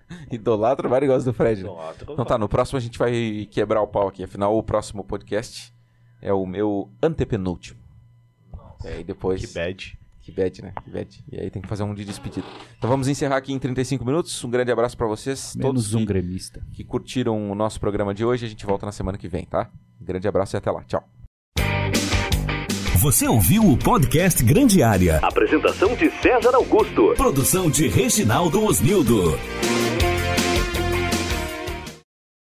Idolatra 0.31 0.87
vários 0.87 1.09
gostos 1.09 1.25
do 1.25 1.33
Fred. 1.33 1.63
né? 1.63 1.69
Então 2.01 2.25
tá, 2.25 2.37
no 2.37 2.47
próximo 2.49 2.77
a 2.77 2.81
gente 2.81 2.97
vai 2.97 3.47
quebrar 3.51 3.81
o 3.81 3.87
pau 3.87 4.07
aqui. 4.07 4.23
Afinal, 4.23 4.57
o 4.57 4.63
próximo 4.63 5.03
podcast 5.03 5.73
é 6.21 6.31
o 6.33 6.45
meu 6.45 6.89
antepenúltimo. 7.01 7.79
E 8.83 8.87
aí 8.87 9.03
depois. 9.03 9.45
Que 9.45 9.53
bad. 9.53 9.97
Que 10.21 10.31
bad, 10.31 10.61
né? 10.61 10.73
Que 10.83 10.89
bad. 10.91 11.23
E 11.31 11.39
aí 11.39 11.49
tem 11.49 11.61
que 11.61 11.67
fazer 11.69 11.83
um 11.83 11.93
de 11.93 12.03
despedida. 12.03 12.45
Então 12.77 12.89
vamos 12.89 13.07
encerrar 13.07 13.37
aqui 13.37 13.53
em 13.53 13.59
35 13.59 14.03
minutos. 14.05 14.43
Um 14.43 14.49
grande 14.49 14.71
abraço 14.71 14.97
pra 14.97 15.07
vocês. 15.07 15.55
Menos 15.55 15.69
todos 15.69 15.93
um 15.93 15.99
que- 15.99 16.05
gremista. 16.05 16.61
que 16.73 16.83
curtiram 16.83 17.49
o 17.49 17.55
nosso 17.55 17.79
programa 17.79 18.13
de 18.13 18.25
hoje. 18.25 18.45
A 18.45 18.49
gente 18.49 18.65
volta 18.65 18.85
na 18.85 18.91
semana 18.91 19.17
que 19.17 19.27
vem, 19.29 19.45
tá? 19.45 19.69
Um 20.01 20.05
grande 20.05 20.27
abraço 20.27 20.55
e 20.55 20.57
até 20.57 20.69
lá. 20.69 20.83
Tchau. 20.83 21.01
Você 22.99 23.27
ouviu 23.27 23.63
o 23.71 23.77
podcast 23.77 24.43
Grande 24.43 24.83
Área. 24.83 25.19
Apresentação 25.19 25.95
de 25.95 26.09
César 26.19 26.55
Augusto. 26.55 27.13
Produção 27.15 27.69
de 27.69 27.87
Reginaldo 27.87 28.61
Osnildo. 28.65 29.37